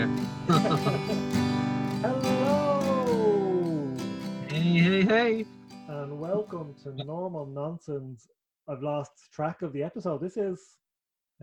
there. 0.00 0.08
Hello 2.00 2.80
hey, 4.48 4.78
hey, 4.78 5.02
hey. 5.02 5.44
and 5.88 6.18
welcome 6.18 6.74
to 6.82 6.92
Normal 7.04 7.44
Nonsense. 7.46 8.28
I've 8.68 8.82
lost 8.82 9.10
track 9.32 9.60
of 9.62 9.72
the 9.74 9.82
episode. 9.82 10.22
This 10.22 10.36
is. 10.38 10.58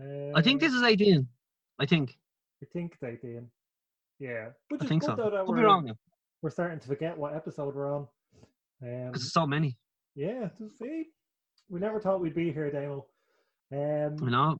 Uh, 0.00 0.32
I 0.34 0.42
think 0.42 0.60
this 0.60 0.72
is 0.72 0.82
18. 0.82 1.26
I 1.78 1.86
think. 1.86 2.16
I 2.62 2.66
think 2.72 2.94
it's 2.94 3.02
18. 3.04 3.46
Yeah, 4.18 4.48
which 4.70 4.82
I 4.82 4.86
think 4.86 5.02
good 5.02 5.10
so. 5.10 5.16
though 5.16 5.30
that 5.30 5.46
Could 5.46 5.54
be 5.54 5.60
we're, 5.60 5.66
wrong 5.66 5.84
now. 5.86 5.94
we're 6.42 6.50
starting 6.50 6.80
to 6.80 6.86
forget 6.88 7.16
what 7.16 7.36
episode 7.36 7.74
we're 7.76 7.94
on. 7.94 8.08
Um, 8.82 9.06
Because 9.06 9.22
there's 9.22 9.32
so 9.32 9.46
many. 9.46 9.78
yeah, 10.16 10.48
to 10.58 10.68
see, 10.80 11.04
we 11.68 11.78
never 11.78 12.00
thought 12.00 12.20
we'd 12.20 12.34
be 12.34 12.52
here, 12.52 12.70
Damo. 12.72 13.06
Um, 13.70 14.16
You 14.24 14.30
know? 14.30 14.56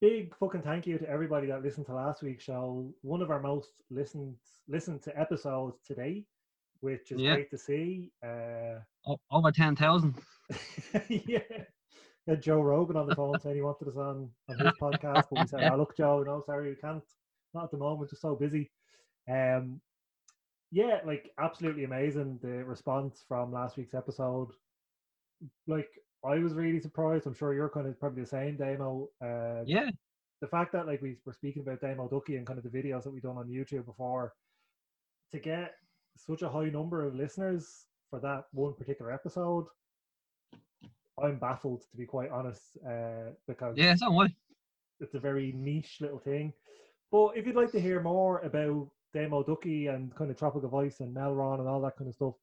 Big 0.00 0.34
fucking 0.36 0.62
thank 0.62 0.86
you 0.86 0.98
to 0.98 1.08
everybody 1.08 1.46
that 1.48 1.62
listened 1.62 1.86
to 1.86 1.94
last 1.94 2.22
week's 2.22 2.44
show. 2.44 2.92
One 3.02 3.22
of 3.22 3.30
our 3.30 3.40
most 3.40 3.72
listened 3.90 4.36
listened 4.68 5.02
to 5.02 5.18
episodes 5.18 5.80
today, 5.86 6.24
which 6.80 7.12
is 7.12 7.20
Yeah. 7.20 7.34
great 7.34 7.50
to 7.50 7.58
see. 7.58 8.12
Uh, 8.24 8.80
Over 9.30 9.50
10,000. 9.52 10.14
yeah. 11.08 11.40
Had 12.26 12.42
Joe 12.42 12.60
Rogan 12.62 12.96
on 12.96 13.08
the 13.08 13.14
phone 13.14 13.40
saying 13.40 13.56
he 13.56 13.62
wanted 13.62 13.88
us 13.88 13.96
on, 13.96 14.30
on 14.48 14.58
his 14.58 14.74
podcast, 14.80 15.26
but 15.30 15.40
we 15.40 15.46
said, 15.46 15.68
oh, 15.70 15.76
look, 15.76 15.96
Joe, 15.96 16.22
no, 16.22 16.42
sorry, 16.44 16.70
we 16.70 16.76
can't. 16.76 17.02
Not 17.54 17.64
at 17.64 17.70
the 17.72 17.78
moment, 17.78 18.10
just 18.10 18.22
so 18.22 18.36
busy. 18.36 18.70
Um, 19.28 19.80
yeah, 20.70 21.00
like 21.04 21.32
absolutely 21.38 21.84
amazing 21.84 22.38
the 22.42 22.64
response 22.64 23.24
from 23.26 23.52
last 23.52 23.76
week's 23.76 23.94
episode. 23.94 24.50
Like 25.66 25.88
I 26.24 26.38
was 26.38 26.52
really 26.52 26.80
surprised. 26.80 27.26
I'm 27.26 27.34
sure 27.34 27.54
you're 27.54 27.70
kind 27.70 27.86
of 27.86 27.98
probably 27.98 28.22
the 28.22 28.28
same, 28.28 28.56
Damo. 28.56 29.08
Uh, 29.22 29.62
Yeah. 29.66 29.90
the 30.40 30.46
fact 30.48 30.72
that 30.72 30.86
like 30.86 31.02
we 31.02 31.16
were 31.24 31.32
speaking 31.32 31.62
about 31.62 31.80
Damo 31.80 32.08
Ducky 32.08 32.36
and 32.36 32.46
kind 32.46 32.58
of 32.58 32.64
the 32.64 32.70
videos 32.78 33.04
that 33.04 33.10
we've 33.10 33.22
done 33.22 33.36
on 33.36 33.48
YouTube 33.48 33.84
before, 33.86 34.34
to 35.32 35.38
get 35.38 35.74
such 36.16 36.42
a 36.42 36.48
high 36.48 36.68
number 36.70 37.04
of 37.06 37.14
listeners 37.14 37.86
for 38.10 38.20
that 38.20 38.44
one 38.52 38.74
particular 38.74 39.12
episode, 39.12 39.66
I'm 41.22 41.38
baffled 41.38 41.82
to 41.90 41.96
be 41.96 42.06
quite 42.06 42.30
honest, 42.30 42.76
uh, 42.86 43.32
because 43.46 43.76
Yeah, 43.76 43.94
so 43.94 44.10
what? 44.10 44.30
it's 45.00 45.14
a 45.14 45.20
very 45.20 45.52
niche 45.52 45.98
little 46.00 46.18
thing. 46.18 46.52
But 47.10 47.36
if 47.36 47.46
you'd 47.46 47.56
like 47.56 47.72
to 47.72 47.80
hear 47.80 48.00
more 48.00 48.40
about 48.40 48.90
Damo 49.12 49.42
Ducky 49.42 49.88
and 49.88 50.14
kind 50.14 50.30
of 50.30 50.36
Tropical 50.38 50.68
Voice 50.68 51.00
and 51.00 51.14
Melron 51.14 51.58
and 51.58 51.68
all 51.68 51.80
that 51.82 51.96
kind 51.96 52.08
of 52.08 52.14
stuff, 52.14 52.34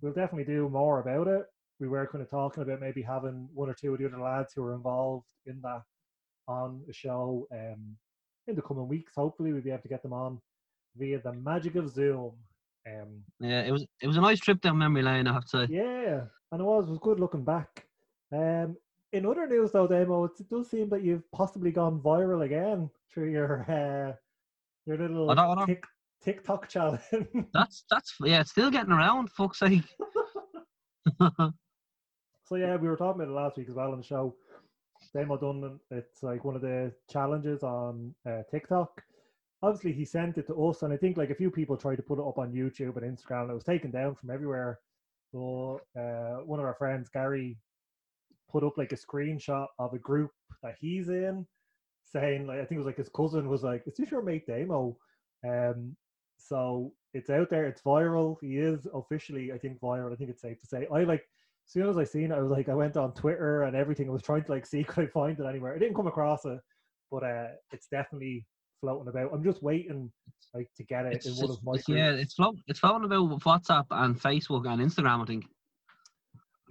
we'll 0.00 0.12
definitely 0.12 0.44
do 0.52 0.68
more 0.68 1.00
about 1.00 1.28
it. 1.28 1.46
We 1.80 1.88
were 1.88 2.06
kind 2.06 2.22
of 2.22 2.30
talking 2.30 2.62
about 2.62 2.80
maybe 2.80 3.02
having 3.02 3.48
one 3.52 3.68
or 3.68 3.74
two 3.74 3.92
of 3.92 3.98
the 4.00 4.06
other 4.06 4.20
lads 4.20 4.52
who 4.54 4.64
are 4.64 4.74
involved 4.74 5.26
in 5.46 5.60
that 5.62 5.82
on 6.48 6.80
the 6.86 6.92
show 6.92 7.46
um, 7.52 7.96
in 8.46 8.54
the 8.56 8.62
coming 8.62 8.88
weeks. 8.88 9.12
Hopefully, 9.16 9.52
we'll 9.52 9.62
be 9.62 9.70
able 9.70 9.82
to 9.82 9.88
get 9.88 10.02
them 10.02 10.12
on 10.14 10.40
via 10.96 11.20
the 11.20 11.32
magic 11.32 11.74
of 11.74 11.90
Zoom. 11.90 12.32
Um, 12.88 13.22
Yeah, 13.40 13.62
it 13.62 13.72
was 13.72 13.84
it 14.00 14.06
was 14.06 14.16
a 14.16 14.20
nice 14.22 14.38
trip 14.40 14.60
down 14.60 14.78
memory 14.78 15.02
lane, 15.02 15.26
I 15.26 15.32
have 15.34 15.44
to 15.46 15.48
say. 15.48 15.66
yeah, 15.70 16.22
and 16.52 16.60
it 16.60 16.64
was 16.64 16.86
it 16.86 16.90
was 16.90 16.98
good 17.00 17.20
looking 17.20 17.44
back. 17.44 17.84
Um, 18.32 18.76
in 19.12 19.26
other 19.26 19.46
news, 19.46 19.72
though, 19.72 19.86
Damo, 19.86 20.24
it 20.24 20.48
does 20.50 20.70
seem 20.70 20.88
that 20.90 21.02
you've 21.02 21.30
possibly 21.32 21.70
gone 21.72 22.00
viral 22.00 22.44
again 22.44 22.88
through 23.12 23.30
your 23.30 23.60
uh, 23.68 24.14
your 24.86 24.98
little 24.98 25.30
I 25.30 25.34
don't- 25.34 25.50
I 25.50 25.54
don't- 25.56 25.66
Tik, 25.66 25.84
TikTok 26.22 26.68
challenge. 26.74 27.02
That's, 27.52 27.84
that's, 27.90 28.14
yeah, 28.24 28.40
it's 28.40 28.50
still 28.52 28.70
getting 28.70 28.92
around, 28.92 29.30
fuck's 29.30 29.58
sake. 29.58 29.82
so 32.46 32.54
yeah, 32.54 32.76
we 32.76 32.88
were 32.88 32.96
talking 32.96 33.20
about 33.20 33.30
it 33.30 33.34
last 33.34 33.56
week 33.56 33.68
as 33.68 33.74
well 33.74 33.92
on 33.92 33.98
the 33.98 34.04
show. 34.04 34.34
Damo 35.12 35.36
done 35.36 35.78
it's 35.90 36.22
like 36.22 36.44
one 36.44 36.54
of 36.54 36.62
the 36.62 36.92
challenges 37.10 37.62
on 37.62 38.14
uh, 38.28 38.42
TikTok. 38.50 39.02
Obviously, 39.62 39.92
he 39.92 40.04
sent 40.04 40.38
it 40.38 40.46
to 40.46 40.68
us, 40.68 40.82
and 40.82 40.92
I 40.92 40.96
think 40.96 41.16
like 41.16 41.30
a 41.30 41.34
few 41.34 41.50
people 41.50 41.76
tried 41.76 41.96
to 41.96 42.02
put 42.02 42.18
it 42.18 42.26
up 42.26 42.38
on 42.38 42.52
YouTube 42.52 42.96
and 42.96 43.16
Instagram, 43.16 43.42
and 43.42 43.50
it 43.50 43.54
was 43.54 43.64
taken 43.64 43.90
down 43.90 44.14
from 44.14 44.30
everywhere. 44.30 44.78
So 45.32 45.80
uh, 45.98 46.44
one 46.44 46.60
of 46.60 46.66
our 46.66 46.74
friends, 46.74 47.08
Gary, 47.08 47.58
put 48.50 48.62
up 48.62 48.78
like 48.78 48.92
a 48.92 48.96
screenshot 48.96 49.66
of 49.78 49.92
a 49.92 49.98
group 49.98 50.30
that 50.62 50.76
he's 50.80 51.08
in, 51.08 51.46
saying 52.04 52.46
like 52.46 52.58
I 52.58 52.64
think 52.64 52.72
it 52.72 52.78
was 52.78 52.86
like 52.86 52.96
his 52.98 53.08
cousin 53.08 53.48
was 53.48 53.64
like, 53.64 53.82
"Is 53.86 53.96
this 53.96 54.10
your 54.10 54.22
mate 54.22 54.46
Damo?" 54.46 54.96
Um, 55.46 55.96
so 56.38 56.92
it's 57.12 57.30
out 57.30 57.50
there, 57.50 57.66
it's 57.66 57.82
viral. 57.82 58.36
He 58.40 58.58
is 58.58 58.86
officially, 58.94 59.52
I 59.52 59.58
think, 59.58 59.80
viral. 59.80 60.12
I 60.12 60.16
think 60.16 60.30
it's 60.30 60.42
safe 60.42 60.60
to 60.60 60.66
say. 60.66 60.86
I 60.94 61.04
like 61.04 61.24
soon 61.66 61.88
as 61.88 61.98
I 61.98 62.04
seen 62.04 62.30
it, 62.32 62.34
I 62.34 62.40
was 62.40 62.50
like, 62.50 62.68
I 62.68 62.74
went 62.74 62.96
on 62.96 63.12
Twitter 63.12 63.62
and 63.62 63.76
everything. 63.76 64.08
I 64.08 64.12
was 64.12 64.22
trying 64.22 64.44
to 64.44 64.52
like 64.52 64.66
see 64.66 64.84
could 64.88 65.04
I 65.04 65.06
find 65.08 65.38
it 65.38 65.46
anywhere. 65.46 65.74
I 65.74 65.78
didn't 65.78 65.96
come 65.96 66.06
across 66.06 66.44
it, 66.44 66.58
but 67.10 67.24
uh, 67.24 67.48
it's 67.72 67.88
definitely 67.88 68.46
floating 68.80 69.08
about. 69.08 69.32
I'm 69.32 69.44
just 69.44 69.62
waiting 69.62 70.10
like 70.54 70.70
to 70.76 70.84
get 70.84 71.06
it 71.06 71.14
It's, 71.14 71.26
in 71.26 71.34
one 71.34 71.50
of 71.50 71.62
my 71.64 71.74
it's- 71.74 71.88
yeah, 71.88 72.12
it's, 72.12 72.34
float, 72.34 72.56
it's 72.66 72.78
floating 72.78 73.04
about 73.04 73.28
with 73.28 73.42
WhatsApp 73.42 73.86
and 73.90 74.18
Facebook 74.20 74.66
and 74.70 74.80
Instagram, 74.80 75.22
I 75.22 75.26
think. 75.26 75.44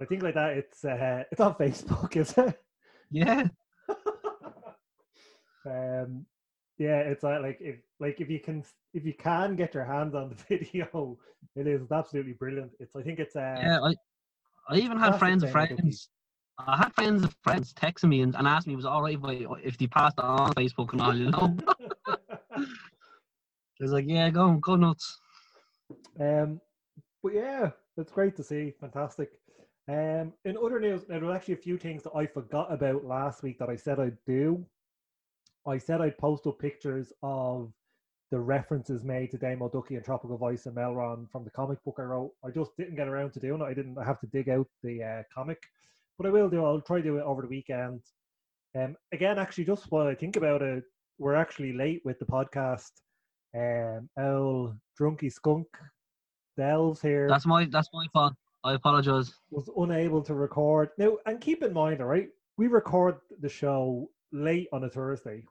I 0.00 0.04
think 0.04 0.22
like 0.22 0.34
that. 0.34 0.56
It's 0.58 0.84
uh, 0.84 1.24
it's 1.30 1.40
on 1.40 1.54
Facebook, 1.54 2.16
is 2.16 2.36
it? 2.36 2.60
Yeah. 3.10 3.48
um, 5.66 6.26
yeah, 6.78 6.98
it's 6.98 7.24
uh, 7.24 7.38
like 7.40 7.58
if 7.60 7.76
like 7.98 8.20
if 8.20 8.28
you 8.28 8.40
can 8.40 8.62
if 8.92 9.06
you 9.06 9.14
can 9.14 9.56
get 9.56 9.72
your 9.74 9.84
hands 9.84 10.14
on 10.14 10.28
the 10.28 10.34
video, 10.58 11.18
it 11.54 11.66
is 11.66 11.90
absolutely 11.90 12.34
brilliant. 12.34 12.72
It's 12.78 12.94
I 12.94 13.02
think 13.02 13.18
it's 13.18 13.36
uh, 13.36 13.56
Yeah, 13.58 13.80
I, 13.82 13.94
I 14.68 14.76
even 14.78 14.98
had 14.98 15.18
friends 15.18 15.42
of 15.42 15.50
friends. 15.50 16.08
I 16.58 16.76
had 16.76 16.92
friends 16.94 17.22
of 17.22 17.36
friends 17.42 17.74
texting 17.74 18.08
me 18.08 18.22
and, 18.22 18.34
and 18.34 18.48
asked 18.48 18.66
me 18.66 18.74
was 18.74 18.86
all 18.86 19.02
right 19.02 19.18
if, 19.18 19.24
I, 19.24 19.46
if 19.62 19.76
they 19.76 19.86
passed 19.86 20.18
it 20.18 20.24
on 20.24 20.54
Facebook 20.54 20.92
and 20.92 21.02
all, 21.02 21.14
you 21.14 21.30
know? 21.30 21.56
I 22.56 22.64
was 23.80 23.92
like, 23.92 24.06
yeah, 24.08 24.30
go 24.30 24.52
go 24.54 24.76
nuts. 24.76 25.20
Um, 26.18 26.60
but 27.22 27.34
yeah, 27.34 27.70
it's 27.96 28.12
great 28.12 28.34
to 28.36 28.42
see. 28.42 28.72
Fantastic. 28.80 29.30
Um, 29.88 30.32
in 30.44 30.56
other 30.56 30.80
news, 30.80 31.04
there 31.04 31.20
were 31.20 31.34
actually 31.34 31.54
a 31.54 31.58
few 31.58 31.76
things 31.76 32.02
that 32.04 32.16
I 32.16 32.26
forgot 32.26 32.72
about 32.72 33.04
last 33.04 33.42
week 33.42 33.58
that 33.58 33.68
I 33.68 33.76
said 33.76 34.00
I'd 34.00 34.16
do. 34.26 34.64
I 35.66 35.78
said 35.78 36.00
I'd 36.00 36.18
post 36.18 36.46
up 36.46 36.58
pictures 36.58 37.12
of 37.22 37.72
the 38.30 38.38
references 38.38 39.04
made 39.04 39.30
to 39.30 39.38
Damo 39.38 39.68
Ducky 39.68 39.94
and 39.94 40.04
Tropical 40.04 40.36
Voice 40.36 40.66
and 40.66 40.76
Melron 40.76 41.30
from 41.30 41.44
the 41.44 41.50
comic 41.50 41.82
book 41.84 41.96
I 41.98 42.02
wrote. 42.02 42.32
I 42.44 42.50
just 42.50 42.76
didn't 42.76 42.96
get 42.96 43.08
around 43.08 43.32
to 43.32 43.40
doing 43.40 43.60
it. 43.60 43.64
I 43.64 43.74
didn't. 43.74 43.98
I 43.98 44.04
have 44.04 44.20
to 44.20 44.26
dig 44.26 44.48
out 44.48 44.66
the 44.82 45.02
uh, 45.02 45.22
comic, 45.32 45.62
but 46.18 46.26
I 46.26 46.30
will 46.30 46.48
do. 46.50 46.64
I'll 46.64 46.80
try 46.80 46.98
to 46.98 47.02
do 47.02 47.18
it 47.18 47.22
over 47.22 47.42
the 47.42 47.48
weekend. 47.48 48.00
Um, 48.76 48.96
again, 49.12 49.38
actually, 49.38 49.64
just 49.64 49.90
while 49.90 50.06
I 50.06 50.14
think 50.14 50.36
about 50.36 50.62
it, 50.62 50.84
we're 51.18 51.34
actually 51.34 51.72
late 51.72 52.02
with 52.04 52.18
the 52.18 52.26
podcast. 52.26 52.90
Um, 53.54 54.08
Owl 54.18 54.76
Drunky 55.00 55.32
Skunk 55.32 55.66
Delves 56.58 57.00
here 57.00 57.26
That's 57.28 57.46
my 57.46 57.66
that's 57.66 57.88
my 57.94 58.06
fault. 58.12 58.34
I 58.64 58.74
apologize. 58.74 59.32
was 59.50 59.70
unable 59.76 60.20
to 60.22 60.34
record. 60.34 60.90
Now, 60.98 61.18
and 61.26 61.40
keep 61.40 61.62
in 61.62 61.72
mind, 61.72 62.00
all 62.00 62.08
right, 62.08 62.28
we 62.58 62.66
record 62.66 63.16
the 63.40 63.48
show 63.48 64.10
late 64.32 64.68
on 64.72 64.84
a 64.84 64.90
Thursday. 64.90 65.44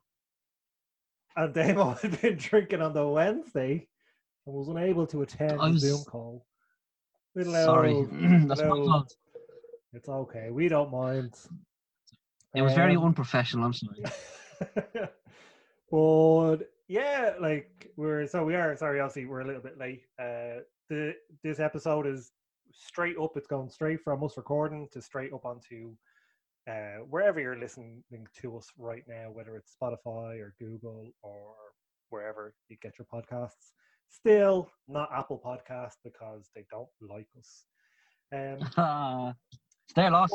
And 1.35 1.53
Damo 1.53 1.91
had 2.01 2.21
been 2.21 2.37
drinking 2.37 2.81
on 2.81 2.93
the 2.93 3.07
Wednesday 3.07 3.87
and 4.45 4.55
was 4.55 4.69
unable 4.69 5.05
to 5.07 5.21
attend 5.21 5.59
the 5.59 5.77
Zoom 5.77 6.03
call. 6.05 6.45
Little 7.35 7.53
Sorry, 7.53 7.91
old- 7.93 8.09
that's 8.47 8.61
my 8.61 8.67
fault. 8.67 9.13
It's 9.93 10.07
okay. 10.09 10.49
We 10.51 10.67
don't 10.69 10.91
mind. 10.91 11.33
It 12.53 12.61
was 12.61 12.73
very 12.73 12.95
Um, 12.95 13.05
unprofessional. 13.05 13.65
I'm 13.65 13.73
sorry. 13.73 14.03
but 15.91 16.57
yeah, 16.87 17.33
like 17.41 17.91
we're 17.97 18.27
so 18.27 18.45
we 18.45 18.55
are 18.55 18.75
sorry, 18.77 18.99
obviously 18.99 19.25
we're 19.25 19.41
a 19.41 19.45
little 19.45 19.61
bit 19.61 19.77
late. 19.77 20.03
Uh 20.19 20.61
the 20.89 21.13
this 21.43 21.59
episode 21.59 22.07
is 22.07 22.31
straight 22.71 23.17
up, 23.21 23.35
it's 23.35 23.47
going 23.47 23.69
straight 23.69 24.01
from 24.01 24.23
us 24.23 24.37
recording 24.37 24.87
to 24.91 25.01
straight 25.01 25.33
up 25.33 25.45
onto 25.45 25.93
uh 26.67 27.03
wherever 27.09 27.39
you're 27.39 27.59
listening 27.59 28.03
to 28.41 28.57
us 28.57 28.67
right 28.77 29.03
now, 29.07 29.29
whether 29.31 29.55
it's 29.55 29.75
Spotify 29.81 30.39
or 30.39 30.55
Google 30.59 31.11
or 31.21 31.53
wherever 32.09 32.53
you 32.69 32.77
get 32.81 32.93
your 32.97 33.07
podcasts. 33.13 33.71
Still 34.09 34.69
not 34.87 35.09
Apple 35.13 35.41
Podcast 35.43 35.95
because 36.03 36.49
they 36.55 36.65
don't 36.71 36.89
like 37.01 37.27
us. 37.37 37.65
Um 38.33 39.35
their 39.95 40.11
loss. 40.11 40.31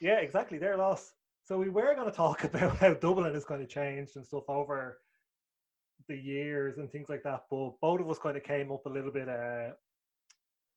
yeah, 0.00 0.18
exactly. 0.18 0.58
Their 0.58 0.76
loss. 0.76 1.12
So 1.44 1.58
we 1.58 1.68
were 1.68 1.94
going 1.94 2.10
to 2.10 2.16
talk 2.16 2.44
about 2.52 2.76
how 2.76 2.94
Dublin 2.94 3.34
is 3.34 3.44
going 3.44 3.60
to 3.60 3.66
change 3.66 4.10
and 4.16 4.24
stuff 4.24 4.44
over 4.48 4.98
the 6.08 6.16
years 6.16 6.78
and 6.78 6.90
things 6.90 7.08
like 7.08 7.22
that. 7.24 7.44
But 7.50 7.72
both 7.80 8.00
of 8.00 8.10
us 8.10 8.18
kind 8.18 8.36
of 8.36 8.42
came 8.42 8.70
up 8.70 8.86
a 8.86 8.88
little 8.88 9.10
bit, 9.10 9.28
uh, 9.28 9.70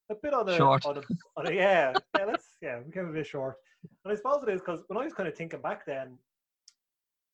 a 0.10 0.16
bit 0.16 0.34
on 0.34 0.46
the, 0.46 0.58
Short. 0.58 0.86
On 0.86 0.96
the, 0.96 1.04
on 1.38 1.46
the 1.46 1.54
yeah, 1.54 1.94
yeah. 2.18 2.26
Let's 2.26 2.46
yeah, 2.62 2.80
we 2.86 2.92
came 2.92 3.08
a 3.08 3.14
bit 3.14 3.26
short. 3.28 3.56
And 4.04 4.12
I 4.12 4.16
suppose 4.16 4.44
it 4.44 4.50
is 4.52 4.62
because 4.62 4.82
when 4.88 4.98
I 4.98 5.04
was 5.04 5.14
kind 5.14 5.28
of 5.30 5.36
thinking 5.36 5.62
back 5.62 5.86
then, 5.86 6.18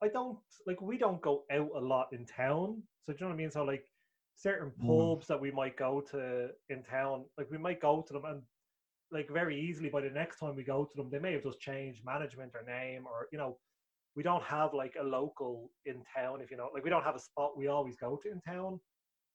I 0.03 0.07
don't 0.07 0.37
like 0.65 0.81
we 0.81 0.97
don't 0.97 1.21
go 1.21 1.43
out 1.51 1.69
a 1.75 1.79
lot 1.79 2.07
in 2.13 2.25
town. 2.25 2.81
So 3.03 3.13
do 3.13 3.17
you 3.19 3.25
know 3.25 3.29
what 3.29 3.33
I 3.33 3.37
mean? 3.37 3.51
So 3.51 3.63
like 3.63 3.85
certain 4.35 4.71
Mm. 4.81 4.87
pubs 4.87 5.27
that 5.27 5.39
we 5.39 5.51
might 5.51 5.75
go 5.77 6.01
to 6.11 6.49
in 6.69 6.83
town, 6.83 7.25
like 7.37 7.49
we 7.51 7.57
might 7.57 7.81
go 7.81 8.01
to 8.01 8.13
them 8.13 8.25
and 8.25 8.41
like 9.11 9.27
very 9.29 9.59
easily 9.59 9.89
by 9.89 10.01
the 10.01 10.09
next 10.09 10.39
time 10.39 10.55
we 10.55 10.63
go 10.63 10.85
to 10.85 10.95
them, 10.95 11.09
they 11.09 11.19
may 11.19 11.33
have 11.33 11.43
just 11.43 11.59
changed 11.59 12.05
management 12.05 12.53
or 12.55 12.63
name 12.63 13.05
or 13.05 13.27
you 13.31 13.37
know, 13.37 13.57
we 14.15 14.23
don't 14.23 14.43
have 14.43 14.73
like 14.73 14.95
a 14.99 15.03
local 15.03 15.69
in 15.85 16.03
town 16.15 16.41
if 16.41 16.51
you 16.51 16.57
know 16.57 16.69
like 16.73 16.83
we 16.83 16.89
don't 16.89 17.03
have 17.03 17.15
a 17.15 17.19
spot 17.19 17.57
we 17.57 17.67
always 17.67 17.97
go 17.97 18.17
to 18.21 18.31
in 18.31 18.39
town. 18.41 18.79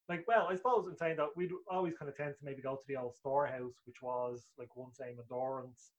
Like 0.08 0.24
well, 0.28 0.48
I 0.50 0.56
suppose 0.56 0.86
in 0.86 0.96
saying 0.96 1.16
that 1.16 1.28
we'd 1.36 1.50
always 1.70 1.94
kind 1.96 2.08
of 2.10 2.16
tend 2.16 2.34
to 2.38 2.44
maybe 2.44 2.60
go 2.62 2.76
to 2.76 2.82
the 2.86 2.96
old 2.96 3.14
storehouse, 3.16 3.80
which 3.86 4.02
was 4.02 4.50
like 4.58 4.74
once 4.76 4.98
same 4.98 5.16
endurance 5.18 5.92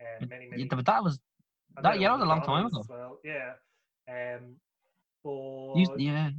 and 0.00 0.28
many 0.28 0.48
many. 0.48 0.62
Yeah, 0.62 0.68
but 0.70 0.86
that 0.86 1.02
was 1.04 1.20
that- 1.82 2.00
yeah, 2.00 2.08
that 2.08 2.14
was 2.14 2.22
a 2.22 2.26
long 2.28 2.42
time 2.42 2.66
ago. 2.66 2.84
Well, 2.88 3.18
yeah. 3.24 3.52
Um, 4.08 4.56
but 5.22 5.76
you, 5.78 5.96
yeah. 5.98 6.30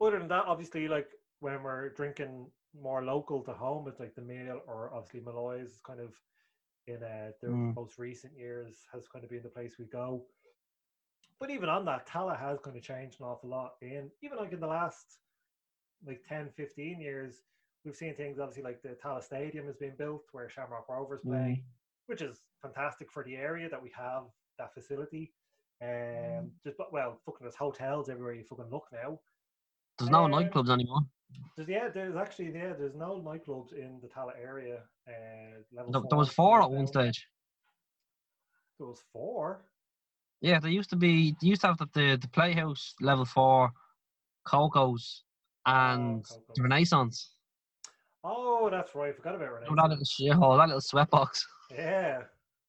other 0.00 0.18
than 0.18 0.28
that, 0.28 0.44
obviously, 0.46 0.88
like 0.88 1.08
when 1.40 1.62
we're 1.62 1.90
drinking 1.90 2.50
more 2.78 3.04
local 3.04 3.42
to 3.44 3.52
home, 3.52 3.86
it's 3.88 4.00
like 4.00 4.14
the 4.16 4.22
Mill 4.22 4.60
or 4.66 4.92
obviously 4.92 5.20
Malloy's 5.20 5.80
kind 5.86 6.00
of 6.00 6.12
in 6.88 7.02
uh, 7.02 7.30
the 7.40 7.48
Mm. 7.48 7.74
most 7.76 7.98
recent 7.98 8.32
years 8.36 8.84
has 8.92 9.06
kind 9.08 9.24
of 9.24 9.30
been 9.30 9.42
the 9.42 9.48
place 9.48 9.76
we 9.78 9.84
go. 9.86 10.26
But 11.38 11.50
even 11.50 11.68
on 11.68 11.84
that, 11.84 12.06
Tallaght 12.08 12.40
has 12.40 12.58
kind 12.58 12.76
of 12.76 12.82
changed 12.82 13.20
an 13.20 13.26
awful 13.26 13.48
lot. 13.48 13.74
In 13.80 14.10
even 14.22 14.38
like 14.38 14.52
in 14.52 14.58
the 14.60 14.66
last 14.66 15.18
like 16.06 16.22
10, 16.28 16.50
15 16.56 17.00
years, 17.00 17.42
we've 17.84 17.96
seen 17.96 18.14
things 18.14 18.38
obviously 18.38 18.62
like 18.62 18.82
the 18.82 18.96
Tallaght 19.02 19.24
Stadium 19.24 19.66
has 19.66 19.76
been 19.76 19.94
built 19.96 20.24
where 20.32 20.48
Shamrock 20.48 20.88
Rovers 20.88 21.20
play, 21.22 21.64
which 22.06 22.22
is 22.22 22.42
fantastic 22.62 23.10
for 23.10 23.24
the 23.24 23.36
area 23.36 23.68
that 23.68 23.82
we 23.82 23.90
have 23.96 24.24
that 24.58 24.74
facility. 24.74 25.32
Um, 25.82 26.50
just 26.64 26.76
but 26.76 26.92
well, 26.92 27.20
fucking 27.24 27.44
there's 27.44 27.54
hotels 27.54 28.08
everywhere 28.08 28.34
you 28.34 28.44
fucking 28.44 28.70
look 28.70 28.86
now. 28.92 29.20
There's 29.98 30.10
no 30.10 30.24
Um, 30.24 30.32
nightclubs 30.32 30.70
anymore. 30.70 31.00
There's, 31.56 31.68
yeah, 31.68 31.88
there's 31.88 32.16
actually 32.16 32.52
yeah, 32.52 32.72
there's 32.72 32.94
no 32.94 33.20
nightclubs 33.20 33.72
in 33.72 34.00
the 34.00 34.08
Tallaght 34.08 34.38
area. 34.40 34.82
Uh, 35.06 35.62
level 35.72 35.92
There, 35.92 36.02
there 36.10 36.18
was 36.18 36.30
four 36.32 36.62
at 36.62 36.70
one 36.70 36.86
stage. 36.86 37.28
There 38.78 38.86
was 38.88 39.02
four. 39.12 39.64
Yeah, 40.40 40.60
there 40.60 40.70
used 40.70 40.90
to 40.90 40.96
be. 40.96 41.34
They 41.40 41.48
used 41.48 41.60
to 41.62 41.68
have 41.68 41.78
the 41.78 41.88
the, 41.92 42.16
the 42.20 42.28
Playhouse 42.28 42.94
level 43.00 43.24
four, 43.24 43.72
Coco's, 44.44 45.24
and 45.68 46.24
the 46.54 46.62
Renaissance. 46.62 47.30
Oh, 48.24 48.68
that's 48.70 48.94
right. 48.94 49.10
I 49.10 49.12
forgot 49.12 49.34
about 49.36 49.48
Oh, 49.48 49.54
that 49.60 49.70
little 49.70 49.76
Renaissance. 49.88 50.16
shithole, 50.20 50.58
that 50.58 50.66
little 50.74 50.80
sweatbox. 50.80 51.42
Yeah, 51.74 52.22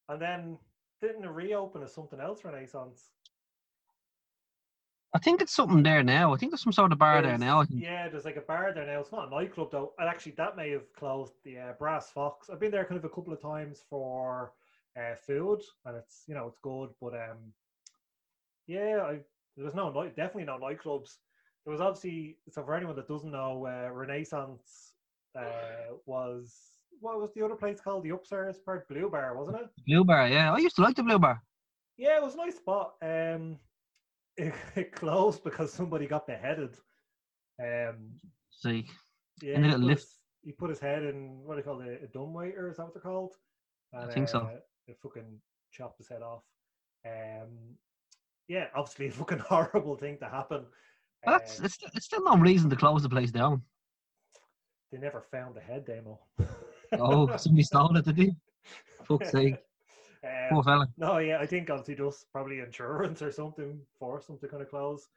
and 0.09 0.21
then 0.21 0.57
didn't 1.01 1.23
it 1.23 1.29
reopen 1.29 1.81
as 1.83 1.93
something 1.93 2.19
else? 2.19 2.43
Renaissance. 2.43 3.09
I 5.13 5.17
think 5.17 5.41
it's 5.41 5.55
something 5.55 5.81
there 5.81 6.03
now. 6.03 6.33
I 6.33 6.37
think 6.37 6.51
there's 6.51 6.61
some 6.61 6.71
sort 6.73 6.91
of 6.91 6.99
bar 6.99 7.21
there 7.23 7.37
now. 7.37 7.65
Yeah, 7.69 8.09
there's 8.09 8.25
like 8.25 8.35
a 8.35 8.41
bar 8.41 8.71
there 8.75 8.85
now. 8.85 8.99
It's 8.99 9.11
not 9.11 9.27
a 9.27 9.31
nightclub 9.31 9.71
though. 9.71 9.93
And 9.97 10.07
actually, 10.07 10.33
that 10.33 10.55
may 10.55 10.69
have 10.69 10.93
closed. 10.93 11.33
The 11.43 11.57
uh, 11.57 11.73
Brass 11.79 12.11
Fox. 12.11 12.49
I've 12.51 12.59
been 12.59 12.69
there 12.69 12.85
kind 12.85 12.97
of 12.97 13.05
a 13.05 13.09
couple 13.09 13.33
of 13.33 13.41
times 13.41 13.81
for 13.89 14.51
uh, 14.95 15.15
food, 15.15 15.61
and 15.85 15.95
it's 15.97 16.25
you 16.27 16.35
know 16.35 16.45
it's 16.47 16.59
good. 16.61 16.89
But 17.01 17.15
um, 17.15 17.37
yeah, 18.67 18.99
I, 19.03 19.19
there's 19.57 19.73
no 19.73 19.89
night. 19.91 20.15
Definitely 20.15 20.43
no 20.45 20.59
nightclubs. 20.59 21.15
There 21.65 21.71
was 21.71 21.81
obviously 21.81 22.37
so 22.49 22.63
for 22.63 22.75
anyone 22.75 22.95
that 22.95 23.07
doesn't 23.07 23.31
know, 23.31 23.65
uh, 23.65 23.91
Renaissance 23.91 24.93
uh, 25.37 25.93
was 26.05 26.55
what 26.99 27.19
was 27.19 27.33
the 27.33 27.43
other 27.43 27.55
place 27.55 27.79
called? 27.79 28.03
The 28.03 28.09
upstairs 28.09 28.57
part, 28.59 28.87
Blue 28.87 29.09
Bar, 29.09 29.37
wasn't 29.37 29.57
it? 29.57 29.69
Blue 29.87 30.03
bar, 30.03 30.27
yeah. 30.27 30.53
I 30.53 30.57
used 30.57 30.75
to 30.77 30.81
like 30.81 30.95
the 30.95 31.03
blue 31.03 31.19
bar. 31.19 31.41
Yeah, 31.97 32.17
it 32.17 32.23
was 32.23 32.33
a 32.33 32.37
nice 32.37 32.55
spot. 32.57 32.95
Um, 33.01 33.57
it, 34.37 34.53
it 34.75 34.91
closed 34.91 35.43
because 35.43 35.71
somebody 35.71 36.07
got 36.07 36.27
beheaded. 36.27 36.75
Um, 37.61 38.11
See, 38.51 38.85
yeah, 39.41 39.55
In 39.55 39.63
a 39.63 39.67
he 39.67 39.71
little 39.71 39.79
put 39.81 39.87
lift. 39.87 40.01
His, 40.01 40.15
he 40.43 40.51
put 40.53 40.69
his 40.69 40.79
head 40.79 41.03
in 41.03 41.41
what 41.43 41.55
do 41.55 41.59
you 41.59 41.63
call 41.63 41.81
it, 41.81 42.01
a 42.03 42.07
dumbwaiter? 42.07 42.69
Is 42.69 42.77
that 42.77 42.83
what 42.83 42.93
they're 42.93 43.01
called? 43.01 43.35
And, 43.93 44.11
think 44.11 44.29
so. 44.29 44.39
uh, 44.39 44.59
It 44.87 44.97
fucking 45.01 45.39
chopped 45.71 45.97
his 45.97 46.07
head 46.07 46.21
off. 46.21 46.43
Um, 47.05 47.75
yeah, 48.47 48.65
obviously 48.75 49.07
a 49.07 49.11
fucking 49.11 49.39
horrible 49.47 49.95
thing 49.95 50.17
to 50.19 50.29
happen. 50.29 50.65
That's 51.25 51.59
it's, 51.59 51.77
it's 51.93 52.05
still 52.05 52.23
no 52.23 52.37
reason 52.37 52.69
to 52.69 52.75
close 52.75 53.03
the 53.03 53.09
place 53.09 53.31
down. 53.31 53.61
they 54.91 54.97
never 54.97 55.21
found 55.21 55.55
the 55.55 55.61
head 55.61 55.85
Damo. 55.85 56.19
Oh, 56.93 57.35
somebody 57.37 57.63
stole 57.63 57.95
it, 57.97 58.05
did 58.05 58.17
he? 58.17 58.31
Fuck's 59.03 59.31
sake, 59.31 59.57
poor 60.49 60.59
um, 60.59 60.63
fella. 60.63 60.87
no, 60.97 61.17
yeah, 61.17 61.39
I 61.39 61.45
think 61.45 61.69
obviously 61.69 61.95
just 61.95 62.31
probably 62.31 62.59
insurance 62.59 63.21
or 63.21 63.31
something 63.31 63.79
forced 63.99 64.27
them 64.27 64.37
to 64.39 64.47
kind 64.47 64.61
of 64.61 64.69
close. 64.69 65.07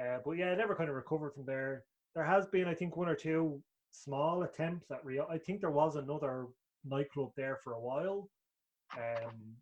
Uh, 0.00 0.18
but 0.24 0.32
yeah, 0.32 0.52
it 0.52 0.58
never 0.58 0.74
kind 0.74 0.90
of 0.90 0.96
recovered 0.96 1.34
from 1.34 1.46
there. 1.46 1.84
There 2.14 2.24
has 2.24 2.46
been, 2.46 2.68
I 2.68 2.74
think, 2.74 2.96
one 2.96 3.08
or 3.08 3.14
two 3.14 3.62
small 3.90 4.42
attempts 4.42 4.90
at 4.90 5.04
Rio. 5.04 5.26
I 5.30 5.38
think 5.38 5.60
there 5.60 5.70
was 5.70 5.96
another 5.96 6.46
nightclub 6.84 7.30
there 7.36 7.58
for 7.62 7.72
a 7.72 7.80
while. 7.80 8.28
Um, 8.96 9.56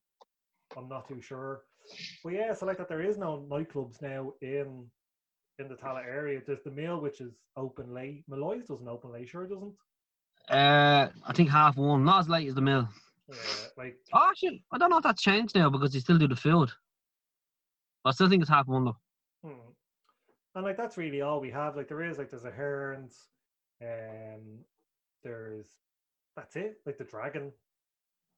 I'm 0.76 0.88
not 0.88 1.08
too 1.08 1.20
sure. 1.20 1.62
But 2.22 2.32
yeah, 2.32 2.54
so 2.54 2.66
like 2.66 2.78
that, 2.78 2.88
there 2.88 3.02
is 3.02 3.18
no 3.18 3.46
nightclubs 3.50 4.00
now 4.02 4.32
in 4.40 4.86
in 5.58 5.68
the 5.68 5.74
Tallaght 5.74 6.06
area. 6.06 6.40
There's 6.46 6.62
the 6.62 6.70
mill, 6.70 7.00
which 7.00 7.20
is 7.20 7.32
open 7.56 7.92
late. 7.92 8.24
Malloy's 8.28 8.66
doesn't 8.66 8.88
open 8.88 9.12
late, 9.12 9.28
sure 9.28 9.44
it 9.44 9.50
doesn't. 9.50 9.72
Uh, 10.50 11.08
I 11.26 11.32
think 11.32 11.48
half 11.48 11.76
one, 11.76 12.04
not 12.04 12.20
as 12.20 12.28
late 12.28 12.48
as 12.48 12.54
the 12.54 12.60
mill. 12.60 12.88
Yeah, 13.28 13.36
like 13.78 13.96
Oh, 14.12 14.26
actually, 14.28 14.62
I 14.72 14.78
don't 14.78 14.90
know 14.90 14.98
if 14.98 15.02
that's 15.02 15.22
changed 15.22 15.54
now 15.54 15.70
because 15.70 15.92
they 15.92 16.00
still 16.00 16.18
do 16.18 16.28
the 16.28 16.36
field. 16.36 16.76
I 18.04 18.10
still 18.10 18.28
think 18.28 18.42
it's 18.42 18.50
half 18.50 18.66
one 18.66 18.84
though. 18.84 18.96
Hmm. 19.42 19.70
And 20.54 20.64
like 20.64 20.76
that's 20.76 20.98
really 20.98 21.22
all 21.22 21.40
we 21.40 21.50
have. 21.50 21.76
Like 21.76 21.88
there 21.88 22.02
is 22.02 22.18
like 22.18 22.30
there's 22.30 22.44
a 22.44 22.50
herons, 22.50 23.16
um, 23.82 24.58
there's 25.22 25.66
that's 26.36 26.56
it. 26.56 26.76
Like 26.84 26.98
the 26.98 27.04
Dragon. 27.04 27.50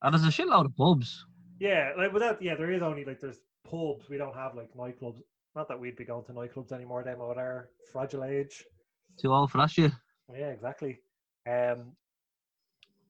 And 0.02 0.14
there's 0.14 0.24
a 0.24 0.28
shitload 0.28 0.66
of 0.66 0.76
pubs. 0.76 1.26
Yeah, 1.58 1.92
like 1.96 2.12
without 2.12 2.40
yeah, 2.40 2.54
there 2.54 2.70
is 2.70 2.82
only 2.82 3.04
like 3.04 3.18
there's 3.20 3.40
pubs. 3.68 4.08
We 4.08 4.18
don't 4.18 4.36
have 4.36 4.54
like 4.54 4.72
nightclubs. 4.74 5.20
Not 5.56 5.68
that 5.68 5.80
we'd 5.80 5.96
be 5.96 6.04
going 6.04 6.24
to 6.26 6.32
nightclubs 6.32 6.70
anymore. 6.70 7.02
Them 7.02 7.18
at 7.22 7.38
our 7.38 7.70
fragile 7.90 8.24
age. 8.24 8.62
Too 9.18 9.32
old 9.32 9.50
for 9.50 9.58
that 9.58 9.70
shit. 9.70 9.90
Yeah, 10.30 10.50
exactly. 10.50 11.00
Um, 11.48 11.92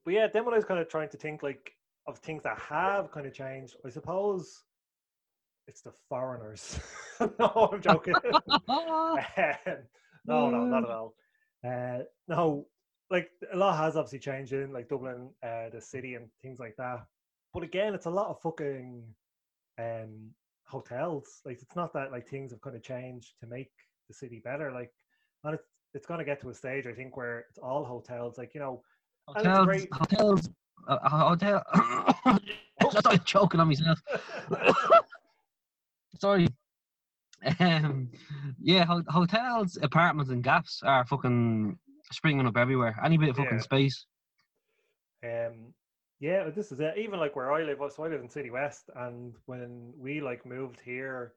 but 0.05 0.15
yeah, 0.15 0.29
then 0.33 0.45
when 0.45 0.55
I 0.55 0.59
was 0.59 0.65
kind 0.65 0.79
of 0.79 0.89
trying 0.89 1.09
to 1.09 1.17
think 1.17 1.43
like 1.43 1.73
of 2.07 2.19
things 2.19 2.45
that 2.45 2.57
have 2.59 3.11
kind 3.11 3.27
of 3.27 3.35
changed, 3.35 3.75
I 3.85 3.91
suppose 3.91 4.63
it's 5.67 5.81
the 5.81 5.91
foreigners. 6.09 6.79
no, 7.21 7.71
I'm 7.73 7.83
joking. 7.83 8.15
No, 10.29 10.51
no, 10.51 10.65
not 10.65 10.83
at 10.83 10.91
all. 10.91 11.15
Uh, 11.65 11.99
no, 12.27 12.67
like 13.13 13.31
a 13.53 13.57
lot 13.57 13.77
has 13.79 13.97
obviously 13.97 14.19
changed 14.19 14.53
in 14.53 14.73
like 14.73 14.89
Dublin, 14.89 15.31
uh, 15.45 15.69
the 15.73 15.81
city, 15.81 16.15
and 16.15 16.27
things 16.43 16.59
like 16.59 16.75
that. 16.79 17.07
But 17.55 17.63
again, 17.63 17.95
it's 17.95 18.07
a 18.07 18.11
lot 18.11 18.31
of 18.31 18.41
fucking 18.41 19.05
um, 19.79 20.31
hotels. 20.67 21.41
Like 21.45 21.59
it's 21.63 21.77
not 21.77 21.93
that 21.95 22.13
like 22.13 22.29
things 22.29 22.51
have 22.53 22.61
kind 22.61 22.77
of 22.77 22.83
changed 22.83 23.35
to 23.41 23.47
make 23.47 23.71
the 24.09 24.15
city 24.15 24.41
better. 24.45 24.73
Like, 24.73 24.93
and 25.45 25.55
it's 25.55 25.65
it's 25.95 26.07
going 26.07 26.19
to 26.19 26.25
get 26.25 26.41
to 26.43 26.51
a 26.51 26.55
stage 26.55 26.87
I 26.87 26.93
think 26.93 27.17
where 27.17 27.47
it's 27.49 27.59
all 27.59 27.85
hotels. 27.85 28.39
Like 28.39 28.55
you 28.55 28.61
know, 28.61 28.83
hotels, 29.29 29.67
great- 29.67 29.89
hotels, 29.93 30.49
uh, 30.89 31.09
hotel. 31.09 31.63
Sorry, 33.03 33.19
choking 33.25 33.61
on 33.61 33.69
myself. 33.69 33.99
Sorry. 36.21 36.49
Um, 37.61 38.11
yeah, 38.61 38.85
ho- 38.85 39.03
hotels, 39.09 39.79
apartments, 39.83 40.31
and 40.31 40.43
gaps 40.43 40.81
are 40.85 41.05
fucking 41.07 41.79
springing 42.13 42.47
up 42.47 42.57
everywhere. 42.57 42.99
Any 43.05 43.19
bit 43.19 43.31
of 43.31 43.37
fucking 43.37 43.59
Yeah. 43.59 43.63
space. 43.63 44.07
Um, 45.25 45.75
yeah, 46.21 46.49
this 46.51 46.73
is 46.73 46.81
it. 46.81 46.95
Even 46.97 47.19
like 47.19 47.37
where 47.37 47.53
I 47.53 47.63
live, 47.63 47.79
so 47.95 48.05
I 48.05 48.09
live 48.09 48.23
in 48.23 48.29
City 48.31 48.51
West, 48.51 48.89
and 48.97 49.35
when 49.47 49.93
we 49.99 50.21
like 50.21 50.47
moved 50.47 50.81
here, 50.81 51.35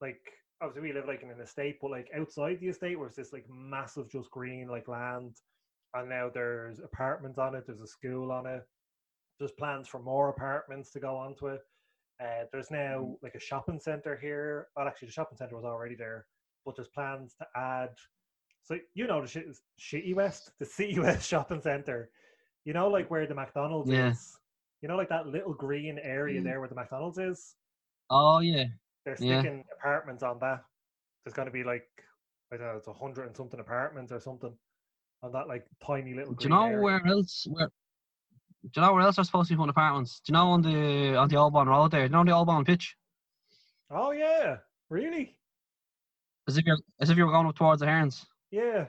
like 0.00 0.20
obviously 0.60 0.88
we 0.88 0.94
live 0.94 1.08
like 1.08 1.22
in 1.22 1.30
an 1.30 1.40
estate, 1.40 1.78
but 1.80 1.90
like 1.90 2.10
outside 2.16 2.60
the 2.60 2.68
estate 2.68 2.98
was 2.98 3.14
this 3.14 3.32
like 3.32 3.46
massive 3.48 4.10
just 4.10 4.30
green 4.30 4.68
like 4.68 4.88
land, 4.88 5.36
and 5.94 6.08
now 6.08 6.30
there's 6.32 6.80
apartments 6.80 7.38
on 7.38 7.54
it. 7.54 7.64
There's 7.66 7.80
a 7.80 7.86
school 7.86 8.30
on 8.30 8.46
it. 8.46 8.62
There's 9.38 9.52
plans 9.52 9.88
for 9.88 10.00
more 10.00 10.28
apartments 10.28 10.90
to 10.92 11.00
go 11.00 11.16
onto 11.16 11.48
it. 11.48 11.60
Uh, 12.22 12.44
there's 12.52 12.70
now 12.70 13.16
like 13.22 13.34
a 13.34 13.40
shopping 13.40 13.80
center 13.80 14.16
here. 14.16 14.68
Well, 14.76 14.86
actually, 14.86 15.06
the 15.06 15.12
shopping 15.12 15.38
center 15.38 15.56
was 15.56 15.64
already 15.64 15.96
there, 15.96 16.26
but 16.66 16.76
there's 16.76 16.88
plans 16.88 17.34
to 17.38 17.46
add. 17.56 17.90
So 18.64 18.78
you 18.94 19.06
know 19.06 19.22
the 19.22 19.28
shit 19.28 19.46
is 19.48 19.62
Shitty 19.80 20.14
West, 20.14 20.52
the 20.58 20.66
City 20.66 20.98
West 21.00 21.26
shopping 21.26 21.62
center. 21.62 22.10
You 22.64 22.72
know, 22.72 22.88
like 22.88 23.10
where 23.10 23.26
the 23.26 23.34
McDonald's 23.34 23.90
Yeah. 23.90 24.10
is. 24.10 24.38
You 24.80 24.88
know, 24.88 24.96
like 24.96 25.08
that 25.08 25.26
little 25.26 25.54
green 25.54 25.98
area 25.98 26.40
Mm. 26.40 26.44
there 26.44 26.60
where 26.60 26.68
the 26.68 26.74
McDonald's 26.74 27.18
is. 27.18 27.56
Oh 28.10 28.40
yeah, 28.40 28.66
They're 29.04 29.16
Yeah. 29.20 29.40
sticking 29.40 29.64
apartments 29.78 30.22
on 30.22 30.38
that. 30.40 30.64
There's 31.24 31.34
going 31.34 31.46
to 31.46 31.52
be 31.52 31.64
like 31.64 31.88
I 32.52 32.56
don't 32.56 32.66
know, 32.66 32.76
it's 32.76 32.86
a 32.88 32.92
hundred 32.92 33.26
and 33.26 33.36
something 33.36 33.58
apartments 33.58 34.12
or 34.12 34.20
something 34.20 34.56
on 35.22 35.32
that 35.32 35.48
like 35.48 35.66
tiny 35.84 36.14
little. 36.14 36.34
Do 36.34 36.44
you 36.44 36.50
know 36.50 36.66
area. 36.66 36.80
where 36.80 37.06
else? 37.06 37.46
Where? 37.50 37.68
Do 38.62 38.70
you 38.76 38.82
know 38.82 38.92
where 38.92 39.02
else 39.02 39.18
are 39.18 39.24
supposed 39.24 39.48
to 39.48 39.54
be 39.54 39.56
putting 39.56 39.70
apartments? 39.70 40.20
Do 40.20 40.30
you 40.30 40.34
know 40.34 40.48
on 40.50 40.62
the 40.62 41.16
on 41.16 41.28
the 41.28 41.36
Old 41.36 41.52
Bawn 41.52 41.68
Road 41.68 41.90
there? 41.90 42.06
Do 42.08 42.12
you 42.12 42.16
know 42.16 42.24
the 42.24 42.36
Old 42.36 42.46
Bawn 42.46 42.64
pitch? 42.64 42.96
Oh 43.90 44.12
yeah, 44.12 44.58
really? 44.88 45.36
As 46.46 46.56
if 46.58 46.64
you're 46.64 46.78
as 47.00 47.10
if 47.10 47.16
you 47.16 47.26
were 47.26 47.32
going 47.32 47.46
up 47.46 47.56
towards 47.56 47.80
the 47.80 47.86
Herons. 47.86 48.26
Yeah. 48.50 48.86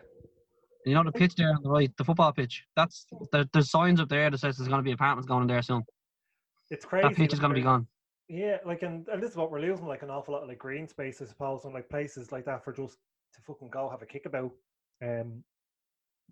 You 0.86 0.94
know 0.94 1.04
the 1.04 1.12
pitch 1.12 1.36
there 1.36 1.50
on 1.50 1.64
the 1.64 1.70
right, 1.70 1.92
the 1.98 2.04
football 2.04 2.32
pitch. 2.32 2.64
That's 2.76 3.08
there, 3.32 3.46
there's 3.52 3.72
signs 3.72 4.00
up 4.00 4.08
there 4.08 4.30
that 4.30 4.38
says 4.38 4.58
there's 4.58 4.68
going 4.68 4.80
to 4.80 4.84
be 4.84 4.92
apartments 4.92 5.28
going 5.28 5.42
in 5.42 5.48
there 5.48 5.64
soon. 5.64 5.84
It's 6.70 6.86
crazy. 6.86 7.08
That 7.08 7.16
pitch 7.16 7.34
is 7.34 7.40
going 7.40 7.52
to 7.52 7.56
be 7.56 7.64
gone. 7.64 7.88
Yeah, 8.28 8.58
like 8.66 8.84
and, 8.84 9.08
and 9.08 9.22
this 9.22 9.32
is 9.32 9.38
what 9.38 9.52
we're 9.52 9.62
losing, 9.62 9.88
like 9.88 10.04
an 10.04 10.10
awful 10.10 10.34
lot 10.34 10.44
of 10.44 10.50
like 10.50 10.60
green 10.60 10.88
space, 10.88 11.22
I 11.22 11.26
suppose, 11.26 11.66
and 11.66 11.74
like 11.74 11.90
places 11.90 12.32
like 12.32 12.46
that 12.46 12.64
for 12.64 12.72
just 12.72 12.98
to 13.34 13.42
fucking 13.42 13.70
go 13.70 13.90
have 13.90 14.02
a 14.02 14.06
kickabout. 14.06 14.52
Um 15.02 15.44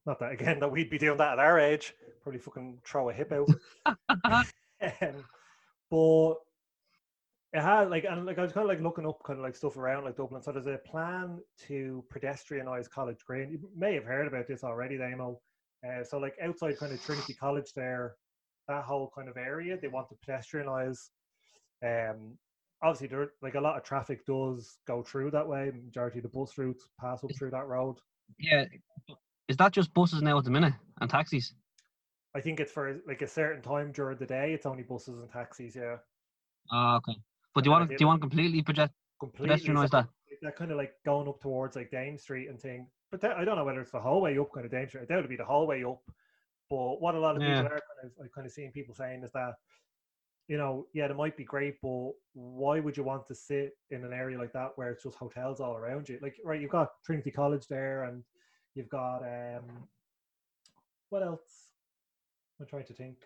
Not 0.05 0.19
that 0.19 0.31
again 0.39 0.59
that 0.59 0.71
we'd 0.71 0.89
be 0.89 0.99
doing 0.99 1.17
that 1.17 1.33
at 1.33 1.39
our 1.39 1.59
age. 1.59 1.93
Probably 2.21 2.39
fucking 2.39 2.79
throw 2.85 3.09
a 3.09 3.13
hip 3.13 3.31
out. 3.31 3.49
um, 5.01 5.23
but 5.89 6.35
it 7.53 7.61
had 7.61 7.89
like 7.89 8.05
and 8.05 8.25
like 8.25 8.39
I 8.39 8.41
was 8.41 8.51
kind 8.51 8.63
of 8.65 8.69
like 8.69 8.81
looking 8.81 9.05
up 9.05 9.21
kind 9.23 9.37
of 9.37 9.43
like 9.43 9.55
stuff 9.55 9.77
around 9.77 10.05
like 10.05 10.17
Dublin. 10.17 10.41
So 10.41 10.51
there's 10.51 10.65
a 10.65 10.79
plan 10.89 11.39
to 11.67 12.03
pedestrianize 12.11 12.89
College 12.89 13.19
Green. 13.25 13.51
You 13.51 13.59
may 13.77 13.93
have 13.93 14.05
heard 14.05 14.27
about 14.27 14.47
this 14.47 14.63
already, 14.63 14.97
Damo. 14.97 15.39
Uh, 15.87 16.03
so 16.03 16.17
like 16.17 16.35
outside 16.41 16.77
kind 16.79 16.91
of 16.91 17.03
Trinity 17.03 17.33
College 17.33 17.73
there, 17.75 18.15
that 18.67 18.83
whole 18.83 19.11
kind 19.15 19.29
of 19.29 19.37
area, 19.37 19.77
they 19.79 19.87
want 19.87 20.07
to 20.09 20.15
pedestrianize. 20.27 21.09
Um, 21.85 22.37
obviously 22.81 23.07
there 23.07 23.31
like 23.41 23.55
a 23.55 23.61
lot 23.61 23.77
of 23.77 23.83
traffic 23.83 24.25
does 24.25 24.77
go 24.87 25.03
through 25.03 25.31
that 25.31 25.47
way. 25.47 25.71
Majority 25.85 26.19
of 26.19 26.23
the 26.23 26.29
bus 26.29 26.57
routes 26.57 26.87
pass 26.99 27.23
up 27.23 27.29
through 27.37 27.51
that 27.51 27.67
road. 27.67 27.97
Yeah. 28.39 28.65
Is 29.47 29.57
that 29.57 29.73
just 29.73 29.93
buses 29.93 30.23
now 30.23 30.39
at 30.39 30.43
the 30.43 30.49
minute 30.49 30.73
and 31.01 31.09
taxis? 31.09 31.53
I 32.35 32.41
think 32.41 32.59
it's 32.59 32.71
for 32.71 32.99
like 33.07 33.21
a 33.21 33.27
certain 33.27 33.61
time 33.61 33.91
during 33.91 34.17
the 34.17 34.25
day. 34.25 34.53
It's 34.53 34.65
only 34.65 34.81
buses 34.81 35.21
and 35.21 35.31
taxis. 35.31 35.75
Yeah. 35.75 35.97
Ah, 36.71 36.97
okay. 36.97 37.13
But 37.53 37.63
do 37.63 37.69
you 37.69 37.71
want 37.71 37.89
to, 37.89 37.95
do 37.95 38.01
you 38.01 38.07
want 38.07 38.21
completely 38.21 38.61
project 38.61 38.93
completely 39.19 39.55
pedestrianize 39.55 39.91
that? 39.91 40.07
that 40.41 40.55
kind 40.57 40.71
of 40.71 40.77
like 40.77 40.93
going 41.05 41.27
up 41.27 41.39
towards 41.39 41.75
like 41.75 41.89
Dame 41.89 42.17
Street 42.17 42.49
and 42.49 42.59
thing. 42.59 42.87
But 43.11 43.21
that, 43.21 43.37
I 43.37 43.45
don't 43.45 43.55
know 43.55 43.63
whether 43.63 43.79
it's 43.79 43.91
the 43.91 43.99
whole 43.99 44.21
way 44.21 44.37
up 44.37 44.51
kind 44.53 44.65
of 44.65 44.71
Dame 44.71 44.89
Street. 44.89 45.03
I 45.03 45.05
doubt 45.05 45.19
it'd 45.19 45.29
be 45.29 45.37
the 45.37 45.45
hallway 45.45 45.83
up. 45.83 46.01
But 46.69 47.01
what 47.01 47.15
a 47.15 47.19
lot 47.19 47.35
of 47.37 47.41
Yeah. 47.41 47.61
people 47.61 47.67
are 47.67 47.79
kind 47.79 48.11
of 48.25 48.31
kind 48.33 48.47
of 48.47 48.53
seeing 48.53 48.71
people 48.71 48.93
saying 48.93 49.23
is 49.23 49.31
that 49.33 49.53
you 50.47 50.57
know, 50.57 50.87
yeah, 50.93 51.05
it 51.05 51.15
might 51.15 51.37
be 51.37 51.45
great, 51.45 51.75
but 51.81 52.11
why 52.33 52.79
would 52.79 52.97
you 52.97 53.03
want 53.03 53.25
to 53.27 53.35
sit 53.35 53.77
in 53.91 54.03
an 54.03 54.11
area 54.11 54.37
like 54.37 54.51
that 54.51 54.71
where 54.75 54.91
it's 54.91 55.03
just 55.03 55.15
hotels 55.15 55.61
all 55.61 55.77
around 55.77 56.09
you? 56.09 56.19
Like, 56.21 56.35
right, 56.43 56.59
you've 56.59 56.69
got 56.69 56.89
Trinity 57.05 57.31
College 57.31 57.67
there, 57.67 58.03
and 58.03 58.23
you've 58.75 58.89
got 58.89 59.19
um, 59.19 59.63
what 61.09 61.23
else? 61.23 61.69
I'm 62.59 62.65
trying 62.65 62.85
to 62.85 62.93
think. 62.93 63.17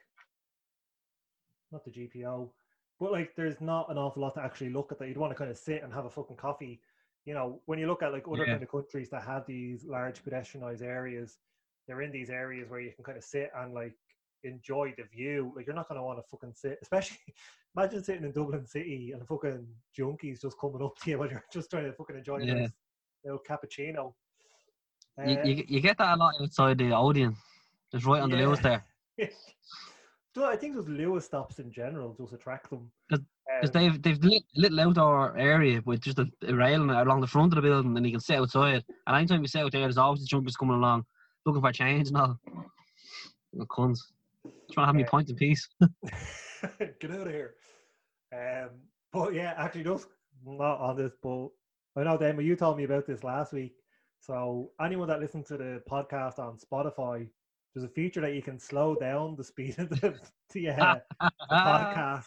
Not 1.71 1.83
the 1.83 1.91
GPO, 1.91 2.49
but 2.99 3.11
like, 3.11 3.35
there's 3.35 3.59
not 3.61 3.89
an 3.91 3.97
awful 3.97 4.21
lot 4.21 4.33
to 4.35 4.41
actually 4.43 4.69
look 4.69 4.91
at 4.91 4.99
that. 4.99 5.07
You'd 5.07 5.17
want 5.17 5.31
to 5.31 5.37
kind 5.37 5.51
of 5.51 5.57
sit 5.57 5.83
and 5.83 5.93
have 5.93 6.05
a 6.05 6.09
fucking 6.09 6.35
coffee. 6.37 6.81
You 7.25 7.33
know, 7.33 7.61
when 7.65 7.77
you 7.77 7.87
look 7.87 8.01
at 8.03 8.11
like 8.13 8.27
other 8.27 8.45
Yeah. 8.45 8.53
kind 8.53 8.63
of 8.63 8.69
countries 8.71 9.09
that 9.09 9.23
have 9.23 9.45
these 9.45 9.83
large 9.85 10.23
pedestrianized 10.23 10.81
areas, 10.81 11.37
they're 11.87 12.01
in 12.01 12.11
these 12.11 12.29
areas 12.29 12.69
where 12.69 12.79
you 12.79 12.91
can 12.91 13.03
kind 13.03 13.17
of 13.17 13.23
sit 13.23 13.51
and 13.55 13.73
like 13.73 13.93
enjoy 14.43 14.93
the 14.97 15.03
view. 15.03 15.51
Like 15.55 15.65
you're 15.67 15.75
not 15.75 15.87
gonna 15.89 16.03
want 16.03 16.19
to 16.19 16.23
fucking 16.29 16.53
sit, 16.53 16.79
especially 16.81 17.17
imagine 17.75 18.03
sitting 18.03 18.23
in 18.23 18.31
Dublin 18.31 18.65
City 18.65 19.11
and 19.11 19.27
fucking 19.27 19.67
junkies 19.97 20.41
just 20.41 20.59
coming 20.59 20.81
up 20.81 20.97
to 20.99 21.09
you 21.09 21.19
while 21.19 21.29
you're 21.29 21.43
just 21.53 21.69
trying 21.69 21.85
to 21.85 21.93
fucking 21.93 22.17
enjoy 22.17 22.39
Yeah. 22.39 22.53
nice 22.55 22.71
little 23.23 23.39
cappuccino. 23.47 24.13
You, 25.25 25.33
Uh, 25.37 25.43
you, 25.43 25.65
you 25.67 25.79
get 25.81 25.97
that 25.97 26.13
a 26.13 26.15
lot 26.15 26.35
outside 26.39 26.77
the 26.77 26.95
Odeon. 26.95 27.35
Just 27.91 28.05
right 28.05 28.21
on 28.21 28.29
the 28.29 28.37
Luas 28.37 28.61
there. 28.61 28.83
so 30.37 30.45
I 30.45 30.55
think 30.55 30.75
those 30.75 30.85
Luas 30.87 31.23
stops 31.23 31.59
in 31.59 31.71
general 31.71 32.13
just 32.19 32.33
attract 32.33 32.69
them. 32.69 32.91
'Cause- 33.09 33.21
Because 33.61 33.75
Um, 33.75 33.81
they've 33.81 34.01
they've 34.03 34.23
lit, 34.23 34.43
little 34.55 34.79
outdoor 34.81 35.37
area 35.37 35.81
with 35.85 36.01
just 36.01 36.19
a, 36.19 36.25
a 36.47 36.53
railing 36.53 36.89
along 36.89 37.21
the 37.21 37.27
front 37.27 37.53
of 37.53 37.55
the 37.55 37.61
building, 37.61 37.95
and 37.97 38.05
you 38.05 38.11
can 38.11 38.19
sit 38.19 38.37
outside. 38.37 38.83
And 39.07 39.15
anytime 39.15 39.41
you 39.41 39.47
sit 39.47 39.63
out 39.63 39.71
there, 39.71 39.81
there's 39.81 39.97
always 39.97 40.21
the 40.21 40.27
junkies 40.27 40.57
coming 40.59 40.75
along, 40.75 41.05
looking 41.45 41.61
for 41.61 41.71
change 41.71 42.09
and 42.09 42.17
all. 42.17 42.39
The 43.53 43.65
cunts. 43.65 43.99
Trying 44.71 44.83
to 44.83 44.85
have 44.87 44.95
me 44.95 45.03
Yeah. 45.03 45.09
point 45.09 45.29
in 45.29 45.35
peace. 45.37 45.67
Get 46.99 47.11
out 47.11 47.27
of 47.27 47.33
here. 47.33 47.55
Um, 48.33 48.69
but 49.13 49.33
yeah, 49.33 49.53
actually, 49.57 49.85
just 49.85 50.07
not 50.45 50.79
on 50.79 50.97
this, 50.97 51.13
but 51.23 51.47
I 51.95 52.03
know, 52.03 52.17
Damo, 52.17 52.41
you 52.41 52.55
told 52.55 52.77
me 52.77 52.83
about 52.83 53.07
this 53.07 53.23
last 53.23 53.53
week. 53.53 53.73
So, 54.19 54.71
anyone 54.81 55.07
that 55.07 55.19
listens 55.21 55.47
to 55.47 55.57
the 55.57 55.81
podcast 55.89 56.37
on 56.37 56.57
Spotify, 56.57 57.29
there's 57.73 57.83
a 57.85 57.89
feature 57.93 58.21
that 58.21 58.33
you 58.33 58.41
can 58.41 58.59
slow 58.59 58.95
down 58.95 59.35
the 59.35 59.43
speed 59.43 59.77
of 59.79 59.89
the, 59.89 60.19
the, 60.53 60.69
uh, 60.69 60.95
the 61.21 61.31
podcast. 61.51 62.25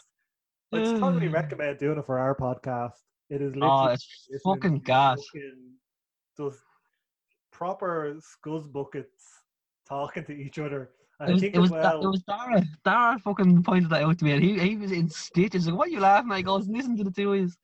I'd 0.72 0.86
strongly 0.96 1.28
recommend 1.40 1.78
doing 1.78 1.98
it 1.98 2.06
for 2.06 2.18
our 2.18 2.34
podcast. 2.34 2.92
It 3.28 3.42
is 3.42 3.52
Oh, 3.56 3.58
literally 3.58 3.94
it's 3.94 4.42
fucking 4.44 4.78
gas. 4.80 5.18
fucking 5.32 6.52
proper 7.52 8.16
scuzz 8.20 8.70
buckets 8.72 9.24
talking 9.88 10.24
to 10.24 10.32
each 10.32 10.58
other. 10.58 10.90
And 11.20 11.28
It 11.28 11.32
was, 11.34 11.40
think 11.42 11.54
it 11.54 11.58
was, 11.58 11.70
well, 11.70 12.02
it 12.02 12.06
was 12.08 12.22
Dara. 12.22 12.62
Dara 12.84 13.18
fucking 13.18 13.62
pointed 13.62 13.90
that 13.90 14.02
out 14.02 14.18
to 14.18 14.24
me, 14.24 14.32
and 14.32 14.42
he, 14.42 14.58
he 14.58 14.76
was 14.76 14.90
in 14.92 15.10
stitches. 15.10 15.66
Like, 15.68 15.76
what 15.76 15.88
are 15.88 15.90
you 15.90 16.00
laughing 16.00 16.30
at? 16.32 16.38
He 16.38 16.42
goes, 16.42 16.66
listen 16.66 16.96
to 16.96 17.04
the 17.04 17.10
two 17.10 17.32
of 17.34 17.40
yous." 17.40 17.58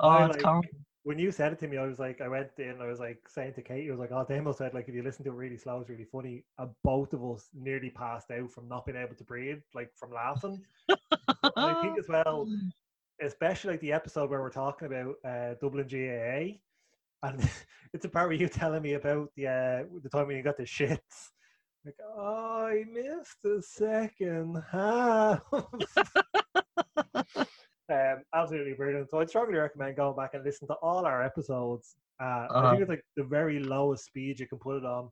Oh, 0.00 0.24
it's 0.24 0.34
like- 0.34 0.42
comical. 0.42 0.78
When 1.08 1.18
you 1.18 1.32
said 1.32 1.54
it 1.54 1.58
to 1.58 1.66
me, 1.66 1.78
I 1.78 1.86
was 1.86 1.98
like, 1.98 2.20
I 2.20 2.28
went 2.28 2.50
in, 2.58 2.82
I 2.82 2.86
was 2.86 3.00
like 3.00 3.26
saying 3.26 3.54
to 3.54 3.62
Kate, 3.62 3.88
I 3.88 3.90
was 3.90 3.98
like, 3.98 4.12
oh, 4.12 4.26
Damo 4.28 4.52
said, 4.52 4.74
like, 4.74 4.90
if 4.90 4.94
you 4.94 5.02
listen 5.02 5.24
to 5.24 5.30
it 5.30 5.36
really 5.36 5.56
slow, 5.56 5.80
it's 5.80 5.88
really 5.88 6.04
funny. 6.04 6.44
And 6.58 6.68
both 6.84 7.14
of 7.14 7.24
us 7.24 7.48
nearly 7.54 7.88
passed 7.88 8.30
out 8.30 8.50
from 8.50 8.68
not 8.68 8.84
being 8.84 8.98
able 8.98 9.14
to 9.14 9.24
breathe, 9.24 9.62
like 9.74 9.90
from 9.96 10.12
laughing. 10.12 10.62
I 10.90 11.80
think 11.80 11.98
as 11.98 12.10
well, 12.10 12.46
especially 13.22 13.70
like 13.70 13.80
the 13.80 13.94
episode 13.94 14.28
where 14.28 14.42
we're 14.42 14.50
talking 14.50 14.84
about 14.84 15.14
uh, 15.24 15.54
Dublin 15.62 15.88
GAA, 15.88 16.58
and 17.26 17.50
it's 17.94 18.04
a 18.04 18.10
part 18.10 18.28
where 18.28 18.36
you 18.36 18.46
telling 18.46 18.82
me 18.82 18.92
about 18.92 19.30
the 19.34 19.46
uh, 19.46 19.84
the 20.02 20.10
time 20.10 20.26
when 20.26 20.36
you 20.36 20.42
got 20.42 20.58
the 20.58 20.64
shits. 20.64 21.30
Like, 21.86 21.96
oh, 22.04 22.66
I 22.66 22.84
missed 22.92 23.38
the 23.42 23.62
second 23.62 24.62
half. 24.70 25.40
um, 27.90 28.22
absolutely 28.34 28.74
brilliant. 28.74 29.10
So 29.10 29.20
I'd 29.20 29.28
strongly 29.28 29.54
recommend 29.58 29.96
going 29.96 30.16
back 30.16 30.34
and 30.34 30.44
listen 30.44 30.66
to 30.68 30.74
all 30.74 31.04
our 31.06 31.22
episodes. 31.22 31.96
Uh, 32.20 32.24
I 32.24 32.46
Uh-huh. 32.50 32.70
think 32.70 32.82
it's 32.82 32.88
like 32.90 33.04
the 33.16 33.24
very 33.24 33.60
lowest 33.60 34.04
speed 34.06 34.40
you 34.40 34.46
can 34.46 34.58
put 34.58 34.76
it 34.78 34.84
on. 34.84 35.10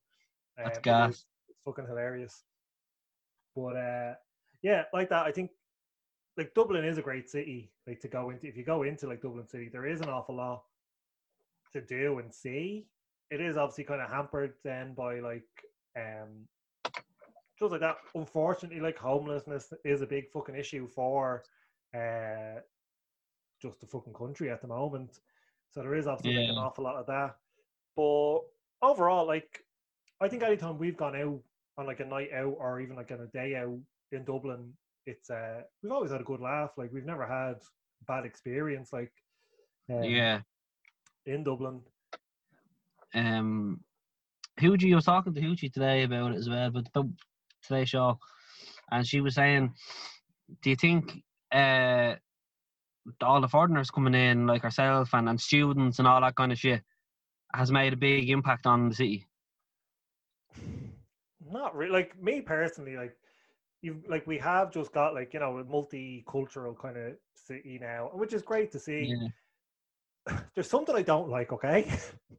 That's 0.56 0.78
Um, 0.78 0.80
it 0.80 0.84
gas. 0.84 1.10
is- 1.10 1.26
It's 1.48 1.60
fucking 1.64 1.86
hilarious. 1.86 2.44
But 3.54 3.76
uh, 3.76 4.14
yeah, 4.62 4.84
like 4.92 5.08
that. 5.10 5.26
I 5.26 5.32
think 5.32 5.50
like 6.36 6.52
Dublin 6.54 6.84
is 6.84 6.98
a 6.98 7.02
great 7.02 7.28
city. 7.30 7.70
Like 7.86 8.00
to 8.00 8.08
go 8.08 8.30
into, 8.30 8.46
if 8.46 8.56
you 8.56 8.64
go 8.64 8.82
into 8.82 9.06
like 9.06 9.22
Dublin 9.22 9.46
City, 9.46 9.68
there 9.68 9.86
is 9.86 10.00
an 10.00 10.08
awful 10.10 10.34
lot 10.36 10.64
to 11.72 11.80
do 11.80 12.18
and 12.18 12.32
see. 12.34 12.86
It 13.30 13.40
is 13.40 13.56
obviously 13.56 13.84
kind 13.84 14.00
of 14.02 14.10
hampered 14.10 14.54
then 14.62 14.92
by 14.94 15.20
like 15.20 15.48
um 15.96 16.46
just 17.58 17.72
like 17.72 17.80
that. 17.80 17.96
Unfortunately, 18.14 18.80
like 18.80 18.98
homelessness 18.98 19.72
is 19.84 20.02
a 20.02 20.06
big 20.06 20.30
fucking 20.30 20.56
issue 20.56 20.86
for 20.88 21.44
uh 21.96 22.60
just 23.62 23.80
the 23.80 23.86
fucking 23.86 24.12
country 24.12 24.50
at 24.50 24.60
the 24.60 24.68
moment. 24.68 25.20
So 25.72 25.80
there 25.80 25.94
is 25.94 26.06
obviously 26.06 26.40
like 26.42 26.50
an 26.50 26.58
awful 26.58 26.84
lot 26.84 26.96
of 26.96 27.06
that. 27.06 27.36
But 27.96 28.40
overall, 28.82 29.26
like 29.26 29.64
I 30.20 30.28
think 30.28 30.42
anytime 30.42 30.78
we've 30.78 30.96
gone 30.96 31.16
out 31.16 31.40
on 31.78 31.86
like 31.86 32.00
a 32.00 32.04
night 32.04 32.30
out 32.32 32.56
or 32.58 32.80
even 32.80 32.96
like 32.96 33.10
on 33.12 33.20
a 33.20 33.26
day 33.26 33.56
out 33.56 33.78
in 34.12 34.24
Dublin, 34.24 34.72
it's 35.06 35.30
uh 35.30 35.62
we've 35.82 35.92
always 35.92 36.10
had 36.10 36.20
a 36.20 36.24
good 36.24 36.40
laugh. 36.40 36.70
Like 36.76 36.92
we've 36.92 37.04
never 37.04 37.26
had 37.26 37.56
bad 38.06 38.24
experience 38.24 38.92
like 38.92 39.12
um, 39.90 40.04
Yeah. 40.04 40.40
in 41.24 41.44
Dublin. 41.44 41.80
Um, 43.14 43.80
Hugie, 44.60 44.92
I 44.92 44.96
was 44.96 45.04
talking 45.04 45.34
to 45.34 45.40
Hugie 45.40 45.72
today 45.72 46.02
about 46.02 46.32
it 46.32 46.38
as 46.38 46.48
well, 46.48 46.70
but 46.70 46.88
about 46.88 47.08
today's 47.62 47.88
show, 47.88 48.18
and 48.90 49.06
she 49.06 49.20
was 49.20 49.34
saying, 49.34 49.74
"Do 50.62 50.70
you 50.70 50.76
think 50.76 51.22
uh, 51.56 52.16
all 53.22 53.40
the 53.40 53.48
foreigners 53.48 53.90
coming 53.90 54.14
in, 54.14 54.46
like 54.46 54.64
ourselves 54.64 55.10
and, 55.12 55.28
and 55.28 55.40
students 55.40 55.98
and 55.98 56.08
all 56.08 56.20
that 56.20 56.36
kind 56.36 56.52
of 56.52 56.58
shit, 56.58 56.82
has 57.54 57.70
made 57.72 57.92
a 57.92 57.96
big 57.96 58.28
impact 58.30 58.66
on 58.66 58.88
the 58.88 58.94
city?" 58.94 59.26
Not 61.50 61.74
really. 61.76 61.92
Like 61.92 62.20
me 62.20 62.40
personally, 62.40 62.96
like 62.96 63.16
you 63.82 64.02
like 64.08 64.26
we 64.26 64.38
have 64.38 64.72
just 64.72 64.92
got 64.92 65.14
like 65.14 65.32
you 65.32 65.40
know 65.40 65.58
a 65.58 65.64
multicultural 65.64 66.78
kind 66.78 66.96
of 66.96 67.12
city 67.34 67.78
now, 67.80 68.10
which 68.12 68.32
is 68.32 68.42
great 68.42 68.72
to 68.72 68.78
see. 68.78 69.14
Yeah. 70.28 70.38
There's 70.54 70.68
something 70.68 70.94
I 70.94 71.02
don't 71.02 71.28
like. 71.28 71.52
Okay, 71.52 71.90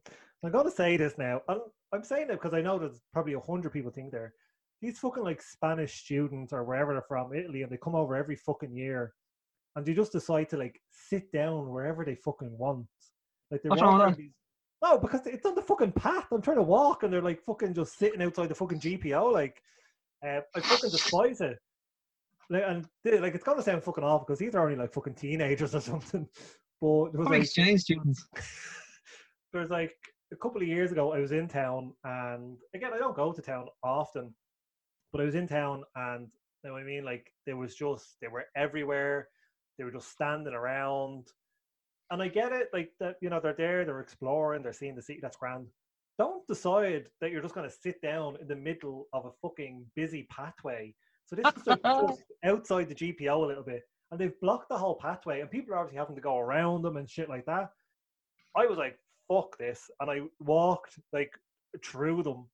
I'm 0.44 0.52
gonna 0.52 0.70
say 0.70 0.96
this 0.96 1.16
now. 1.18 1.42
I'm, 1.48 1.60
I'm 1.92 2.04
saying 2.04 2.26
it 2.28 2.32
because 2.32 2.54
I 2.54 2.60
know 2.60 2.78
there's 2.78 3.00
probably 3.12 3.32
a 3.32 3.40
hundred 3.40 3.72
people 3.72 3.90
think 3.90 4.12
there. 4.12 4.34
These 4.80 4.98
fucking 4.98 5.24
like 5.24 5.42
Spanish 5.42 6.04
students 6.04 6.52
or 6.52 6.64
wherever 6.64 6.92
they're 6.92 7.02
from, 7.02 7.34
Italy, 7.34 7.62
and 7.62 7.72
they 7.72 7.76
come 7.76 7.94
over 7.94 8.14
every 8.14 8.36
fucking 8.36 8.72
year, 8.72 9.12
and 9.74 9.84
they 9.84 9.92
just 9.92 10.12
decide 10.12 10.48
to 10.50 10.56
like 10.56 10.80
sit 10.90 11.32
down 11.32 11.68
wherever 11.68 12.04
they 12.04 12.14
fucking 12.14 12.56
want. 12.56 12.86
Like 13.50 13.62
they 13.62 13.68
What's 13.68 13.82
wrong 13.82 14.14
these. 14.16 14.30
No, 14.82 14.96
because 14.98 15.26
it's 15.26 15.44
on 15.44 15.56
the 15.56 15.62
fucking 15.62 15.92
path. 15.92 16.26
I'm 16.30 16.42
trying 16.42 16.58
to 16.58 16.62
walk, 16.62 17.02
and 17.02 17.12
they're 17.12 17.22
like 17.22 17.42
fucking 17.44 17.74
just 17.74 17.98
sitting 17.98 18.22
outside 18.22 18.48
the 18.48 18.54
fucking 18.54 18.78
GPO. 18.80 19.32
Like, 19.32 19.60
uh, 20.24 20.40
I 20.54 20.60
fucking 20.60 20.90
despise 20.90 21.40
it. 21.40 21.58
Like, 22.50 22.62
and 22.66 22.86
they- 23.04 23.18
like 23.18 23.34
it's 23.34 23.44
gonna 23.44 23.62
sound 23.62 23.82
fucking 23.82 24.04
awful 24.04 24.26
because 24.26 24.38
these 24.38 24.54
are 24.54 24.64
only 24.64 24.76
like 24.76 24.92
fucking 24.92 25.14
teenagers 25.14 25.74
or 25.74 25.80
something. 25.80 26.28
But 26.80 27.10
there 27.10 27.20
was 27.20 27.28
like, 27.28 27.42
exchange 27.42 27.80
students. 27.80 28.24
there's 29.52 29.70
like 29.70 29.92
a 30.32 30.36
couple 30.36 30.60
of 30.62 30.68
years 30.68 30.92
ago, 30.92 31.12
I 31.12 31.18
was 31.18 31.32
in 31.32 31.48
town, 31.48 31.92
and 32.04 32.56
again, 32.74 32.92
I 32.94 32.98
don't 32.98 33.16
go 33.16 33.32
to 33.32 33.42
town 33.42 33.66
often, 33.82 34.34
but 35.12 35.20
I 35.20 35.24
was 35.24 35.34
in 35.34 35.48
town, 35.48 35.84
and 35.96 36.28
you 36.62 36.70
know 36.70 36.74
what 36.74 36.82
I 36.82 36.86
mean, 36.86 37.04
like 37.04 37.32
there 37.46 37.56
was 37.56 37.74
just 37.74 38.16
they 38.20 38.28
were 38.28 38.46
everywhere. 38.56 39.28
They 39.78 39.84
were 39.84 39.92
just 39.92 40.10
standing 40.10 40.54
around, 40.54 41.28
and 42.10 42.22
I 42.22 42.28
get 42.28 42.52
it, 42.52 42.68
like 42.72 42.90
that. 43.00 43.16
You 43.20 43.30
know, 43.30 43.40
they're 43.40 43.54
there, 43.54 43.84
they're 43.84 44.00
exploring, 44.00 44.62
they're 44.62 44.72
seeing 44.72 44.96
the 44.96 45.02
city. 45.02 45.20
That's 45.22 45.36
grand. 45.36 45.66
don't 46.18 46.46
decide 46.46 47.08
that 47.20 47.30
you're 47.30 47.42
just 47.42 47.54
going 47.54 47.68
to 47.68 47.76
sit 47.82 48.00
down 48.02 48.36
in 48.40 48.48
the 48.48 48.56
middle 48.56 49.06
of 49.12 49.26
a 49.26 49.30
fucking 49.42 49.84
busy 49.94 50.26
pathway. 50.30 50.94
So 51.26 51.36
this 51.36 51.46
is 51.56 51.66
like 51.66 51.82
just 52.08 52.24
outside 52.44 52.88
the 52.88 52.94
GPO 52.94 53.44
a 53.44 53.46
little 53.46 53.62
bit, 53.62 53.82
and 54.10 54.20
they've 54.20 54.40
blocked 54.40 54.68
the 54.68 54.78
whole 54.78 54.96
pathway, 54.96 55.40
and 55.40 55.50
people 55.50 55.74
are 55.74 55.78
obviously 55.78 55.98
having 55.98 56.16
to 56.16 56.22
go 56.22 56.38
around 56.38 56.82
them 56.82 56.96
and 56.96 57.08
shit 57.08 57.28
like 57.28 57.46
that. 57.46 57.70
I 58.56 58.66
was 58.66 58.78
like, 58.78 58.98
"Fuck 59.28 59.56
this," 59.58 59.90
and 60.00 60.10
I 60.10 60.22
walked 60.40 60.98
like 61.12 61.32
through 61.84 62.22
them, 62.22 62.46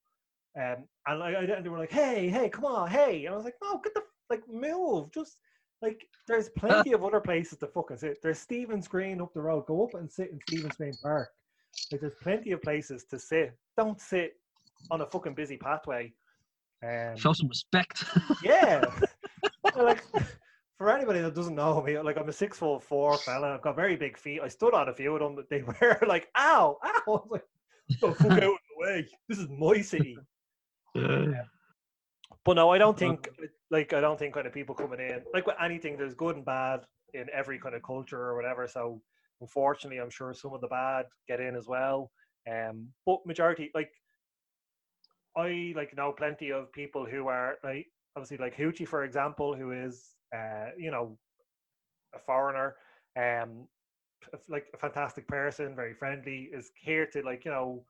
um, 0.56 0.84
and 1.06 1.23
I, 1.23 1.32
I 1.32 1.42
and 1.42 1.64
they 1.64 1.68
were 1.68 1.78
like, 1.78 1.92
"Hey, 1.92 2.28
hey, 2.28 2.49
come 2.49 2.64
on, 2.64 2.88
hey!" 2.88 3.25
And 3.25 3.34
I 3.34 3.37
was 3.37 3.44
like, 3.44 3.56
"No, 3.62 3.80
get 3.82 3.94
the 3.94 4.02
like 4.30 4.42
move, 4.49 5.12
just." 5.12 5.38
Like, 5.82 6.06
there's 6.26 6.49
plenty 6.49 6.92
of 6.92 7.04
other 7.04 7.20
places 7.20 7.58
to 7.58 7.66
fucking 7.66 7.99
sit. 7.99 8.23
There's 8.23 8.38
Stephen's 8.38 8.88
Green 8.88 9.20
up 9.20 9.34
the 9.34 9.42
road. 9.42 9.66
Go 9.66 9.84
up 9.84 9.92
and 9.92 10.11
sit 10.11 10.30
in 10.30 10.40
Stephen's 10.49 10.76
Green 10.76 10.94
Park. 11.02 11.28
Like, 11.92 12.00
there's 12.00 12.14
plenty 12.23 12.52
of 12.52 12.62
places 12.62 13.04
to 13.11 13.18
sit. 13.18 13.54
Don't 13.76 14.00
sit 14.00 14.38
on 14.90 15.02
a 15.02 15.06
fucking 15.06 15.34
busy 15.34 15.58
pathway. 15.58 16.14
Um, 16.82 17.16
Show 17.16 17.34
some 17.34 17.49
respect. 17.49 18.04
yeah. 18.42 18.82
Like, 19.76 20.02
for 20.78 20.90
anybody 20.90 21.20
that 21.20 21.34
doesn't 21.34 21.54
know 21.54 21.82
me, 21.82 21.99
like 21.99 22.18
I'm 22.18 22.28
a 22.28 22.32
six 22.32 22.58
foot 22.58 22.82
four 22.82 23.16
fella. 23.18 23.54
I've 23.54 23.62
got 23.62 23.76
very 23.76 23.96
big 23.96 24.18
feet. 24.18 24.40
I 24.42 24.49
stood 24.49 24.75
on 24.75 24.88
a 24.88 24.94
few 24.94 25.14
of 25.14 25.20
them. 25.20 25.44
They 25.50 25.62
were 25.80 25.99
like, 26.06 26.28
"Ow, 26.37 26.78
ow!" 26.84 27.02
I 27.06 27.11
was 27.11 27.28
like, 27.30 27.44
"Go 28.00 28.12
fuck 28.14 28.32
out 28.32 28.42
of 28.42 28.42
the 28.42 28.56
way. 28.78 29.08
This 29.28 29.38
is 29.38 29.49
my 29.49 29.80
city." 29.80 30.16
But 30.94 32.56
no, 32.56 32.70
I 32.70 32.78
don't 32.78 32.98
think 32.98 33.28
like 33.70 33.92
I 33.92 34.00
don't 34.00 34.18
think 34.18 34.34
kind 34.34 34.46
of 34.46 34.52
people 34.52 34.74
coming 34.74 35.00
in 35.00 35.22
like 35.32 35.46
with 35.46 35.56
anything. 35.62 35.96
There's 35.96 36.14
good 36.14 36.36
and 36.36 36.44
bad 36.44 36.80
in 37.14 37.26
every 37.32 37.58
kind 37.58 37.74
of 37.74 37.82
culture 37.82 38.20
or 38.20 38.36
whatever. 38.36 38.66
So 38.68 39.00
unfortunately, 39.40 39.98
I'm 39.98 40.10
sure 40.10 40.34
some 40.34 40.52
of 40.52 40.60
the 40.60 40.68
bad 40.68 41.06
get 41.26 41.40
in 41.40 41.56
as 41.56 41.66
well. 41.66 42.10
Um, 42.50 42.88
but 43.06 43.24
majority 43.26 43.70
like 43.74 43.90
I 45.36 45.72
like 45.74 45.96
know 45.96 46.12
plenty 46.12 46.50
of 46.50 46.70
people 46.72 47.06
who 47.06 47.28
are 47.28 47.56
like 47.64 47.86
obviously 48.16 48.36
like 48.36 48.56
Hoochie 48.56 48.86
for 48.86 49.04
example, 49.04 49.54
who 49.54 49.72
is 49.72 50.10
uh 50.36 50.66
you 50.76 50.90
know 50.90 51.16
a 52.14 52.18
foreigner, 52.18 52.76
um 53.16 53.66
like 54.48 54.66
a 54.74 54.76
fantastic 54.76 55.26
person, 55.28 55.74
very 55.74 55.94
friendly, 55.94 56.50
is 56.52 56.70
here 56.76 57.06
to 57.06 57.22
like 57.22 57.44
you 57.44 57.50
know 57.50 57.84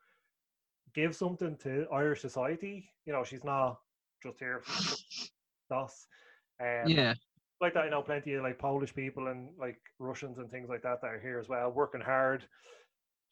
give 0.95 1.15
something 1.15 1.57
to 1.63 1.87
Irish 1.93 2.21
society. 2.21 2.89
You 3.07 3.13
know, 3.13 3.25
she's 3.25 3.45
not 3.45 3.79
just 4.23 4.39
here 4.39 4.61
for 4.61 5.75
us. 5.75 6.07
Um, 6.61 6.89
yeah. 6.89 7.15
Like 7.61 7.75
that, 7.75 7.85
I 7.85 7.89
know 7.89 8.03
plenty 8.03 8.35
of 8.35 8.43
like 8.43 8.59
Polish 8.59 8.95
people 8.95 9.29
and 9.29 9.51
like 9.59 9.79
Russians 9.99 10.39
and 10.39 10.51
things 10.51 10.69
like 10.69 10.83
that 10.83 11.01
that 11.01 11.09
are 11.11 11.21
here 11.21 11.39
as 11.39 11.49
well, 11.49 11.71
working 11.71 12.01
hard, 12.01 12.45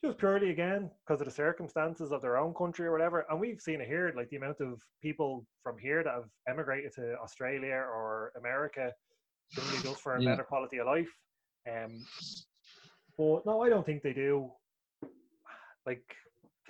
just 0.04 0.18
purely 0.18 0.50
again 0.50 0.90
because 1.04 1.20
of 1.20 1.26
the 1.26 1.32
circumstances 1.32 2.12
of 2.12 2.22
their 2.22 2.36
own 2.36 2.54
country 2.54 2.86
or 2.86 2.92
whatever. 2.92 3.26
And 3.28 3.40
we've 3.40 3.60
seen 3.60 3.80
it 3.80 3.88
here, 3.88 4.12
like 4.16 4.28
the 4.30 4.36
amount 4.36 4.60
of 4.60 4.80
people 5.02 5.44
from 5.62 5.76
here 5.78 6.02
that 6.02 6.14
have 6.14 6.28
emigrated 6.48 6.92
to 6.94 7.16
Australia 7.22 7.74
or 7.74 8.32
America, 8.38 8.92
simply 9.50 9.78
just 9.82 10.00
for 10.00 10.16
a 10.16 10.22
Yeah. 10.22 10.30
better 10.30 10.44
quality 10.44 10.78
of 10.78 10.86
life. 10.86 11.10
Um, 11.70 12.06
but 13.18 13.44
no, 13.44 13.62
I 13.62 13.68
don't 13.68 13.84
think 13.84 14.02
they 14.02 14.12
do. 14.12 14.50
Like 15.84 16.16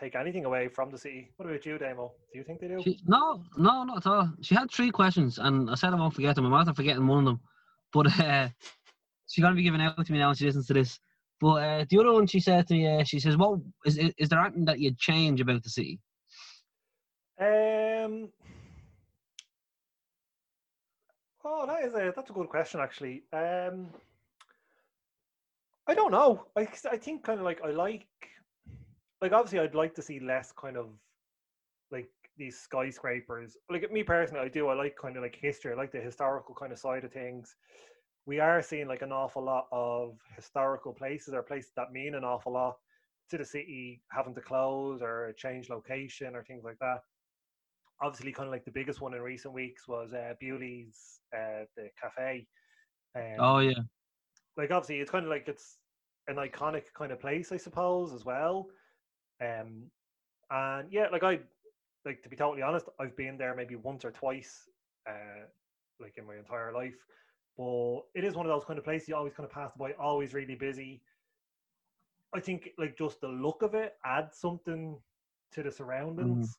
take 0.03 0.17
anything 0.17 0.45
away 0.45 0.69
from 0.69 0.91
the 0.91 0.99
city. 0.99 1.31
What 1.37 1.49
about 1.49 1.65
you, 1.65 1.79
Damo? 1.79 2.13
Do 2.33 2.39
you 2.39 2.45
think 2.45 2.61
they 2.61 2.69
do? 2.69 2.83
She, 2.83 2.99
no, 3.07 3.45
no, 3.57 3.85
not 3.85 3.99
at 3.99 4.07
all. 4.07 4.33
She 4.41 4.55
had 4.55 4.71
three 4.71 4.91
questions, 4.91 5.39
and 5.39 5.71
I 5.71 5.75
said 5.77 5.93
I 5.93 5.97
won't 5.97 6.15
forget 6.15 6.35
them. 6.35 6.47
I'm 6.47 6.53
after 6.55 6.75
forgetting 6.75 7.07
one 7.07 7.21
of 7.21 7.25
them, 7.25 7.41
but 7.93 8.07
uh, 8.21 8.49
she's 9.29 9.43
gonna 9.43 9.55
be 9.55 9.63
giving 9.63 9.81
out 9.81 10.05
to 10.05 10.13
me 10.13 10.19
now 10.19 10.29
when 10.29 10.37
she 10.37 10.47
listens 10.47 10.67
to 10.67 10.75
this. 10.75 10.99
But 11.41 11.55
uh, 11.63 11.85
the 11.89 11.99
other 11.99 12.13
one, 12.13 12.27
she 12.27 12.41
said 12.41 12.67
to 12.69 12.75
me, 12.75 12.87
uh, 12.87 13.05
she 13.05 13.21
says, 13.21 13.37
"What 13.37 13.61
is 13.85 13.97
is, 13.97 14.13
is 14.19 14.29
there 14.29 14.41
anything 14.41 14.65
that 14.65 14.81
you'd 14.81 14.99
change 14.99 15.41
about 15.41 15.63
the 15.63 15.71
city?" 15.71 16.01
Um. 17.41 18.29
Oh, 21.45 21.67
that 21.67 21.85
is 21.85 21.95
a 21.95 22.13
that's 22.15 22.31
a 22.31 22.33
good 22.33 22.49
question 22.49 22.81
actually. 22.81 23.23
Um. 23.33 23.89
I 25.87 25.95
don't 25.95 26.13
know. 26.13 26.47
I 26.57 26.69
I 26.91 26.97
think 26.97 27.25
kind 27.25 27.41
of 27.41 27.45
like 27.45 27.61
I 27.65 27.71
like, 27.71 28.07
like 29.23 29.33
obviously 29.33 29.61
I'd 29.61 29.75
like 29.75 29.95
to 29.97 30.03
see 30.03 30.21
less 30.21 30.53
kind 30.53 30.77
of, 30.77 30.91
like 31.91 32.11
these 32.37 32.59
skyscrapers. 32.59 33.57
Like 33.71 33.91
me 33.93 34.03
personally, 34.03 34.45
I 34.45 34.49
do. 34.49 34.69
I 34.69 34.75
like 34.75 34.97
kind 34.97 35.17
of 35.17 35.23
like 35.23 35.37
history. 35.37 35.73
I 35.73 35.77
like 35.77 35.93
the 35.93 36.01
historical 36.01 36.55
kind 36.55 36.73
of 36.73 36.79
side 36.79 37.05
of 37.05 37.13
things. 37.13 37.57
We 38.27 38.41
are 38.41 38.63
seeing 38.63 38.89
like 38.89 39.03
an 39.03 39.13
awful 39.13 39.45
lot 39.45 39.69
of 39.73 40.19
historical 40.37 40.95
places 40.95 41.35
or 41.35 41.43
places 41.43 41.73
that 41.77 41.93
mean 41.93 42.15
an 42.15 42.25
awful 42.25 42.53
lot 42.53 42.79
to 43.31 43.39
the 43.39 43.45
city 43.45 44.03
having 44.13 44.35
to 44.35 44.43
close 44.43 45.03
or 45.03 45.33
change 45.37 45.71
location 45.71 46.37
or 46.37 46.45
things 46.45 46.65
like 46.65 46.79
that 46.81 47.03
obviously 48.03 48.33
kind 48.33 48.49
of 48.49 48.53
like 48.53 48.65
the 48.65 48.71
biggest 48.71 49.01
one 49.01 49.15
in 49.15 49.23
recent 49.23 49.55
weeks 49.55 49.87
was 49.87 50.13
uh, 50.13 50.35
Bewley's 50.41 51.21
uh, 51.35 51.65
the 51.77 51.89
cafe. 52.01 52.49
Um, 53.17 53.39
Oh 53.39 53.59
yeah, 53.61 53.83
like 54.57 54.71
obviously 54.71 55.01
it's 55.01 55.11
kind 55.11 55.25
of 55.25 55.31
like 55.31 55.49
it's 55.49 55.79
an 56.29 56.37
iconic 56.37 56.93
kind 56.95 57.13
of 57.13 57.21
place, 57.21 57.53
I 57.53 57.57
suppose, 57.57 58.13
as 58.13 58.25
well. 58.25 58.69
Um, 59.43 59.91
and 60.51 60.93
yeah, 60.93 61.07
like 61.11 61.23
I 61.23 61.41
like 62.05 62.23
to 62.23 62.29
be 62.29 62.37
totally 62.37 62.63
honest, 62.63 62.87
I've 63.01 63.17
been 63.17 63.37
there 63.39 63.55
maybe 63.55 63.77
once 63.77 64.05
or 64.05 64.11
twice, 64.11 64.69
uh, 65.09 65.47
like 66.01 66.15
in 66.17 66.27
my 66.27 66.37
entire 66.37 66.73
life. 66.73 66.97
But 67.57 68.01
it 68.15 68.25
is 68.25 68.35
one 68.35 68.47
of 68.47 68.53
those 68.53 68.65
kind 68.65 68.79
of 68.79 68.85
places 68.85 69.09
you 69.09 69.17
always 69.17 69.35
kind 69.35 69.47
of 69.47 69.53
pass 69.53 69.73
by, 69.79 69.93
always 69.93 70.35
really 70.35 70.55
busy. 70.55 71.03
I 72.35 72.41
think 72.41 72.71
like 72.79 72.97
just 72.97 73.21
the 73.21 73.29
look 73.29 73.63
of 73.63 73.75
it 73.75 73.97
adds 74.05 74.39
something 74.39 74.97
to 75.53 75.63
the 75.63 75.71
surroundings. 75.71 76.57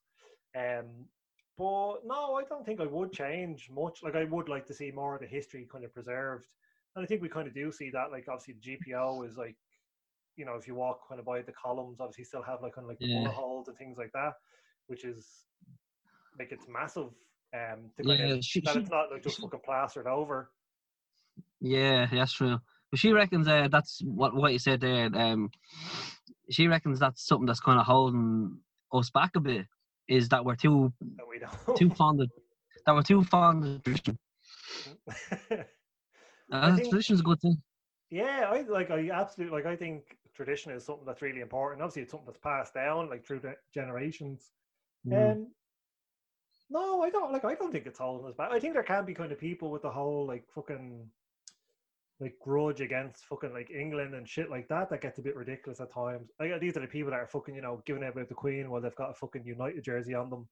Um, 0.55 1.07
but 1.57 2.05
no, 2.05 2.35
I 2.35 2.43
don't 2.47 2.65
think 2.65 2.79
I 2.79 2.85
would 2.85 3.11
change 3.11 3.69
much. 3.71 4.03
Like 4.03 4.15
I 4.15 4.25
would 4.25 4.49
like 4.49 4.65
to 4.67 4.73
see 4.73 4.91
more 4.91 5.15
of 5.15 5.21
the 5.21 5.27
history 5.27 5.67
kind 5.71 5.83
of 5.83 5.93
preserved, 5.93 6.47
and 6.95 7.03
I 7.03 7.07
think 7.07 7.21
we 7.21 7.29
kind 7.29 7.47
of 7.47 7.53
do 7.53 7.71
see 7.71 7.89
that. 7.91 8.11
Like 8.11 8.27
obviously 8.27 8.55
the 8.61 8.91
GPO 8.91 9.27
is 9.27 9.37
like, 9.37 9.55
you 10.35 10.45
know, 10.45 10.55
if 10.55 10.67
you 10.67 10.75
walk 10.75 11.07
kind 11.07 11.19
of 11.19 11.25
by 11.25 11.41
the 11.41 11.51
columns, 11.51 11.99
obviously 11.99 12.23
still 12.23 12.43
have 12.43 12.61
like 12.61 12.73
kind 12.75 12.85
of 12.85 12.89
like 12.89 12.99
the 12.99 13.07
Yeah. 13.07 13.27
holes 13.27 13.67
and 13.67 13.77
things 13.77 13.97
like 13.97 14.11
that, 14.13 14.33
which 14.87 15.05
is 15.05 15.27
like 16.39 16.51
it's 16.51 16.67
massive. 16.67 17.09
Um, 17.55 17.91
to 17.97 18.03
kind 18.03 18.19
yeah, 18.19 18.25
of, 18.35 18.43
she, 18.43 18.61
that 18.61 18.73
she, 18.73 18.79
it's 18.79 18.89
not 18.89 19.11
like 19.11 19.21
just 19.23 19.35
she- 19.37 19.41
fucking 19.43 19.59
plastered 19.63 20.07
over. 20.07 20.49
yeah, 21.61 22.07
that's 22.11 22.33
true. 22.33 22.59
But 22.89 22.99
she 22.99 23.11
reckons 23.11 23.47
uh, 23.47 23.67
that's 23.71 24.01
what 24.03 24.33
what 24.35 24.53
you 24.53 24.59
said 24.59 24.81
there. 24.81 25.09
Um, 25.13 25.51
she 26.49 26.67
reckons 26.67 26.99
that's 26.99 27.25
something 27.27 27.45
that's 27.45 27.59
kind 27.59 27.79
of 27.79 27.85
holding 27.85 28.57
us 28.91 29.09
back 29.11 29.35
a 29.35 29.39
bit. 29.39 29.65
Is 30.07 30.29
that 30.29 30.43
we're 30.43 30.55
too 30.55 30.91
we 31.29 31.39
too 31.75 31.89
fond 31.91 32.21
of 32.21 32.29
that 32.85 32.93
we're 32.95 33.01
too 33.03 33.23
fond 33.23 33.65
of 33.65 33.83
tradition. 33.83 34.17
Uh, 36.51 36.75
think- 36.75 36.89
tradition's 36.89 37.21
a 37.21 37.23
good 37.23 37.39
thing. 37.39 37.57
Yeah, 38.09 38.47
I 38.51 38.61
like 38.61 38.91
I 38.91 39.09
absolutely 39.11 39.55
like 39.57 39.65
I 39.65 39.75
think 39.75 40.03
tradition 40.35 40.71
is 40.71 40.85
something 40.85 41.05
that's 41.05 41.21
really 41.21 41.41
important. 41.41 41.81
Obviously 41.81 42.03
it's 42.03 42.11
something 42.11 42.27
that's 42.27 42.39
passed 42.39 42.73
down 42.73 43.09
like 43.09 43.25
through 43.25 43.39
the 43.39 43.55
generations. 43.73 44.51
Mm. 45.07 45.31
Um 45.31 45.47
no, 46.69 47.03
I 47.03 47.09
don't 47.09 47.31
like 47.31 47.45
I 47.45 47.55
don't 47.55 47.71
think 47.71 47.85
it's 47.85 47.99
holding 47.99 48.27
us 48.27 48.35
back. 48.35 48.51
I 48.51 48.59
think 48.59 48.73
there 48.73 48.83
can 48.83 49.05
be 49.05 49.13
kind 49.13 49.31
of 49.31 49.39
people 49.39 49.69
with 49.69 49.83
the 49.83 49.91
whole 49.91 50.25
like 50.25 50.45
fucking 50.53 51.07
like 52.19 52.35
grudge 52.41 52.81
against 52.81 53.25
fucking 53.25 53.53
like 53.53 53.69
England 53.69 54.15
and 54.15 54.27
shit 54.27 54.49
like 54.49 54.67
that 54.69 54.89
that 54.89 55.01
gets 55.01 55.19
a 55.19 55.21
bit 55.21 55.35
ridiculous 55.35 55.81
at 55.81 55.91
times. 55.91 56.31
Like 56.39 56.59
these 56.59 56.77
are 56.77 56.81
the 56.81 56.87
people 56.87 57.11
that 57.11 57.19
are 57.19 57.27
fucking, 57.27 57.55
you 57.55 57.61
know, 57.61 57.81
giving 57.85 58.03
out 58.03 58.13
about 58.13 58.29
the 58.29 58.35
Queen 58.35 58.69
while 58.69 58.81
they've 58.81 58.95
got 58.95 59.11
a 59.11 59.13
fucking 59.13 59.45
United 59.45 59.83
jersey 59.83 60.15
on 60.15 60.29
them. 60.29 60.47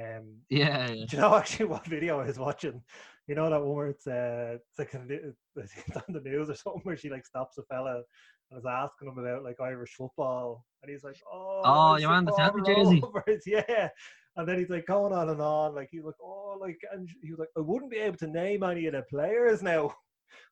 Um 0.00 0.36
yeah, 0.48 0.88
yeah. 0.92 1.06
do 1.06 1.16
you 1.16 1.18
know 1.18 1.34
actually 1.34 1.66
what 1.66 1.86
video 1.86 2.20
I 2.20 2.26
was 2.26 2.38
watching? 2.38 2.82
You 3.26 3.34
know 3.34 3.50
that 3.50 3.60
one 3.60 3.76
where 3.76 3.88
it's 3.88 4.06
uh 4.06 4.56
it's 4.56 4.78
like 4.78 4.94
it's 5.56 5.96
on 5.96 6.14
the 6.14 6.20
news 6.20 6.48
or 6.48 6.54
something 6.54 6.82
where 6.84 6.96
she 6.96 7.10
like 7.10 7.26
stops 7.26 7.58
a 7.58 7.62
fella 7.64 8.02
and 8.50 8.62
was 8.62 8.66
asking 8.66 9.08
him 9.08 9.18
about 9.18 9.44
like 9.44 9.60
Irish 9.60 9.94
football 9.94 10.64
and 10.82 10.90
he's 10.90 11.04
like, 11.04 11.16
Oh, 11.30 11.62
Oh, 11.64 11.70
I 11.94 11.98
you 11.98 12.08
want 12.08 12.26
the 12.26 12.32
Celtic 12.32 12.64
jersey? 12.64 13.02
Rovers," 13.14 13.42
Yeah. 13.46 13.88
And 14.36 14.48
then 14.48 14.58
he's 14.58 14.70
like 14.70 14.86
going 14.86 15.12
on 15.12 15.28
and 15.28 15.40
on, 15.40 15.74
like 15.74 15.88
he's 15.90 16.04
like, 16.04 16.14
Oh, 16.22 16.56
like 16.60 16.78
and 16.92 17.08
he 17.22 17.30
was 17.30 17.40
like, 17.40 17.48
I 17.56 17.60
wouldn't 17.60 17.90
be 17.90 17.98
able 17.98 18.16
to 18.18 18.26
name 18.26 18.62
any 18.62 18.86
of 18.86 18.92
the 18.94 19.02
players 19.10 19.62
now. 19.62 19.94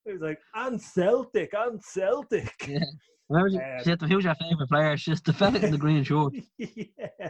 He 0.06 0.12
was 0.12 0.22
like, 0.22 0.38
and 0.54 0.80
Celtic, 0.80 1.50
and 1.52 1.82
Celtic. 1.82 2.50
Yeah. 2.66 2.78
Remember, 3.28 3.50
she, 3.50 3.56
Um, 3.90 3.98
said, 3.98 4.02
who's 4.08 4.24
your 4.24 4.34
favourite 4.36 4.68
player? 4.70 4.92
It's 4.92 5.04
just 5.04 5.24
the 5.24 5.32
fella 5.32 5.58
in 5.58 5.70
the 5.70 5.78
green 5.78 6.02
short. 6.02 6.34
yeah. 6.56 7.28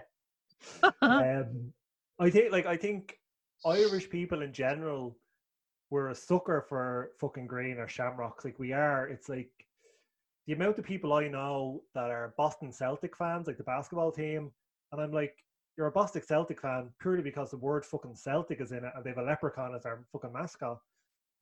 um, 1.03 1.73
I 2.19 2.31
think 2.31 2.53
like 2.53 2.67
I 2.67 2.77
think 2.77 3.19
Irish 3.65 4.09
people 4.09 4.43
in 4.43 4.53
general 4.53 5.17
were 5.91 6.11
a 6.11 6.15
sucker 6.15 6.65
for 6.69 7.11
fucking 7.21 7.47
green 7.47 7.79
or 7.79 7.89
shamrocks. 7.89 8.45
Like 8.45 8.59
we 8.59 8.73
are. 8.73 9.09
It's 9.09 9.29
like 9.29 9.51
the 10.47 10.53
amount 10.53 10.79
of 10.79 10.85
people 10.85 11.13
I 11.13 11.29
know 11.29 11.83
that 11.95 12.11
are 12.11 12.35
Boston 12.37 12.73
Celtic 12.73 13.17
fans, 13.17 13.47
like 13.47 13.59
the 13.59 13.65
basketball 13.65 14.13
team, 14.13 14.53
and 14.93 15.01
I'm 15.01 15.13
like, 15.13 15.35
you're 15.77 15.89
a 15.89 15.93
Boston 15.93 16.23
Celtic 16.23 16.61
fan 16.61 16.91
purely 17.01 17.23
because 17.23 17.51
the 17.51 17.57
word 17.57 17.85
fucking 17.85 18.15
Celtic 18.15 18.61
is 18.61 18.73
in 18.73 18.85
it, 18.85 18.93
and 18.95 19.05
they 19.05 19.11
have 19.11 19.19
a 19.19 19.23
leprechaun 19.23 19.75
as 19.75 19.83
their 19.83 20.05
fucking 20.13 20.33
mascot. 20.33 20.79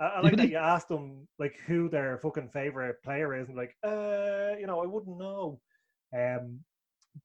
I, 0.00 0.06
I 0.06 0.20
like 0.20 0.36
that 0.36 0.48
you 0.48 0.56
asked 0.56 0.88
them 0.88 1.28
like 1.38 1.56
who 1.66 1.88
their 1.88 2.18
fucking 2.18 2.48
favorite 2.48 3.02
player 3.02 3.34
is, 3.34 3.48
and 3.48 3.56
like, 3.56 3.76
uh, 3.84 4.56
you 4.58 4.66
know, 4.66 4.82
I 4.82 4.86
wouldn't 4.86 5.18
know. 5.18 5.60
Um, 6.16 6.60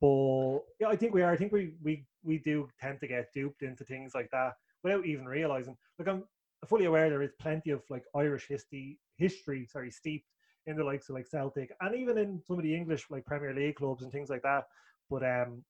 but 0.02 0.60
yeah, 0.80 0.90
I 0.90 0.96
think 0.96 1.14
we 1.14 1.24
are. 1.24 1.32
I 1.32 1.38
think 1.38 1.52
we 1.52 1.74
we 1.82 2.06
we 2.24 2.38
do 2.40 2.70
tend 2.80 3.00
to 3.00 3.08
get 3.08 3.34
duped 3.34 3.64
into 3.64 3.84
things 3.86 4.14
like 4.14 4.30
that 4.32 4.54
without 4.84 5.06
even 5.06 5.26
realizing. 5.26 5.78
Like 5.98 6.10
I'm 6.10 6.24
fully 6.68 6.86
aware 6.86 7.10
there 7.10 7.24
is 7.24 7.32
plenty 7.40 7.72
of 7.72 7.82
like 7.90 8.04
Irish 8.16 8.48
history 8.48 9.00
history, 9.18 9.66
sorry, 9.66 9.92
steeped 9.92 10.28
in 10.70 10.78
the 10.78 10.84
likes 10.84 11.10
of 11.10 11.16
like 11.16 11.28
Celtic 11.28 11.72
and 11.82 11.96
even 11.96 12.18
in 12.18 12.42
some 12.48 12.58
of 12.58 12.64
the 12.64 12.76
English 12.76 13.06
like 13.10 13.26
Premier 13.26 13.54
League 13.54 13.76
clubs 13.76 14.04
and 14.04 14.12
things 14.12 14.30
like 14.30 14.44
that. 14.44 14.66
But 15.10 15.24
um, 15.24 15.64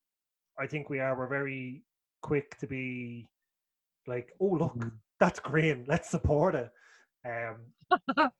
I 0.59 0.67
think 0.67 0.89
we 0.89 0.99
are. 0.99 1.17
We're 1.17 1.27
very 1.27 1.81
quick 2.21 2.57
to 2.59 2.67
be 2.67 3.27
like, 4.07 4.33
oh 4.39 4.53
look, 4.61 4.75
Mhm. 4.75 4.91
that's 5.19 5.39
green. 5.39 5.85
Let's 5.87 6.09
support 6.09 6.55
it. 6.55 6.71
Um, 7.25 8.29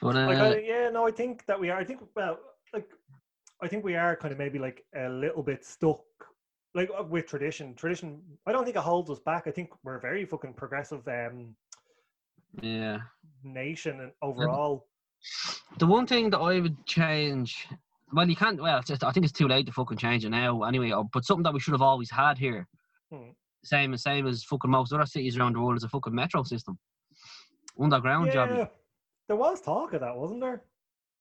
But 0.00 0.16
uh, 0.16 0.26
like 0.26 0.38
I, 0.38 0.58
yeah 0.58 0.90
no 0.90 1.06
i 1.06 1.10
think 1.10 1.46
that 1.46 1.58
we 1.58 1.70
are 1.70 1.78
i 1.78 1.84
think 1.84 2.00
well 2.14 2.38
like 2.74 2.88
i 3.62 3.68
think 3.68 3.84
we 3.84 3.96
are 3.96 4.14
kind 4.14 4.32
of 4.32 4.38
maybe 4.38 4.58
like 4.58 4.84
a 4.94 5.08
little 5.08 5.42
bit 5.42 5.64
stuck 5.64 6.02
like 6.74 6.90
uh, 6.98 7.02
with 7.02 7.26
tradition 7.26 7.74
tradition 7.74 8.20
i 8.46 8.52
don't 8.52 8.64
think 8.64 8.76
it 8.76 8.82
holds 8.82 9.10
us 9.10 9.20
back 9.20 9.44
i 9.46 9.50
think 9.50 9.70
we're 9.84 9.96
a 9.96 10.00
very 10.00 10.24
fucking 10.24 10.52
progressive 10.52 11.06
um 11.08 11.54
yeah. 12.62 12.98
nation 13.42 14.00
and 14.00 14.12
overall 14.22 14.86
The 15.78 15.86
one 15.86 16.06
thing 16.06 16.30
that 16.30 16.38
I 16.38 16.60
would 16.60 16.86
change, 16.86 17.68
well, 18.12 18.28
you 18.28 18.36
can't. 18.36 18.60
Well, 18.60 18.80
just, 18.82 19.04
I 19.04 19.12
think 19.12 19.24
it's 19.24 19.32
too 19.32 19.48
late 19.48 19.66
to 19.66 19.72
fucking 19.72 19.98
change 19.98 20.24
it 20.24 20.30
now. 20.30 20.62
Anyway, 20.62 20.90
uh, 20.92 21.04
but 21.12 21.24
something 21.24 21.42
that 21.44 21.52
we 21.54 21.60
should 21.60 21.72
have 21.74 21.82
always 21.82 22.10
had 22.10 22.38
here, 22.38 22.66
Hmm. 23.12 23.30
same 23.64 23.94
as 23.94 24.02
same 24.02 24.26
as 24.26 24.44
fucking 24.44 24.70
most 24.70 24.92
other 24.92 25.06
cities 25.06 25.36
around 25.36 25.54
the 25.54 25.60
world, 25.60 25.76
is 25.76 25.84
a 25.84 25.88
fucking 25.88 26.14
metro 26.14 26.42
system, 26.42 26.78
underground 27.80 28.30
job. 28.32 28.50
yeah 28.50 28.66
there 29.28 29.36
was 29.36 29.60
talk 29.60 29.92
of 29.92 30.00
that 30.00 30.16
wasn't 30.16 30.40
there 30.40 30.62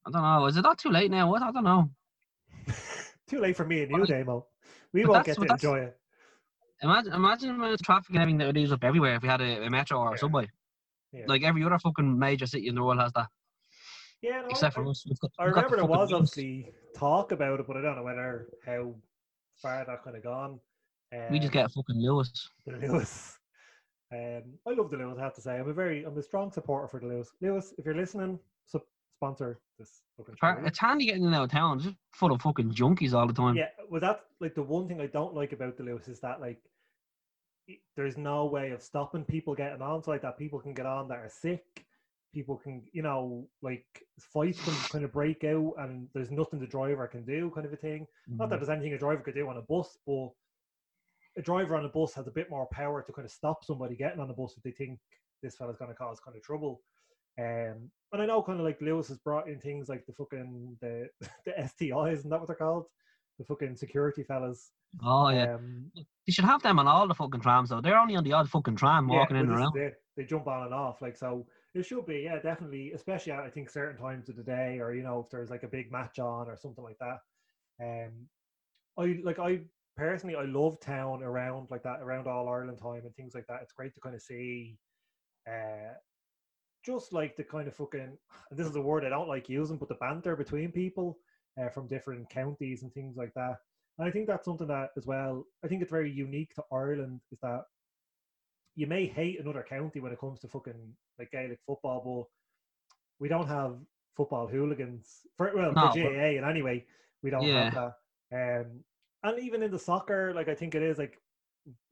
I 0.08 0.12
don't 0.12 0.22
know. 0.22 0.46
Is 0.46 0.56
it 0.58 0.62
not 0.62 0.78
too 0.78 0.90
late 0.90 1.10
now? 1.10 1.32
What? 1.32 1.42
I 1.42 1.52
don't 1.52 1.64
know. 1.64 1.90
too 3.28 3.40
late 3.40 3.56
for 3.58 3.66
me 3.66 3.82
and 3.82 3.92
you 3.92 3.98
Well, 3.98 4.06
Damo 4.06 4.46
we 4.94 5.04
won't 5.06 5.26
get 5.26 5.36
to 5.36 5.42
enjoy 5.44 5.80
it 5.80 5.98
Imagine, 6.82 7.14
imagine 7.14 7.58
the 7.58 7.78
traffic 7.78 8.10
and 8.10 8.18
everything 8.20 8.38
that 8.38 8.48
would 8.48 8.58
use 8.58 8.72
up 8.72 8.84
everywhere 8.84 9.16
if 9.16 9.24
we 9.24 9.30
had 9.30 9.42
a, 9.42 9.66
a 9.66 9.70
metro 9.70 9.98
or 9.98 10.10
a 10.10 10.12
Yeah. 10.12 10.18
subway. 10.18 10.48
Yeah. 11.14 11.24
Like 11.28 11.44
every 11.44 11.64
other 11.64 11.80
fucking 11.80 12.20
major 12.20 12.46
city 12.46 12.68
in 12.68 12.76
the 12.76 12.84
world 12.84 13.00
has 13.00 13.14
that, 13.14 13.28
yeah 14.22 14.42
no, 14.42 14.48
except 14.50 14.78
I, 14.78 14.82
for 14.82 14.90
us. 14.90 15.06
We've 15.08 15.20
got, 15.20 15.32
I 15.40 15.46
remember 15.46 15.76
there 15.78 15.86
was 15.86 16.14
obviously 16.14 16.72
talk 16.96 17.32
about 17.32 17.60
it 17.60 17.68
but 17.68 17.76
i 17.76 17.82
don't 17.82 17.98
know 17.98 18.04
whether 18.04 18.48
how 18.66 18.94
far 19.62 19.84
that 19.86 20.04
kind 20.04 20.16
of 20.16 20.24
gone 20.24 20.60
We 21.32 21.40
just 21.40 21.50
Um, 21.50 21.54
get 21.54 21.66
a 21.66 21.70
fucking 21.70 21.98
Luas. 21.98 22.50
the 22.66 22.72
Luas. 22.74 23.38
Um, 24.12 24.44
I 24.68 24.74
love 24.74 24.92
the 24.92 24.98
Luas. 24.98 25.20
I 25.20 25.24
have 25.24 25.34
to 25.36 25.42
say, 25.42 25.58
I'm 25.58 25.70
a 25.70 25.74
very, 25.74 26.04
I'm 26.04 26.18
a 26.18 26.22
strong 26.22 26.52
supporter 26.52 26.88
for 26.88 27.00
the 27.00 27.08
Luas. 27.08 27.28
Luas, 27.42 27.74
if 27.78 27.86
you're 27.86 27.96
listening, 27.96 28.40
sub- 28.66 28.84
sponsor 29.18 29.60
this 29.80 30.02
fucking 30.18 30.36
show. 30.40 30.66
It's 30.66 30.80
handy 30.80 31.06
getting 31.06 31.22
in 31.22 31.28
and 31.28 31.36
out 31.36 31.46
of 31.46 31.52
town. 31.52 31.78
It's 31.78 31.86
just 31.86 31.98
full 32.12 32.32
of 32.32 32.42
fucking 32.42 32.72
junkies 32.72 33.14
all 33.14 33.28
the 33.28 33.34
time. 33.34 33.56
Yeah, 33.56 33.70
well, 33.90 34.02
that 34.02 34.26
like 34.40 34.56
the 34.56 34.64
one 34.64 34.88
thing 34.88 35.02
I 35.02 35.08
don't 35.08 35.34
like 35.34 35.54
about 35.54 35.78
the 35.78 35.84
Luas 35.84 36.10
is 36.10 36.20
that 36.20 36.42
like 36.42 36.60
there's 37.96 38.18
no 38.18 38.46
way 38.46 38.72
of 38.72 38.82
stopping 38.82 39.24
people 39.24 39.56
getting 39.56 39.82
on. 39.82 40.04
So 40.04 40.12
like 40.12 40.22
that, 40.22 40.38
people 40.38 40.60
can 40.60 40.74
get 40.74 40.86
on 40.86 41.08
that 41.08 41.18
are 41.18 41.30
sick. 41.30 41.85
People 42.36 42.58
can, 42.58 42.84
you 42.92 43.02
know, 43.02 43.48
like 43.62 43.86
fights 44.20 44.62
can 44.64 44.74
kind 44.92 45.06
of 45.06 45.14
break 45.14 45.46
out, 45.46 45.74
and 45.80 46.10
there's 46.14 46.32
nothing 46.32 46.60
the 46.60 46.68
driver 46.68 47.08
can 47.08 47.24
do, 47.26 47.50
kind 47.56 47.66
of 47.66 47.72
a 47.72 47.78
thing. 47.78 48.06
Not 48.28 48.48
Mm. 48.48 48.50
that 48.50 48.56
there's 48.58 48.70
anything 48.70 48.94
a 48.94 48.98
driver 49.00 49.24
could 49.24 49.36
do 49.36 49.48
on 49.48 49.56
a 49.56 49.62
bus, 49.62 49.98
but 50.06 50.32
a 51.38 51.42
driver 51.42 51.78
on 51.78 51.86
a 51.86 51.90
bus 51.90 52.14
has 52.14 52.28
a 52.28 52.32
bit 52.32 52.50
more 52.50 52.68
power 52.74 53.02
to 53.02 53.14
kind 53.14 53.26
of 53.26 53.32
stop 53.32 53.64
somebody 53.64 53.96
getting 53.96 54.20
on 54.20 54.30
a 54.30 54.34
bus 54.34 54.54
if 54.58 54.64
they 54.64 54.72
think 54.72 55.00
this 55.42 55.56
fella's 55.56 55.78
going 55.78 55.90
to 55.92 55.96
cause 55.96 56.20
kind 56.20 56.36
of 56.36 56.44
trouble. 56.44 56.82
Um, 57.40 57.90
and 58.12 58.22
I 58.22 58.26
know 58.26 58.44
kind 58.44 58.60
of 58.60 58.66
like 58.66 58.80
Luas 58.80 59.08
has 59.08 59.18
brought 59.18 59.48
in 59.50 59.60
things 59.60 59.88
like 59.90 60.06
the 60.06 60.14
fucking 60.14 60.78
the 60.82 61.08
the 61.46 61.52
STIs, 61.58 62.14
isn't 62.20 62.30
that 62.30 62.40
what 62.40 62.48
they're 62.48 62.56
called? 62.58 62.86
The 63.40 63.46
fucking 63.46 63.78
security 63.78 64.24
fellas. 64.24 64.72
Oh 65.04 65.30
yeah, 65.30 65.56
Um, 65.56 65.90
you 66.26 66.34
should 66.34 66.46
have 66.46 66.62
them 66.64 66.80
on 66.80 66.88
all 66.88 67.08
the 67.08 67.14
fucking 67.14 67.42
trams 67.42 67.70
though. 67.70 67.80
They're 67.82 67.98
only 67.98 68.16
on 68.18 68.24
the 68.26 68.34
odd 68.34 68.50
fucking 68.50 68.76
tram 68.78 69.08
yeah, 69.10 69.20
walking 69.20 69.38
in 69.38 69.48
well, 69.48 69.58
and 69.58 69.76
around. 69.76 69.78
it. 69.78 69.96
They 70.18 70.24
jump 70.26 70.48
on 70.48 70.64
and 70.66 70.74
off 70.74 71.02
like 71.02 71.18
so. 71.18 71.46
It 71.76 71.84
should 71.86 72.06
be 72.08 72.22
yeah, 72.22 72.40
definitely, 72.40 72.94
especially 72.94 73.34
at 73.34 73.42
I 73.44 73.52
think 73.52 73.70
certain 73.70 73.98
times 73.98 74.30
of 74.30 74.38
the 74.38 74.44
day, 74.44 74.80
or 74.80 74.94
you 74.96 75.04
know, 75.04 75.20
if 75.22 75.30
there's 75.30 75.50
like 75.52 75.64
a 75.64 75.68
big 75.68 75.92
match 75.92 76.20
on 76.20 76.48
or 76.50 76.56
something 76.58 76.84
like 76.84 76.98
that. 77.00 77.20
Um, 77.82 78.30
I 78.98 79.22
like 79.24 79.40
I 79.40 79.70
personally 79.98 80.36
I 80.36 80.44
love 80.44 80.80
town 80.82 81.24
around 81.24 81.72
like 81.72 81.84
that 81.84 82.02
around 82.02 82.28
all 82.28 82.50
Ireland 82.50 82.80
time 82.80 83.06
and 83.06 83.16
things 83.16 83.36
like 83.36 83.48
that. 83.48 83.64
It's 83.64 83.74
great 83.74 83.94
to 83.96 84.02
kind 84.02 84.16
of 84.16 84.22
see, 84.24 84.80
uh, 85.48 85.96
just 86.86 87.14
like 87.14 87.36
the 87.36 87.44
kind 87.44 87.68
of 87.68 87.76
fucking 87.76 88.20
this 88.52 88.68
is 88.68 88.76
a 88.76 88.82
word 88.82 89.06
I 89.06 89.10
don't 89.10 89.30
like 89.30 89.50
using, 89.50 89.78
but 89.78 89.90
the 89.90 89.96
banter 89.96 90.36
between 90.36 90.72
people 90.72 91.20
uh, 91.60 91.70
from 91.70 91.88
different 91.88 92.30
counties 92.30 92.84
and 92.84 92.94
things 92.94 93.18
like 93.18 93.34
that. 93.36 93.58
And 93.98 94.08
I 94.08 94.12
think 94.12 94.28
that's 94.28 94.46
something 94.46 94.68
that 94.68 94.92
as 94.98 95.08
well. 95.08 95.46
I 95.64 95.68
think 95.68 95.82
it's 95.82 95.92
very 95.92 96.12
unique 96.12 96.54
to 96.56 96.64
Ireland 96.72 97.22
is 97.32 97.40
that 97.42 97.66
you 98.76 98.88
may 98.88 99.06
hate 99.06 99.40
another 99.40 99.66
county 99.68 100.00
when 100.00 100.12
it 100.12 100.20
comes 100.20 100.40
to 100.42 100.48
fucking 100.48 100.94
like 101.18 101.32
Gaelic 101.32 101.60
football, 101.66 102.02
but 102.04 102.96
we 103.20 103.30
don't 103.30 103.48
have 103.48 103.78
football 104.16 104.48
hooligans 104.48 105.22
for 105.38 105.52
well 105.56 105.74
No, 105.74 105.92
for 105.92 106.00
GAA 106.00 106.38
and 106.38 106.46
anyway 106.46 106.86
we 107.22 107.30
don't 107.30 107.44
Yeah. 107.44 107.72
have 107.72 107.94
that. 108.32 108.62
Um, 108.62 108.84
and 109.24 109.40
even 109.40 109.64
in 109.64 109.72
the 109.72 109.80
soccer, 109.80 110.34
like 110.34 110.48
I 110.50 110.56
think 110.56 110.76
it 110.76 110.84
is 110.84 110.98
like 110.98 111.20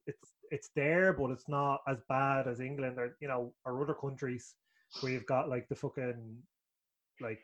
it's 0.06 0.34
it's 0.52 0.70
there, 0.76 1.14
but 1.14 1.32
it's 1.32 1.48
not 1.48 1.82
as 1.88 1.98
bad 2.10 2.48
as 2.48 2.60
England 2.60 3.00
or 3.00 3.16
you 3.20 3.28
know 3.28 3.54
or 3.66 3.82
other 3.82 3.94
countries 3.96 4.56
where 5.02 5.12
you've 5.12 5.26
got 5.26 5.50
like 5.50 5.68
the 5.70 5.76
fucking 5.76 6.38
like 7.22 7.42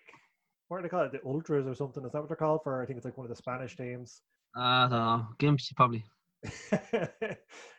what 0.67 0.77
do 0.77 0.83
they 0.83 0.89
call 0.89 1.01
it? 1.03 1.11
The 1.11 1.25
ultras 1.25 1.65
or 1.65 1.73
something? 1.73 2.05
Is 2.05 2.11
that 2.11 2.19
what 2.19 2.27
they're 2.27 2.37
called 2.37 2.61
for? 2.63 2.81
I 2.81 2.85
think 2.85 2.97
it's 2.97 3.05
like 3.05 3.17
one 3.17 3.25
of 3.25 3.29
the 3.29 3.35
Spanish 3.35 3.75
teams. 3.75 4.21
I 4.55 4.81
don't 4.81 4.91
know. 4.91 5.27
Gimps 5.39 5.73
probably. 5.75 6.03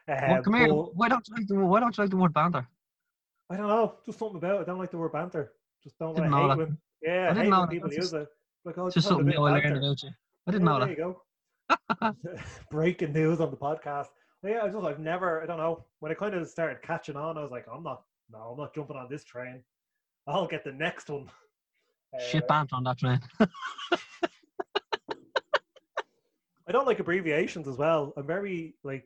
Well, 0.09 0.35
Um, 0.39 0.43
come 0.43 0.55
here. 0.55 0.69
Why 0.75 1.09
don't 1.09 1.27
you 1.29 1.35
like 1.37 1.47
the 1.47 1.55
why 1.55 1.79
don't 1.81 1.97
you 1.97 2.03
like 2.03 2.11
the 2.11 2.17
word 2.17 2.33
banter? 2.35 2.67
I 3.49 3.57
don't 3.57 3.69
know, 3.69 3.95
just 4.05 4.19
something 4.19 4.39
about 4.39 4.57
it. 4.57 4.63
I 4.63 4.65
don't 4.65 4.79
like 4.79 4.91
the 4.91 4.99
word 4.99 5.13
banter. 5.13 5.53
Just 5.85 5.99
don't 5.99 6.15
Didn't 6.17 6.33
like 6.33 6.41
know 6.43 6.49
hate 6.49 6.59
that. 6.59 6.59
when 6.59 6.79
yeah, 7.03 7.31
I 7.31 7.35
didn't 7.35 7.51
know 7.51 7.61
that. 7.61 7.71
people 7.71 7.93
use 7.93 8.11
just- 8.11 8.15
it. 8.15 8.29
Like 8.65 8.77
oh, 8.79 8.91
just 8.91 9.07
something 9.09 9.27
new 9.27 9.43
I 9.45 9.53
learned 9.53 9.77
about 9.79 10.03
you. 10.03 10.11
I 10.47 10.51
didn't 10.51 10.67
Yeah, 10.67 10.73
know 10.73 10.79
there 10.81 10.89
that. 10.89 10.99
you 10.99 12.15
go. 12.27 12.35
Breaking 12.71 13.13
news 13.13 13.41
on 13.41 13.51
the 13.51 13.57
podcast. 13.57 14.09
Well, 14.43 14.53
yeah, 14.53 14.63
I 14.65 14.69
just 14.69 14.85
I've 14.85 14.99
never 14.99 15.43
I 15.43 15.47
don't 15.47 15.59
know 15.59 15.85
when 16.01 16.11
I 16.11 16.15
kind 16.17 16.35
of 16.35 16.49
started 16.49 16.83
catching 16.83 17.17
on. 17.17 17.39
I 17.39 17.43
was 17.43 17.51
like, 17.53 17.67
I'm 17.73 17.83
not 17.85 18.03
no, 18.31 18.39
I'm 18.39 18.59
not 18.59 18.75
jumping 18.75 18.97
on 18.97 19.07
this 19.09 19.23
train. 19.25 19.63
I'll 20.27 20.47
get 20.47 20.65
the 20.65 20.73
next 20.73 21.09
one. 21.09 21.31
Shit 22.31 22.43
Uh, 22.43 22.47
banter 22.49 22.75
on 22.77 22.85
that 22.85 22.99
train. 22.99 23.21
I 26.71 26.73
don't 26.73 26.87
like 26.87 27.01
abbreviations 27.01 27.67
as 27.67 27.79
well. 27.79 28.13
I'm 28.17 28.29
very 28.29 28.77
like, 28.85 29.05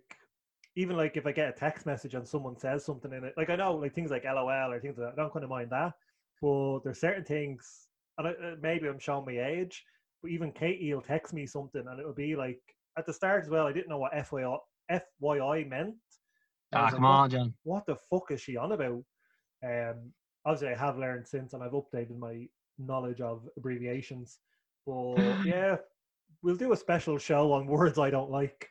even 0.77 0.99
like 0.99 1.17
if 1.17 1.27
I 1.27 1.33
get 1.33 1.49
a 1.49 1.53
text 1.53 1.87
message 1.87 2.13
and 2.13 2.29
someone 2.29 2.59
says 2.59 2.85
something 2.85 3.11
in 3.11 3.25
it, 3.25 3.33
like 3.39 3.49
I 3.49 3.57
know 3.57 3.75
like 3.77 3.95
things 3.95 4.11
like 4.11 4.27
LOL 4.27 4.71
or 4.71 4.79
things 4.79 4.99
like 4.99 5.07
that, 5.07 5.13
I 5.19 5.23
don't 5.23 5.33
kind 5.33 5.45
of 5.45 5.49
mind 5.51 5.71
that. 5.71 5.95
But 6.43 6.81
there's 6.81 7.01
certain 7.01 7.25
things, 7.25 7.87
and 8.19 8.29
I, 8.29 8.31
uh, 8.33 8.57
maybe 8.61 8.87
I'm 8.87 8.99
showing 8.99 9.25
my 9.25 9.43
age, 9.43 9.83
but 10.21 10.31
even 10.31 10.53
Katie 10.53 10.93
will 10.93 11.01
text 11.01 11.33
me 11.33 11.47
something 11.47 11.83
and 11.89 11.99
it 11.99 12.05
will 12.05 12.13
be 12.13 12.37
like 12.37 12.61
at 12.99 13.07
the 13.07 13.15
start 13.15 13.45
as 13.45 13.49
well. 13.49 13.67
I 13.67 13.73
didn't 13.73 13.89
know 13.89 13.97
what 13.97 14.13
FYI, 14.13 14.59
FYI 14.93 15.67
meant. 15.67 15.95
Ah, 16.75 16.83
was 16.83 16.93
like, 16.93 16.95
come 16.97 17.05
on, 17.07 17.31
John. 17.31 17.55
what 17.63 17.87
the 17.87 17.97
fuck 18.11 18.31
is 18.31 18.43
she 18.43 18.59
on 18.59 18.73
about? 18.73 19.03
Um, 19.65 20.13
obviously, 20.45 20.69
I 20.69 20.77
have 20.77 20.99
learned 20.99 21.27
since, 21.27 21.55
and 21.55 21.63
I've 21.63 21.73
updated 21.73 22.19
my 22.19 22.47
knowledge 22.79 23.23
of 23.23 23.49
abbreviations. 23.57 24.39
But 24.87 25.17
yeah, 25.47 25.77
we'll 26.45 26.55
do 26.55 26.73
a 26.73 26.77
special 26.77 27.19
show 27.19 27.53
on 27.53 27.67
words 27.67 27.99
I 27.99 28.11
don't 28.11 28.31
like. 28.31 28.69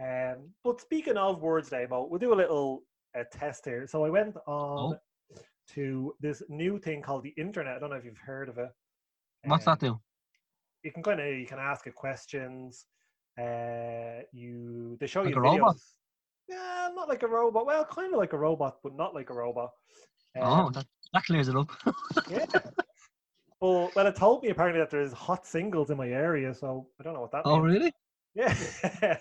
Um, 0.00 0.48
but 0.64 0.80
speaking 0.80 1.18
of 1.18 1.42
words, 1.42 1.68
Damo, 1.68 2.06
we'll 2.08 2.18
do 2.18 2.32
a 2.32 2.34
little 2.42 2.82
uh, 3.16 3.24
test 3.30 3.66
here. 3.66 3.86
So 3.86 4.04
I 4.04 4.08
went 4.08 4.34
on 4.46 4.96
to 5.74 6.14
this 6.20 6.42
new 6.48 6.78
thing 6.78 7.02
called 7.02 7.22
the 7.22 7.34
internet. 7.36 7.76
I 7.76 7.78
don't 7.78 7.90
know 7.90 7.96
if 7.96 8.04
you've 8.06 8.16
heard 8.16 8.48
of 8.48 8.56
it. 8.56 8.70
What's 9.44 9.68
Um, 9.68 9.74
that 9.74 9.86
do? 9.86 10.00
You 10.82 10.92
can 10.92 11.02
kind 11.02 11.20
of 11.20 11.26
you 11.26 11.46
can 11.46 11.58
ask 11.58 11.86
it 11.86 11.94
questions. 11.94 12.86
Uh, 13.38 14.22
you 14.32 14.96
they 14.98 15.06
show 15.06 15.20
Like 15.20 15.34
you 15.34 15.36
a 15.36 15.42
robot? 15.42 15.76
Yeah, 16.48 16.88
not 16.94 17.08
like 17.08 17.22
a 17.22 17.28
robot. 17.28 17.66
Well, 17.66 17.84
kind 17.84 18.12
of 18.12 18.18
like 18.18 18.32
a 18.32 18.38
robot, 18.38 18.78
but 18.82 18.96
not 18.96 19.14
like 19.14 19.28
a 19.28 19.34
robot. 19.34 19.70
Oh, 20.38 20.42
Um, 20.42 20.72
that, 20.72 20.86
that 21.12 21.24
clears 21.24 21.48
it 21.48 21.56
up. 21.56 21.70
yeah. 22.30 22.46
Well, 23.60 23.90
well, 23.94 24.06
it 24.06 24.16
told 24.16 24.42
me 24.42 24.48
apparently 24.48 24.80
that 24.80 24.90
there's 24.90 25.12
hot 25.12 25.46
singles 25.46 25.90
in 25.90 25.98
my 25.98 26.08
area, 26.08 26.54
so 26.54 26.88
I 26.98 27.02
don't 27.02 27.12
know 27.12 27.20
what 27.20 27.32
that 27.32 27.42
oh, 27.44 27.60
means. 27.60 27.74
really? 27.74 27.92
Yeah. 28.34 28.54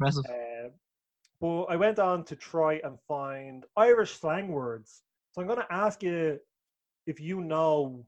Impressive. 0.00 0.24
Um, 0.28 0.70
but 1.40 1.64
I 1.64 1.76
went 1.76 1.98
on 1.98 2.24
to 2.24 2.36
try 2.36 2.80
and 2.84 2.98
find 3.06 3.64
Irish 3.76 4.18
slang 4.18 4.48
words. 4.48 5.02
So 5.32 5.40
I'm 5.40 5.46
going 5.46 5.60
to 5.60 5.72
ask 5.72 6.02
you 6.02 6.38
if 7.06 7.20
you 7.20 7.40
know 7.40 8.04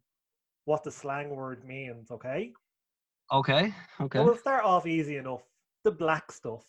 what 0.64 0.84
the 0.84 0.90
slang 0.90 1.30
word 1.30 1.64
means, 1.64 2.10
okay? 2.10 2.52
Okay, 3.32 3.72
okay. 4.00 4.18
So 4.18 4.24
we'll 4.24 4.36
start 4.36 4.64
off 4.64 4.86
easy 4.86 5.16
enough. 5.16 5.42
The 5.84 5.92
black 5.92 6.32
stuff. 6.32 6.64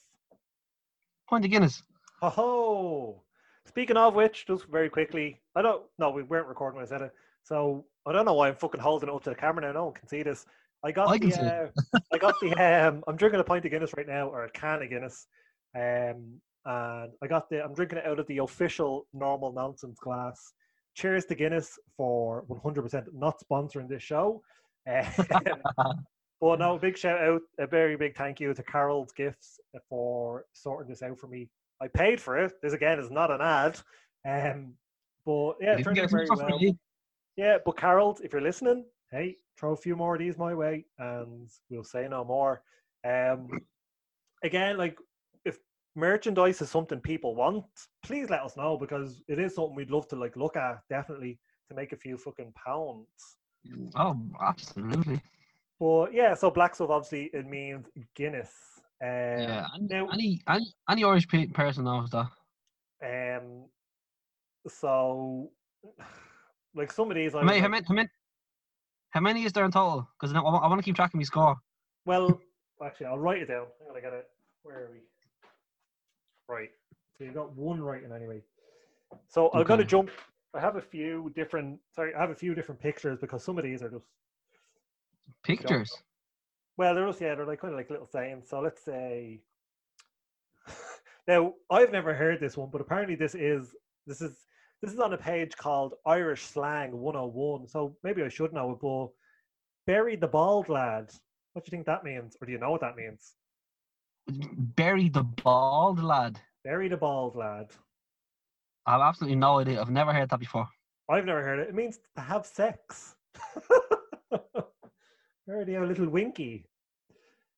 Point 1.27 1.43
of 1.43 1.51
Guinness. 1.51 1.81
Ho 2.21 2.29
ho! 2.29 3.23
Speaking 3.65 3.97
of 3.97 4.13
which, 4.13 4.45
just 4.45 4.65
very 4.67 4.89
quickly, 4.89 5.41
I 5.55 5.61
don't. 5.63 5.83
No, 5.97 6.11
we 6.11 6.23
weren't 6.23 6.47
recording 6.47 6.77
when 6.77 6.85
I 6.85 6.89
said 6.89 7.01
it, 7.01 7.13
so 7.43 7.85
I 8.05 8.11
don't 8.11 8.25
know 8.25 8.33
why 8.33 8.49
I'm 8.49 8.55
fucking 8.55 8.81
holding 8.81 9.09
it 9.09 9.15
up 9.15 9.23
to 9.23 9.29
the 9.29 9.35
camera 9.35 9.65
now. 9.65 9.73
No 9.73 9.85
one 9.85 9.93
can 9.93 10.07
see 10.07 10.23
this. 10.23 10.45
I 10.83 10.91
got 10.91 11.09
I 11.09 11.17
the. 11.17 11.71
Uh, 11.93 11.99
I 12.13 12.17
got 12.17 12.35
the. 12.41 12.51
Um, 12.53 13.03
I'm 13.07 13.15
drinking 13.15 13.39
a 13.39 13.43
pint 13.43 13.65
of 13.65 13.71
Guinness 13.71 13.93
right 13.95 14.07
now, 14.07 14.27
or 14.29 14.45
a 14.45 14.49
can 14.51 14.81
of 14.81 14.89
Guinness. 14.89 15.27
Um, 15.75 16.39
and 16.65 17.11
I 17.21 17.27
got 17.27 17.49
the. 17.49 17.63
I'm 17.63 17.73
drinking 17.73 17.99
it 17.99 18.05
out 18.05 18.19
of 18.19 18.27
the 18.27 18.39
official 18.39 19.07
normal 19.13 19.51
nonsense 19.51 19.99
glass. 19.99 20.53
Cheers 20.95 21.25
to 21.25 21.35
Guinness 21.35 21.79
for 21.95 22.43
100% 22.49 23.05
not 23.13 23.39
sponsoring 23.39 23.87
this 23.87 24.03
show. 24.03 24.41
Um, 24.89 25.05
but 26.41 26.59
no, 26.59 26.77
big 26.77 26.97
shout 26.97 27.21
out, 27.21 27.41
a 27.59 27.67
very 27.67 27.95
big 27.95 28.17
thank 28.17 28.39
you 28.39 28.53
to 28.53 28.63
Carol's 28.63 29.11
Gifts 29.13 29.59
for 29.87 30.45
sorting 30.53 30.89
this 30.89 31.01
out 31.01 31.17
for 31.17 31.27
me. 31.27 31.47
I 31.81 31.87
paid 31.87 32.19
for 32.19 32.37
it. 32.37 32.53
This 32.61 32.73
again 32.73 32.99
is 32.99 33.09
not 33.09 33.31
an 33.31 33.41
ad. 33.41 33.79
Um, 34.27 34.73
but 35.25 35.53
yeah, 35.61 35.77
it 35.77 35.83
turned 35.83 35.99
out 35.99 36.09
very 36.09 36.27
well. 36.29 36.59
Yeah, 37.37 37.57
but 37.65 37.77
Carol, 37.77 38.17
if 38.23 38.33
you're 38.33 38.41
listening, 38.41 38.85
hey, 39.11 39.37
throw 39.57 39.73
a 39.73 39.77
few 39.77 39.95
more 39.95 40.15
of 40.15 40.19
these 40.19 40.37
my 40.37 40.53
way, 40.53 40.85
and 40.99 41.49
we'll 41.69 41.83
say 41.83 42.07
no 42.09 42.23
more. 42.23 42.61
Um, 43.07 43.47
again, 44.43 44.77
like 44.77 44.97
if 45.45 45.57
merchandise 45.95 46.61
is 46.61 46.69
something 46.69 46.99
people 46.99 47.35
want, 47.35 47.65
please 48.03 48.29
let 48.29 48.41
us 48.41 48.57
know 48.57 48.77
because 48.77 49.21
it 49.27 49.39
is 49.39 49.55
something 49.55 49.75
we'd 49.75 49.91
love 49.91 50.07
to 50.09 50.15
like 50.15 50.35
look 50.35 50.55
at 50.57 50.79
definitely 50.89 51.39
to 51.69 51.75
make 51.75 51.93
a 51.93 51.97
few 51.97 52.17
fucking 52.17 52.53
pounds. 52.53 53.37
Oh, 53.95 54.19
absolutely. 54.41 55.21
But 55.79 56.13
yeah, 56.13 56.33
so 56.33 56.51
black 56.51 56.75
stuff 56.75 56.89
obviously 56.89 57.29
it 57.33 57.47
means 57.47 57.87
Guinness. 58.15 58.51
Um, 59.01 59.07
yeah. 59.09 59.65
Any, 59.75 59.87
now- 59.87 60.09
any, 60.09 60.41
any, 60.47 60.73
any 60.89 61.03
Irish 61.03 61.27
pe- 61.27 61.47
person 61.47 61.85
knows 61.85 62.09
that. 62.11 62.27
Um, 63.03 63.65
so 64.67 65.49
like 66.75 66.91
some 66.91 67.09
of 67.09 67.15
these, 67.15 67.35
I 67.35 67.39
How 67.39 67.45
many, 67.45 67.59
how, 67.59 67.65
like- 67.65 67.71
many, 67.71 67.85
how, 67.87 67.93
many, 67.93 68.09
how 69.11 69.19
many 69.19 69.43
is 69.43 69.53
there 69.53 69.65
in 69.65 69.71
total? 69.71 70.07
Because 70.19 70.33
I, 70.33 70.39
want 70.39 70.79
to 70.79 70.83
keep 70.83 70.95
track 70.95 71.13
of 71.13 71.17
my 71.17 71.23
score. 71.23 71.57
Well, 72.05 72.39
actually, 72.83 73.07
I'll 73.07 73.19
write 73.19 73.41
it 73.41 73.47
down. 73.47 73.67
I'm 73.81 73.87
gonna 73.87 74.01
get 74.01 74.13
it. 74.13 74.27
Where 74.63 74.77
are 74.77 74.89
we? 74.91 74.99
Right. 76.47 76.69
So 77.17 77.23
you 77.23 77.31
got 77.31 77.55
one 77.55 77.81
writing 77.81 78.11
anyway. 78.11 78.41
So 79.27 79.51
I'm 79.53 79.63
gonna 79.63 79.83
jump. 79.83 80.09
I 80.53 80.59
have 80.59 80.75
a 80.75 80.81
few 80.81 81.31
different. 81.35 81.79
Sorry, 81.95 82.13
I 82.15 82.21
have 82.21 82.31
a 82.31 82.35
few 82.35 82.55
different 82.55 82.81
pictures 82.81 83.19
because 83.19 83.43
some 83.43 83.57
of 83.57 83.63
these 83.63 83.83
are 83.83 83.89
just. 83.89 84.05
Pictures. 85.43 85.91
Well, 86.77 86.95
they're 86.95 87.07
just 87.07 87.21
yeah, 87.21 87.35
they're 87.35 87.45
like 87.45 87.61
kind 87.61 87.73
of 87.73 87.77
like 87.77 87.89
little 87.89 88.07
sayings. 88.07 88.49
So 88.49 88.61
let's 88.61 88.83
say. 88.83 89.41
now 91.27 91.53
I've 91.69 91.91
never 91.91 92.13
heard 92.13 92.39
this 92.39 92.57
one, 92.57 92.69
but 92.71 92.81
apparently 92.81 93.15
this 93.15 93.35
is 93.35 93.75
this 94.07 94.21
is 94.21 94.45
this 94.81 94.91
is 94.93 94.99
on 94.99 95.13
a 95.13 95.17
page 95.17 95.55
called 95.55 95.93
Irish 96.05 96.43
Slang 96.43 96.91
101. 96.97 97.67
So 97.67 97.95
maybe 98.03 98.23
I 98.23 98.29
should 98.29 98.53
know 98.53 98.71
it, 98.71 98.79
but 98.81 99.09
bury 99.85 100.15
the 100.15 100.27
bald 100.27 100.69
lad. 100.69 101.11
What 101.53 101.65
do 101.65 101.69
you 101.69 101.71
think 101.77 101.85
that 101.85 102.03
means, 102.03 102.35
or 102.41 102.45
do 102.45 102.51
you 102.51 102.57
know 102.59 102.71
what 102.71 102.81
that 102.81 102.95
means? 102.95 103.33
Bury 104.75 105.09
the 105.09 105.23
bald 105.23 106.01
lad. 106.01 106.39
Bury 106.63 106.87
the 106.87 106.97
bald 106.97 107.35
lad. 107.35 107.67
I 108.85 108.93
have 108.93 109.01
absolutely 109.01 109.35
no 109.37 109.59
idea. 109.59 109.81
I've 109.81 109.89
never 109.89 110.13
heard 110.13 110.29
that 110.29 110.39
before. 110.39 110.67
I've 111.09 111.25
never 111.25 111.43
heard 111.43 111.59
it. 111.59 111.69
It 111.69 111.75
means 111.75 111.99
to 112.15 112.21
have 112.21 112.45
sex. 112.45 113.15
Bury 115.47 115.75
a 115.75 115.81
little 115.83 116.07
winky. 116.07 116.65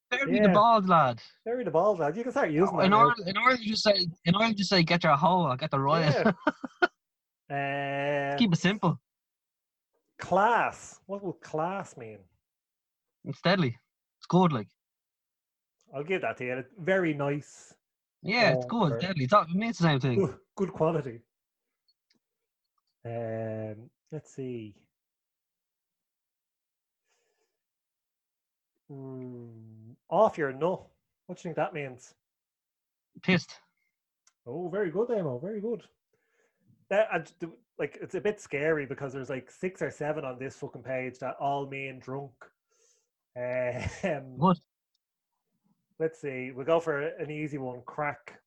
Bury 0.09 0.37
Yeah. 0.37 0.47
the 0.47 0.53
bald 0.53 0.89
lad. 0.89 1.21
Bury 1.45 1.63
the 1.63 1.71
bald 1.71 1.99
lad. 1.99 2.17
You 2.17 2.23
can 2.23 2.31
start 2.31 2.49
using 2.51 2.77
that. 2.77 2.85
In 2.85 2.93
order, 2.93 3.15
in 3.27 3.37
order 3.37 3.57
to 3.57 3.63
just 3.63 3.83
say, 3.83 4.07
in 4.25 4.35
order 4.35 4.49
to 4.49 4.53
just 4.55 4.69
say, 4.69 4.83
get 4.83 5.03
your 5.03 5.15
hoe, 5.15 5.43
or 5.49 5.55
get 5.57 5.71
the 5.71 5.79
riot. 5.79 6.15
Yeah. 6.25 6.31
Uh, 7.49 8.35
Keep 8.37 8.53
it 8.53 8.59
simple. 8.59 8.99
class. 10.19 10.99
What 11.05 11.23
will 11.23 11.33
class 11.33 11.97
mean? 11.97 12.19
It's 13.25 13.41
deadly. 13.41 13.77
It's 14.19 14.25
good, 14.27 14.51
like. 14.53 14.67
I'll 15.93 16.03
give 16.03 16.21
that 16.21 16.37
to 16.37 16.45
you. 16.45 16.53
It's 16.57 16.73
very 16.79 17.13
nice. 17.13 17.73
Yeah, 18.21 18.51
it's 18.51 18.65
Oh, 18.65 18.67
good. 18.89 18.99
deadly. 19.01 19.25
It's, 19.25 19.33
all- 19.33 19.43
it 19.43 19.49
means 19.53 19.77
the 19.77 19.83
same 19.83 19.99
thing. 19.99 20.19
Good, 20.19 20.35
good 20.55 20.73
quality. 20.73 21.19
Um, 23.05 23.89
let's 24.11 24.33
see. 24.33 24.73
Mm, 28.91 29.95
off 30.09 30.37
your 30.37 30.53
nut. 30.53 30.85
What 31.25 31.37
do 31.37 31.39
you 31.39 31.43
think 31.43 31.55
that 31.57 31.73
means? 31.73 32.13
Pissed. 33.21 33.59
Oh, 34.45 34.69
very 34.69 34.89
good, 34.91 35.11
Amo. 35.11 35.37
Very 35.39 35.61
good. 35.61 35.83
That 36.89 37.07
and 37.13 37.31
the- 37.39 37.51
like 37.79 37.97
it's 38.01 38.15
a 38.15 38.21
bit 38.21 38.39
scary 38.39 38.85
because 38.85 39.13
there's 39.13 39.29
like 39.29 39.49
six 39.49 39.81
or 39.81 39.89
seven 39.89 40.25
on 40.25 40.37
this 40.37 40.55
fucking 40.55 40.83
page 40.83 41.17
that 41.19 41.35
all 41.39 41.67
mean 41.67 41.99
drunk. 41.99 42.31
Um, 43.35 44.37
Good. 44.39 44.59
let's 45.99 46.21
see. 46.21 46.51
We'll 46.51 46.67
go 46.67 46.79
for 46.79 47.01
an 47.01 47.31
easy 47.31 47.57
one. 47.57 47.81
Crack. 47.83 48.39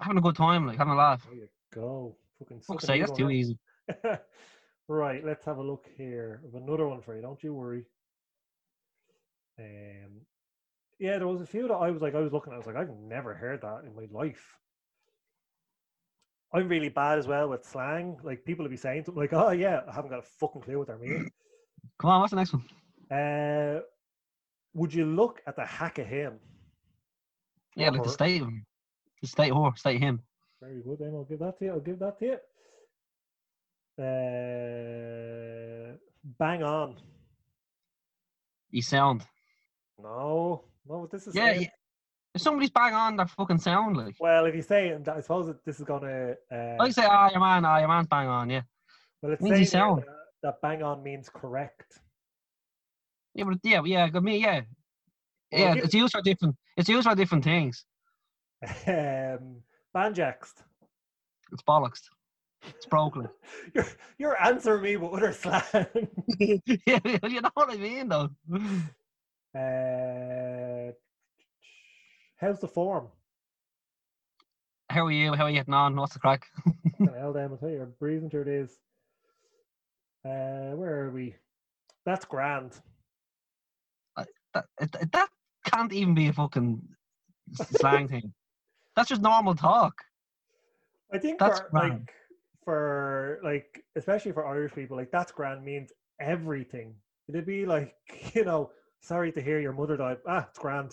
Having 0.00 0.18
a 0.18 0.20
good 0.20 0.36
time, 0.36 0.68
like 0.68 0.78
having 0.78 0.92
a 0.92 0.96
laugh. 0.96 1.24
There 1.24 1.34
you 1.34 1.48
go. 1.74 2.16
Fucking 2.38 2.60
Fuck's 2.60 2.84
an 2.84 2.86
sake, 2.86 3.00
that's 3.00 3.18
too 3.18 3.30
easy. 3.30 3.58
right, 4.88 5.24
let's 5.24 5.44
have 5.46 5.58
a 5.58 5.62
look 5.62 5.88
here. 5.96 6.42
I've 6.46 6.62
another 6.62 6.86
one 6.86 7.00
for 7.00 7.16
you. 7.16 7.22
Don't 7.22 7.42
you 7.42 7.54
worry. 7.54 7.84
Um, 9.58 10.20
yeah, 10.98 11.18
there 11.18 11.28
was 11.28 11.40
a 11.40 11.46
few 11.46 11.66
that 11.68 11.74
I 11.74 11.90
was 11.90 12.02
like, 12.02 12.14
I 12.14 12.20
was 12.20 12.32
looking. 12.32 12.52
At 12.52 12.54
I 12.54 12.58
was 12.58 12.66
like, 12.66 12.76
I've 12.76 12.96
never 12.96 13.34
heard 13.34 13.62
that 13.62 13.82
in 13.84 13.94
my 13.94 14.06
life. 14.10 14.54
I'm 16.54 16.68
really 16.68 16.88
bad 16.88 17.18
as 17.18 17.26
well 17.26 17.48
with 17.48 17.64
slang. 17.64 18.16
Like 18.22 18.44
people 18.44 18.62
will 18.64 18.70
be 18.70 18.76
saying 18.76 19.04
something 19.04 19.20
like, 19.20 19.32
"Oh 19.32 19.50
yeah," 19.50 19.80
I 19.88 19.92
haven't 19.92 20.10
got 20.10 20.20
a 20.20 20.28
fucking 20.40 20.62
clue 20.62 20.78
what 20.78 20.86
they're 20.86 20.98
meaning. 20.98 21.28
Come 22.00 22.10
on, 22.10 22.20
what's 22.20 22.30
the 22.30 22.36
next 22.36 22.52
one? 22.52 22.64
Uh, 23.10 23.80
would 24.72 24.94
you 24.94 25.04
look 25.04 25.42
at 25.46 25.56
the 25.56 25.64
hack 25.64 25.98
of 25.98 26.06
him? 26.06 26.38
Yeah, 27.76 27.90
like 27.90 28.04
the 28.04 28.08
state 28.08 28.40
of 28.40 28.48
him. 28.48 28.64
The 29.20 29.28
state 29.28 29.52
her, 29.52 29.70
state 29.74 30.00
him. 30.00 30.22
Very 30.60 30.80
good, 30.82 30.98
then 31.00 31.12
I'll 31.14 31.24
give 31.24 31.40
that 31.40 31.58
to 31.58 31.64
you. 31.64 31.72
I'll 31.72 31.80
give 31.80 31.98
that 31.98 32.18
to 32.20 32.24
you. 32.24 32.38
Uh, 34.04 35.96
bang 36.38 36.62
on. 36.62 36.96
You 38.70 38.82
sound. 38.82 39.24
No, 40.02 40.64
no, 40.88 41.06
this 41.10 41.26
is 41.26 41.34
Yeah, 41.34 41.52
yeah. 41.52 41.68
If 42.34 42.42
somebody's 42.42 42.70
bang 42.70 42.94
on, 42.94 43.16
they're 43.16 43.26
fucking 43.26 43.58
sound 43.58 43.96
like. 43.96 44.16
Well, 44.18 44.46
if 44.46 44.54
you 44.56 44.62
say 44.62 44.88
it, 44.88 45.08
I 45.08 45.20
suppose 45.20 45.46
that 45.46 45.64
this 45.64 45.78
is 45.78 45.84
gonna. 45.84 46.34
Uh, 46.50 46.76
I 46.80 46.90
say, 46.90 47.04
ah, 47.06 47.30
your 47.30 47.40
man, 47.40 47.64
ah, 47.64 47.78
your 47.78 47.88
man's 47.88 48.08
bang 48.08 48.26
on, 48.26 48.50
yeah. 48.50 48.62
well, 49.22 49.32
it's 49.32 49.42
means 49.42 49.56
saying 49.56 49.66
sound. 49.66 50.02
that, 50.02 50.06
that 50.42 50.60
bang 50.60 50.82
on 50.82 51.02
means 51.02 51.28
correct. 51.28 52.00
Yeah, 53.34 53.44
but 53.44 53.58
yeah, 53.62 53.82
yeah, 53.84 54.08
I 54.12 54.20
mean, 54.20 54.40
yeah. 54.40 54.62
Well, 55.52 55.76
Yeah, 55.76 55.82
it's 55.84 55.94
used 55.94 56.12
for 56.12 56.22
different. 56.22 56.56
It's 56.76 56.88
used 56.88 57.06
for 57.06 57.14
different 57.14 57.44
things. 57.44 57.84
um, 58.86 59.62
banjaxed. 59.94 60.62
It's 61.52 61.62
bollocks. 61.62 62.00
It's 62.66 62.86
broken. 62.86 63.28
You're 63.74 63.86
you're 64.18 64.42
answering 64.42 64.82
me 64.82 64.96
with 64.96 65.12
other 65.12 65.32
slang. 65.32 65.62
yeah, 66.86 66.98
you 67.28 67.40
know 67.42 67.50
what 67.52 67.70
I 67.70 67.76
mean, 67.76 68.08
though. 68.08 68.30
uh, 69.54 70.73
how's 72.44 72.60
the 72.60 72.68
form? 72.68 73.08
How 74.90 75.06
are 75.06 75.10
you? 75.10 75.32
How 75.32 75.44
are 75.44 75.50
you 75.50 75.56
getting 75.56 75.74
on? 75.74 75.96
What's 75.96 76.12
the 76.12 76.20
crack? 76.20 76.46
Hell, 76.98 77.32
damn, 77.32 77.54
I 77.54 77.56
tell 77.56 77.70
you, 77.70 77.76
you're 77.76 77.86
breathing 77.86 78.28
through 78.28 78.44
this. 78.44 78.72
Uh, 80.24 80.76
where 80.76 81.06
are 81.06 81.10
we? 81.10 81.34
That's 82.04 82.24
grand. 82.24 82.72
That, 84.52 84.66
it- 84.80 85.12
that 85.12 85.28
can't 85.66 85.92
even 85.92 86.14
be 86.14 86.28
a 86.28 86.32
fucking 86.32 86.80
slang 87.54 88.06
thing. 88.08 88.32
That's 88.96 89.08
just 89.08 89.22
normal 89.22 89.56
talk. 89.56 89.94
I 91.12 91.18
think 91.18 91.40
That's 91.40 91.58
for 91.60 91.68
grand. 91.70 91.92
like 91.92 92.12
for 92.64 93.40
like 93.42 93.82
especially 93.96 94.30
for 94.30 94.46
Irish 94.46 94.72
people, 94.72 94.96
like 94.96 95.10
that's 95.10 95.32
grand 95.32 95.64
means 95.64 95.90
everything. 96.20 96.94
It'd 97.28 97.44
be 97.46 97.66
like, 97.66 97.94
you 98.34 98.44
know, 98.44 98.70
sorry 99.00 99.32
to 99.32 99.42
hear 99.42 99.58
your 99.58 99.72
mother 99.72 99.96
died. 99.96 100.18
Ah, 100.28 100.46
it's 100.48 100.58
grand. 100.60 100.92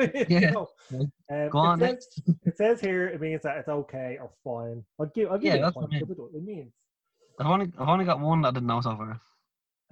Yeah. 0.28 0.54
um, 1.30 1.48
Go 1.50 1.58
on 1.58 1.82
it 1.82 2.02
says, 2.02 2.22
it 2.44 2.56
says 2.56 2.80
here 2.80 3.08
it 3.08 3.20
means 3.20 3.42
that 3.42 3.58
it's 3.58 3.68
okay 3.68 4.18
or 4.20 4.30
fine. 4.44 4.84
I'll 4.98 5.06
give 5.06 5.30
I'll 5.30 5.38
give 5.38 5.46
Yeah, 5.54 5.56
a 5.56 5.60
that's 5.62 5.76
what 5.76 5.92
I 5.92 5.98
give 5.98 6.10
it 6.10 6.18
what 6.18 6.30
it 6.34 6.42
means. 6.42 6.72
I've 7.38 7.46
only, 7.46 7.72
I've 7.78 7.88
only 7.88 8.04
got 8.04 8.20
one 8.20 8.42
that 8.42 8.48
I 8.48 8.50
didn't 8.52 8.66
know 8.66 8.80
so 8.80 8.96
far. 8.96 9.20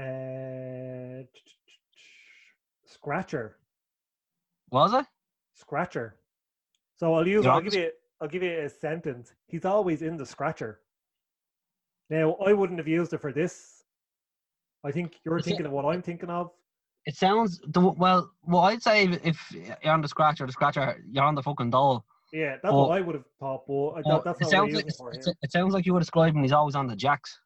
Uh, 0.00 1.22
scratcher. 2.86 3.56
Was 4.70 4.92
it? 4.94 5.06
Scratcher. 5.54 6.16
So 6.96 7.14
I'll 7.14 7.26
use 7.26 7.46
I'll 7.46 7.60
give 7.60 7.74
you 7.74 7.90
I'll 8.20 8.28
give 8.28 8.42
you 8.42 8.58
a 8.60 8.68
sentence. 8.68 9.32
He's 9.46 9.64
always 9.64 10.02
in 10.02 10.16
the 10.16 10.26
scratcher. 10.26 10.80
Now 12.10 12.34
I 12.44 12.52
wouldn't 12.52 12.78
have 12.78 12.88
used 12.88 13.12
it 13.12 13.20
for 13.20 13.32
this. 13.32 13.84
I 14.84 14.90
think 14.92 15.16
you're 15.24 15.38
Is 15.38 15.46
it- 15.46 15.50
thinking 15.50 15.66
of 15.66 15.72
what 15.72 15.84
I'm 15.84 16.02
thinking 16.02 16.30
of. 16.30 16.50
It 17.08 17.16
sounds 17.16 17.58
the 17.66 17.80
well. 17.80 18.30
What 18.42 18.62
I'd 18.70 18.82
say 18.82 19.04
if- 19.04 19.24
if 19.24 19.50
you're 19.82 19.92
on 19.92 20.02
the 20.02 20.08
scratcher, 20.08 20.44
the 20.44 20.52
scratcher, 20.52 21.02
you're 21.10 21.24
on 21.24 21.34
the 21.34 21.42
fucking 21.42 21.70
doll. 21.70 22.04
Yeah, 22.34 22.56
that's 22.62 22.64
Well- 22.64 22.88
what 22.88 22.98
I 22.98 23.00
would 23.00 23.14
have 23.14 23.24
thought, 23.40 23.66
but 23.66 23.88
uh, 23.88 24.02
that, 24.02 24.24
that's 24.24 24.40
it 24.42 24.44
not 24.44 24.46
what 24.46 24.46
I 24.46 24.50
sounds 24.50 24.74
like 24.74 24.86
it 24.86 24.94
for 24.98 25.10
it's- 25.12 25.24
here. 25.24 25.34
it 25.40 25.50
sounds 25.50 25.72
like 25.72 25.86
you 25.86 25.94
were 25.94 26.00
describing. 26.00 26.42
He's 26.42 26.52
always 26.52 26.74
on 26.74 26.86
the 26.86 26.94
jacks. 26.94 27.40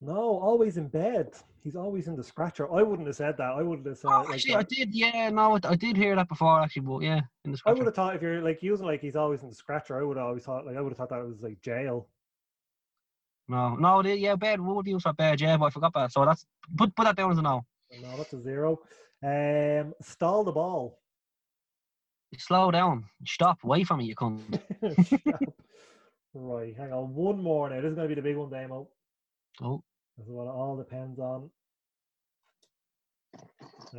No, 0.00 0.38
always 0.38 0.76
in 0.76 0.86
bed. 0.86 1.32
he's 1.64 1.74
always 1.74 2.06
in 2.06 2.14
the 2.14 2.22
scratcher. 2.22 2.72
I 2.72 2.82
wouldn't 2.84 3.08
have 3.08 3.16
said 3.16 3.36
that. 3.38 3.50
I 3.60 3.62
wouldn't 3.62 3.86
have 3.88 3.98
said. 3.98 4.08
Oh, 4.12 4.20
like 4.22 4.34
actually, 4.34 4.52
that. 4.54 4.58
I 4.60 4.62
did. 4.62 4.94
Yeah, 4.94 5.28
no, 5.30 5.58
I- 5.64 5.74
did 5.74 5.96
hear 5.96 6.14
that 6.14 6.28
before. 6.28 6.60
Actually, 6.60 6.82
but 6.82 7.00
yeah, 7.02 7.22
in 7.44 7.50
the 7.50 7.58
scratcher. 7.58 7.74
I 7.74 7.78
would 7.78 7.86
have 7.86 7.94
thought 7.96 8.14
if 8.14 8.22
you're 8.22 8.40
like 8.40 8.62
using 8.62 8.86
like 8.86 9.00
he's 9.00 9.16
always 9.16 9.42
in 9.42 9.48
the 9.48 9.54
scratcher, 9.56 9.98
I 9.98 10.04
would 10.04 10.16
have 10.16 10.26
always 10.26 10.44
thought 10.44 10.64
like 10.64 10.76
I 10.76 10.80
would 10.80 10.90
have 10.90 10.96
thought 10.98 11.08
that 11.10 11.26
was 11.26 11.42
like 11.42 11.60
jail. 11.60 12.06
No, 13.48 13.74
no, 13.74 14.00
yeah, 14.02 14.36
bed. 14.36 14.60
What 14.60 14.76
would 14.76 14.86
you 14.86 14.92
use 14.94 15.02
for 15.02 15.12
bad? 15.12 15.40
Yeah, 15.40 15.56
but 15.56 15.64
I 15.66 15.70
forgot 15.70 15.92
that. 15.94 16.12
So 16.12 16.24
that's 16.24 16.46
put 16.76 16.94
put 16.94 17.04
that 17.04 17.16
down 17.16 17.32
as 17.32 17.38
a 17.38 17.42
no. 17.42 17.64
No, 18.00 18.16
that's 18.16 18.32
a 18.32 18.42
zero. 18.42 18.80
Um, 19.22 19.94
stall 20.02 20.44
the 20.44 20.52
ball. 20.52 20.98
Slow 22.36 22.70
down. 22.70 23.04
Stop. 23.26 23.58
Away 23.64 23.84
from 23.84 23.98
me, 23.98 24.04
you 24.06 24.14
cunt. 24.14 24.60
Right, 26.34 26.76
hang 26.76 26.92
on. 26.92 27.14
One 27.14 27.42
more 27.42 27.68
now. 27.70 27.80
This 27.80 27.90
is 27.90 27.96
going 27.96 28.08
to 28.08 28.14
be 28.14 28.20
the 28.20 28.22
big 28.28 28.36
one, 28.36 28.50
Damo. 28.50 28.88
Oh, 29.62 29.82
This 30.16 30.26
is 30.26 30.32
what 30.32 30.44
it 30.44 30.50
all 30.50 30.76
depends 30.76 31.18
on. 31.18 31.50
Uh, 33.94 33.98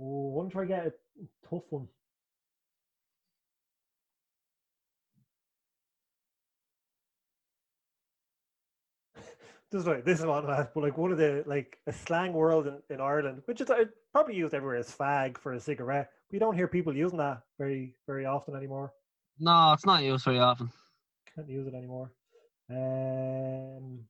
oh, 0.00 0.30
I 0.30 0.34
want 0.34 0.48
to 0.48 0.52
try 0.52 0.62
to 0.62 0.68
get 0.68 0.86
a 0.86 0.92
tough 1.50 1.64
one. 1.70 1.88
This 9.70 9.82
is 9.82 9.86
right. 9.86 10.04
This 10.04 10.20
is 10.20 10.24
what 10.24 10.44
I'm 10.44 10.50
at, 10.50 10.72
but 10.72 10.82
like 10.82 10.96
one 10.96 11.12
of 11.12 11.18
the 11.18 11.44
like 11.46 11.78
a 11.86 11.92
slang 11.92 12.32
world 12.32 12.66
in, 12.66 12.78
in 12.88 13.00
Ireland, 13.02 13.42
which 13.44 13.60
is 13.60 13.68
uh, 13.68 13.84
probably 14.12 14.34
used 14.34 14.54
everywhere 14.54 14.76
as 14.76 14.90
fag 14.90 15.36
for 15.36 15.52
a 15.52 15.60
cigarette. 15.60 16.10
We 16.32 16.38
don't 16.38 16.54
hear 16.54 16.68
people 16.68 16.96
using 16.96 17.18
that 17.18 17.42
very 17.58 17.94
very 18.06 18.24
often 18.24 18.54
anymore. 18.56 18.92
no, 19.38 19.72
it's 19.74 19.84
not 19.84 20.02
used 20.02 20.24
very 20.24 20.38
often. 20.38 20.70
Can't 21.34 21.48
use 21.50 21.66
it 21.66 21.74
anymore. 21.74 22.10
Um, 22.70 24.00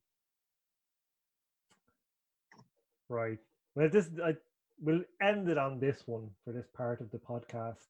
right. 3.09 3.37
Well, 3.75 3.89
this 3.89 4.09
I 4.23 4.35
we'll 4.81 5.03
end 5.21 5.49
it 5.49 5.57
on 5.57 5.79
this 5.79 6.03
one 6.05 6.29
for 6.45 6.53
this 6.53 6.67
part 6.73 7.01
of 7.01 7.11
the 7.11 7.17
podcast. 7.17 7.87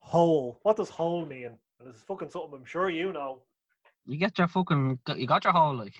Hole. 0.00 0.58
What 0.62 0.76
does 0.76 0.90
hole 0.90 1.24
mean? 1.24 1.46
And 1.78 1.88
this 1.88 1.96
is 1.96 2.02
fucking 2.02 2.30
something 2.30 2.54
I'm 2.54 2.64
sure 2.64 2.90
you 2.90 3.12
know. 3.12 3.42
You 4.04 4.18
get 4.18 4.36
your 4.36 4.48
fucking. 4.48 4.98
You 5.16 5.26
got 5.26 5.44
your 5.44 5.52
hole 5.52 5.76
like. 5.76 5.94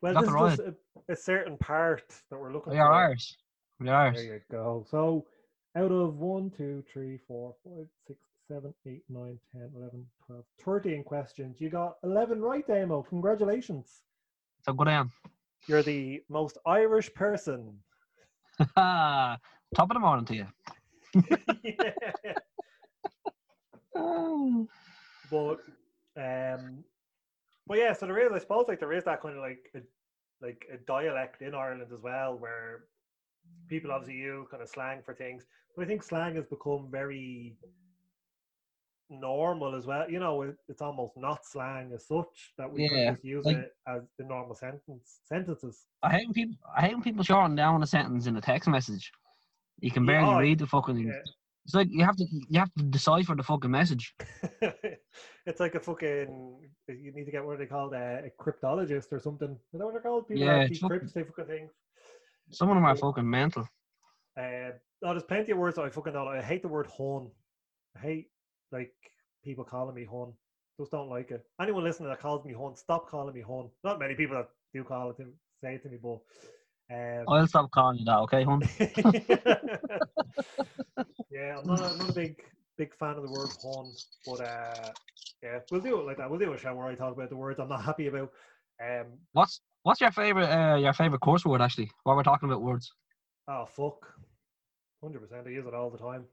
Well, 0.00 0.14
Got 0.14 0.20
this 0.20 0.30
is 0.30 0.58
just 0.58 0.60
a, 1.08 1.12
a 1.12 1.16
certain 1.16 1.56
part 1.58 2.04
that 2.30 2.38
we're 2.38 2.52
looking 2.52 2.74
You're 2.74 2.86
for. 2.86 2.92
ours. 2.92 3.36
You're 3.80 3.94
ours. 3.94 4.16
There 4.16 4.24
you 4.24 4.40
go. 4.50 4.86
So 4.90 5.26
out 5.76 5.90
of 5.90 6.16
1, 6.16 6.50
2, 6.56 6.84
3, 6.92 7.18
4, 7.26 7.54
5, 7.64 7.72
6, 8.06 8.18
7, 8.48 8.74
8, 8.86 9.02
9, 9.08 9.38
10, 9.52 9.70
11, 9.76 10.06
12, 10.26 10.44
13 10.64 11.02
questions, 11.04 11.60
you 11.60 11.70
got 11.70 11.96
11 12.04 12.40
right, 12.40 12.66
Damo. 12.66 13.02
Congratulations. 13.02 14.02
So 14.62 14.72
go 14.72 14.84
down. 14.84 15.10
You're 15.66 15.82
the 15.82 16.22
most 16.28 16.58
Irish 16.66 17.12
person. 17.14 17.78
Top 18.76 19.40
of 19.78 19.88
the 19.94 19.98
morning 19.98 20.26
to 20.26 20.34
you. 20.34 20.46
but 25.30 25.58
um 26.16 26.84
but 27.66 27.78
yeah 27.78 27.92
so 27.92 28.06
there 28.06 28.18
is 28.18 28.32
i 28.32 28.38
suppose 28.38 28.64
like 28.68 28.80
there 28.80 28.92
is 28.92 29.04
that 29.04 29.22
kind 29.22 29.36
of 29.36 29.42
like 29.42 29.70
a, 29.74 29.80
like 30.44 30.66
a 30.72 30.76
dialect 30.86 31.42
in 31.42 31.54
ireland 31.54 31.90
as 31.92 32.02
well 32.02 32.36
where 32.36 32.84
people 33.68 33.90
mm. 33.90 33.94
obviously 33.94 34.20
use 34.20 34.46
kind 34.50 34.62
of 34.62 34.68
slang 34.68 35.00
for 35.04 35.14
things 35.14 35.44
but 35.76 35.84
i 35.84 35.88
think 35.88 36.02
slang 36.02 36.34
has 36.34 36.46
become 36.46 36.88
very 36.90 37.56
normal 39.10 39.74
as 39.74 39.86
well 39.86 40.10
you 40.10 40.18
know 40.18 40.42
it, 40.42 40.56
it's 40.68 40.80
almost 40.80 41.12
not 41.16 41.44
slang 41.44 41.92
as 41.94 42.06
such 42.06 42.52
that 42.56 42.70
we 42.70 42.88
Yeah, 42.88 43.12
just 43.12 43.24
use 43.24 43.44
like- 43.44 43.56
it 43.58 43.76
as 43.86 44.02
the 44.18 44.24
normal 44.24 44.54
sentence 44.54 45.20
sentences 45.24 45.86
I 46.04 46.10
hate 46.10 46.32
people. 46.34 46.56
I 46.76 46.82
hate 46.82 46.92
when 46.92 47.02
people 47.02 47.24
shorten 47.24 47.56
down 47.56 47.82
a 47.82 47.86
sentence 47.86 48.26
in 48.26 48.36
a 48.36 48.40
text 48.40 48.68
message. 48.68 49.10
You 49.80 49.90
can 49.90 50.04
barely 50.04 50.34
oh, 50.34 50.38
read 50.38 50.58
the 50.58 50.66
fucking. 50.66 50.98
yeah. 50.98 51.12
It's 51.64 51.74
like 51.74 51.88
you 51.90 52.04
have 52.04 52.16
to. 52.16 52.26
You 52.48 52.58
have 52.60 52.72
to 52.74 52.82
decipher 52.84 53.34
the 53.34 53.42
fucking 53.42 53.70
message. 53.70 54.14
it's 55.46 55.60
like 55.60 55.74
a 55.74 55.80
fucking 55.80 56.56
you 56.88 57.12
need 57.14 57.24
to 57.24 57.30
get 57.32 57.44
what 57.44 57.58
they 57.58 57.66
called 57.66 57.94
uh, 57.94 57.96
a 57.96 58.30
cryptologist 58.38 59.12
or 59.12 59.18
something 59.20 59.50
is 59.72 59.78
that 59.78 59.84
what 59.84 59.92
they're 59.94 60.02
called 60.02 60.28
people 60.28 60.44
Yeah, 60.44 60.58
that 60.58 60.70
it's 60.70 60.78
fucking- 60.80 61.00
decrypt 61.00 61.26
fucking 61.28 61.46
things 61.46 61.70
Some 62.50 62.68
of 62.68 62.74
them 62.76 62.84
are 62.84 62.94
fucking 62.96 63.28
mental. 63.28 63.66
Uh, 64.36 64.72
no, 65.02 65.10
there's 65.12 65.22
plenty 65.22 65.52
of 65.52 65.58
words 65.58 65.76
that 65.76 65.84
I 65.86 65.90
fucking 65.90 66.12
don't. 66.12 66.28
I 66.28 66.42
hate 66.42 66.62
the 66.62 66.68
word 66.68 66.86
"hun." 66.98 67.30
I 67.96 68.00
hate 68.00 68.26
like 68.72 68.92
people 69.42 69.64
calling 69.64 69.94
me 69.94 70.04
horn. 70.04 70.32
Just 70.78 70.90
don't 70.90 71.08
like 71.08 71.30
it. 71.30 71.44
Anyone 71.60 71.84
listening 71.84 72.08
that 72.08 72.20
calls 72.20 72.44
me 72.44 72.52
horn, 72.52 72.76
stop 72.76 73.08
calling 73.08 73.34
me 73.34 73.40
horn. 73.40 73.70
Not 73.84 73.98
many 74.00 74.14
people 74.14 74.36
that 74.36 74.48
do 74.74 74.82
call 74.84 75.10
it 75.10 75.16
to 75.18 75.26
say 75.62 75.76
it 75.76 75.82
to 75.84 75.88
me, 75.88 75.98
but 76.02 76.18
um, 76.90 77.24
I'll 77.28 77.46
stop 77.46 77.70
calling 77.70 77.98
you 77.98 78.04
that, 78.04 78.18
okay, 78.20 78.44
hon? 78.44 78.62
yeah, 81.30 81.58
I'm 81.58 81.66
not, 81.66 81.80
a, 81.80 81.96
not 81.96 82.10
a 82.10 82.12
big 82.12 82.42
big 82.76 82.94
fan 82.94 83.16
of 83.16 83.22
the 83.22 83.30
word 83.30 83.48
"hun," 83.62 83.92
but 84.26 84.40
uh, 84.40 84.90
yeah, 85.42 85.60
we'll 85.70 85.80
do 85.80 86.00
it 86.00 86.06
like 86.06 86.18
that. 86.18 86.28
We'll 86.28 86.38
do 86.38 86.52
a 86.52 86.58
show 86.58 86.74
where 86.74 86.88
I 86.88 86.94
talk 86.94 87.14
about 87.14 87.30
the 87.30 87.36
words 87.36 87.58
I'm 87.58 87.68
not 87.68 87.84
happy 87.84 88.08
about. 88.08 88.30
Um, 88.82 89.06
What's 89.32 89.60
What's 89.82 90.00
your 90.00 90.10
favorite? 90.10 90.50
Uh, 90.50 90.76
your 90.76 90.92
favorite 90.92 91.20
course 91.20 91.44
word 91.44 91.62
actually? 91.62 91.90
While 92.02 92.16
we're 92.16 92.22
talking 92.22 92.48
about 92.48 92.62
words, 92.62 92.92
oh 93.48 93.66
fuck, 93.66 94.14
hundred 95.02 95.20
percent. 95.20 95.46
I 95.46 95.50
use 95.50 95.66
it 95.66 95.74
all 95.74 95.90
the 95.90 95.98
time. 95.98 96.24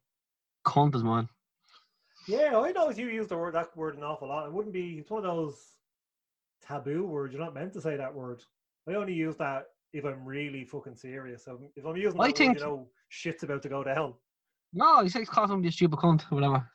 cunt 0.66 0.96
is 0.96 1.04
mine. 1.04 1.30
Yeah, 2.28 2.60
I 2.60 2.72
know 2.72 2.90
you 2.90 3.08
use 3.08 3.28
the 3.28 3.38
word 3.38 3.56
that 3.56 3.76
word 3.76 3.98
an 3.98 4.04
awful 4.04 4.28
lot. 4.28 4.46
It 4.46 4.54
wouldn't 4.54 4.74
be. 4.74 4.98
It's 5.00 5.10
one 5.10 5.26
of 5.26 5.36
those 5.36 5.56
taboo 6.62 7.06
words. 7.06 7.34
You're 7.34 7.44
not 7.44 7.54
meant 7.54 7.74
to 7.74 7.82
say 7.82 7.98
that 7.98 8.14
word. 8.14 8.44
I 8.88 8.94
only 8.94 9.14
use 9.14 9.38
that 9.38 9.66
if 9.94 10.06
I'm 10.06 10.26
really 10.26 10.64
fucking 10.66 10.96
serious. 10.96 11.48
If 11.76 11.86
I'm 11.86 11.96
using 11.98 12.18
that 12.18 12.24
I 12.24 12.28
word, 12.28 12.38
think- 12.38 12.58
you 12.60 12.64
know, 12.66 12.88
shit's 13.10 13.44
about 13.44 13.62
to 13.64 13.70
go 13.70 13.84
down. 13.84 14.14
No, 14.74 15.02
he 15.04 15.10
says 15.10 15.28
call 15.28 15.48
somebody 15.48 15.68
a 15.68 15.72
stupid 15.72 16.00
cunt 16.00 16.24
or 16.32 16.36
whatever. 16.36 16.66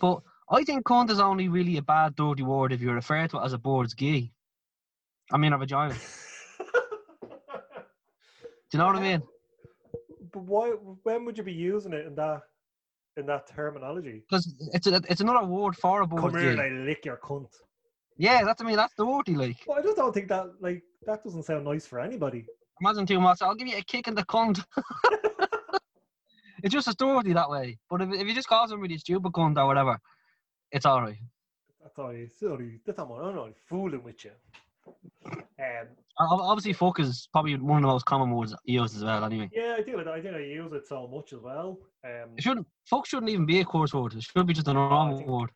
But 0.00 0.22
I 0.50 0.64
think 0.64 0.84
cunt 0.84 1.10
is 1.10 1.20
only 1.20 1.48
really 1.48 1.76
a 1.76 1.82
bad, 1.82 2.16
dirty 2.16 2.42
word 2.42 2.72
if 2.72 2.80
you 2.80 2.90
refer 2.90 3.28
to 3.28 3.38
it 3.38 3.44
as 3.44 3.52
a 3.52 3.58
board's 3.58 3.94
gay. 3.94 4.32
I 5.32 5.36
mean 5.36 5.52
of 5.52 5.60
a 5.60 5.64
vagina. 5.64 5.94
Do 8.70 8.78
you 8.78 8.78
know 8.78 8.86
what 8.86 8.96
I 8.96 9.00
mean? 9.02 9.22
But 10.32 10.42
why? 10.42 10.70
When 10.70 11.24
would 11.24 11.38
you 11.38 11.44
be 11.44 11.52
using 11.52 11.92
it 11.92 12.06
in 12.06 12.16
that 12.16 12.42
in 13.16 13.26
that 13.26 13.46
terminology? 13.46 14.24
Because 14.28 14.52
it's 14.72 14.88
a, 14.88 15.00
it's 15.08 15.20
another 15.20 15.46
word 15.46 15.76
for 15.76 16.02
a 16.02 16.06
bird's 16.06 16.22
Come 16.22 16.36
here 16.36 16.50
and 16.50 16.58
gay. 16.58 16.64
I 16.64 16.70
lick 16.70 17.04
your 17.04 17.18
cunt. 17.18 17.54
Yeah, 18.16 18.42
that's 18.44 18.60
I 18.60 18.64
mean 18.64 18.76
that's 18.76 18.94
dirty. 18.98 19.36
Like 19.36 19.58
Well, 19.66 19.78
I 19.78 19.82
just 19.82 19.96
don't 19.96 20.12
think 20.12 20.28
that 20.28 20.46
like 20.60 20.82
that 21.06 21.22
doesn't 21.22 21.44
sound 21.44 21.64
nice 21.64 21.86
for 21.86 22.00
anybody. 22.00 22.46
Imagine 22.80 23.06
too 23.06 23.20
much. 23.20 23.42
I'll 23.42 23.54
give 23.54 23.68
you 23.68 23.76
a 23.78 23.82
kick 23.82 24.08
in 24.08 24.14
the 24.14 24.24
cunt. 24.24 24.64
it's 26.62 26.72
just 26.72 26.88
a 26.88 26.92
story 26.92 27.32
that 27.32 27.48
way. 27.50 27.78
But 27.90 28.02
if, 28.02 28.12
if 28.12 28.26
you 28.26 28.34
just 28.34 28.48
call 28.48 28.66
somebody 28.68 28.94
a 28.94 28.98
stupid 28.98 29.32
cunt 29.32 29.56
or 29.58 29.66
whatever, 29.66 29.98
it's 30.72 30.86
alright. 30.86 31.16
That's 31.82 31.98
all. 31.98 32.12
you- 32.12 32.28
Sorry, 32.28 32.80
that's 32.86 32.98
not. 32.98 33.10
I'm 33.12 33.34
not 33.36 33.50
fooling 33.68 34.02
with 34.02 34.24
you. 34.24 34.30
Um, 35.26 35.86
Obviously, 36.18 36.72
fuck 36.74 37.00
is 37.00 37.28
probably 37.32 37.56
one 37.56 37.78
of 37.78 37.82
the 37.82 37.88
most 37.88 38.04
common 38.06 38.30
words 38.30 38.54
used 38.64 38.96
as 38.96 39.02
well. 39.04 39.24
Anyway, 39.24 39.50
Yeah, 39.52 39.76
I 39.78 39.82
do. 39.82 39.98
I 40.00 40.20
think 40.20 40.34
I 40.34 40.40
use 40.40 40.72
it 40.72 40.86
so 40.86 41.08
much 41.08 41.32
as 41.32 41.40
well. 41.40 41.78
Um, 42.04 42.30
it 42.36 42.42
shouldn't. 42.42 42.66
Fuck 42.88 43.06
shouldn't 43.06 43.30
even 43.30 43.46
be 43.46 43.60
a 43.60 43.64
course 43.64 43.92
word. 43.94 44.14
It 44.14 44.22
should 44.22 44.46
be 44.46 44.54
just 44.54 44.68
a 44.68 44.72
normal 44.72 45.16
think- 45.18 45.28
word. 45.28 45.50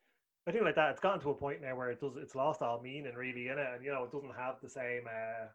I 0.46 0.50
think 0.50 0.64
like 0.64 0.76
that. 0.76 0.90
It's 0.92 1.00
gotten 1.00 1.20
to 1.20 1.30
a 1.30 1.34
point 1.34 1.60
now 1.60 1.76
where 1.76 1.90
it 1.90 2.00
does. 2.00 2.16
It's 2.16 2.34
lost 2.34 2.62
all 2.62 2.80
meaning 2.80 3.14
really 3.14 3.48
in 3.48 3.58
it, 3.58 3.66
and 3.74 3.84
you 3.84 3.92
know 3.92 4.04
it 4.04 4.12
doesn't 4.12 4.34
have 4.34 4.54
the 4.62 4.68
same 4.70 5.02
uh, 5.06 5.46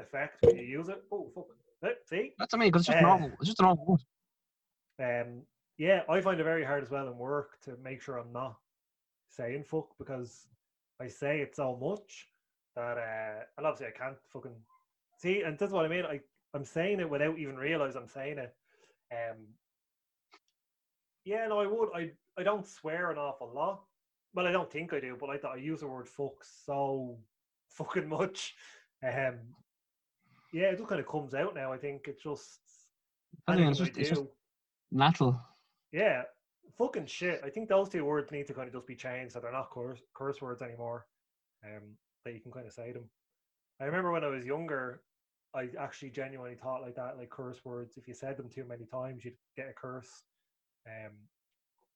effect 0.00 0.38
when 0.42 0.56
you 0.56 0.62
use 0.62 0.88
it. 0.88 1.02
Oh 1.12 1.30
fuck! 1.34 1.46
See, 2.06 2.34
That's 2.38 2.52
what 2.52 2.58
I 2.58 2.60
mean. 2.60 2.68
Because 2.72 2.82
it's 2.82 2.88
just 2.88 2.98
Uh, 2.98 3.06
normal. 3.06 3.30
It's 3.40 3.46
just 3.46 3.60
a 3.60 3.62
normal 3.62 3.86
word. 3.86 4.00
um, 5.26 5.42
yeah, 5.78 6.02
I 6.08 6.20
find 6.20 6.38
it 6.40 6.44
very 6.44 6.64
hard 6.64 6.82
as 6.82 6.90
well 6.90 7.08
in 7.08 7.16
work 7.16 7.60
to 7.62 7.76
make 7.78 8.02
sure 8.02 8.18
I'm 8.18 8.32
not 8.32 8.58
saying 9.28 9.64
fuck 9.64 9.96
because 9.98 10.48
I 11.00 11.06
say 11.08 11.40
it 11.40 11.56
so 11.56 11.76
much 11.76 12.28
that, 12.76 12.98
uh, 12.98 13.44
and 13.56 13.66
obviously 13.66 13.86
I 13.86 13.98
can't 13.98 14.18
fucking 14.28 14.56
see. 15.16 15.42
And 15.42 15.58
that's 15.58 15.72
what 15.72 15.86
I 15.86 15.88
mean. 15.88 16.04
I 16.04 16.20
I'm 16.52 16.64
saying 16.64 17.00
it 17.00 17.08
without 17.08 17.38
even 17.38 17.56
realize 17.56 17.94
I'm 17.96 18.08
saying 18.08 18.38
it. 18.38 18.54
Um, 19.12 19.46
yeah, 21.24 21.46
no, 21.48 21.60
I 21.60 21.66
would. 21.66 21.88
I 21.94 22.12
I 22.36 22.42
don't 22.42 22.66
swear 22.66 23.10
an 23.10 23.18
awful 23.18 23.50
lot. 23.52 23.84
Well, 24.34 24.46
I 24.46 24.52
don't 24.52 24.70
think 24.70 24.92
I 24.92 25.00
do, 25.00 25.16
but 25.18 25.28
like 25.28 25.42
that, 25.42 25.50
I 25.50 25.56
use 25.56 25.80
the 25.80 25.88
word 25.88 26.08
fuck 26.08 26.44
so 26.44 27.18
fucking 27.70 28.08
much. 28.08 28.54
Um, 29.02 29.38
yeah, 30.52 30.70
it 30.70 30.78
just 30.78 30.88
kind 30.88 31.00
of 31.00 31.06
comes 31.06 31.34
out 31.34 31.54
now. 31.54 31.72
I 31.72 31.78
think 31.78 32.02
it's 32.06 32.22
just. 32.22 32.60
I 33.46 33.56
mean, 33.56 33.68
it's 33.68 33.78
just, 33.78 33.96
it's 33.96 34.10
just 34.10 34.22
natural. 34.90 35.40
Yeah, 35.92 36.22
fucking 36.78 37.06
shit. 37.06 37.40
I 37.44 37.50
think 37.50 37.68
those 37.68 37.88
two 37.88 38.04
words 38.04 38.30
need 38.30 38.46
to 38.48 38.54
kind 38.54 38.68
of 38.68 38.74
just 38.74 38.86
be 38.86 38.96
changed 38.96 39.32
so 39.32 39.40
they're 39.40 39.52
not 39.52 39.70
curse, 39.70 40.00
curse 40.14 40.40
words 40.40 40.62
anymore. 40.62 41.06
Um, 41.64 41.96
that 42.24 42.34
you 42.34 42.40
can 42.40 42.52
kind 42.52 42.66
of 42.66 42.72
say 42.72 42.92
them. 42.92 43.08
I 43.80 43.84
remember 43.84 44.12
when 44.12 44.24
I 44.24 44.28
was 44.28 44.44
younger, 44.44 45.02
I 45.54 45.68
actually 45.78 46.10
genuinely 46.10 46.56
thought 46.56 46.82
like 46.82 46.96
that, 46.96 47.16
like 47.18 47.30
curse 47.30 47.64
words. 47.64 47.96
If 47.96 48.06
you 48.06 48.14
said 48.14 48.36
them 48.36 48.48
too 48.48 48.64
many 48.64 48.84
times, 48.84 49.24
you'd 49.24 49.34
get 49.56 49.68
a 49.68 49.72
curse. 49.72 50.22
Um, 50.86 51.12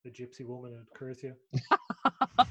the 0.05 0.11
gypsy 0.11 0.46
woman 0.46 0.72
would 0.72 0.92
curse 0.94 1.22
you. 1.22 1.34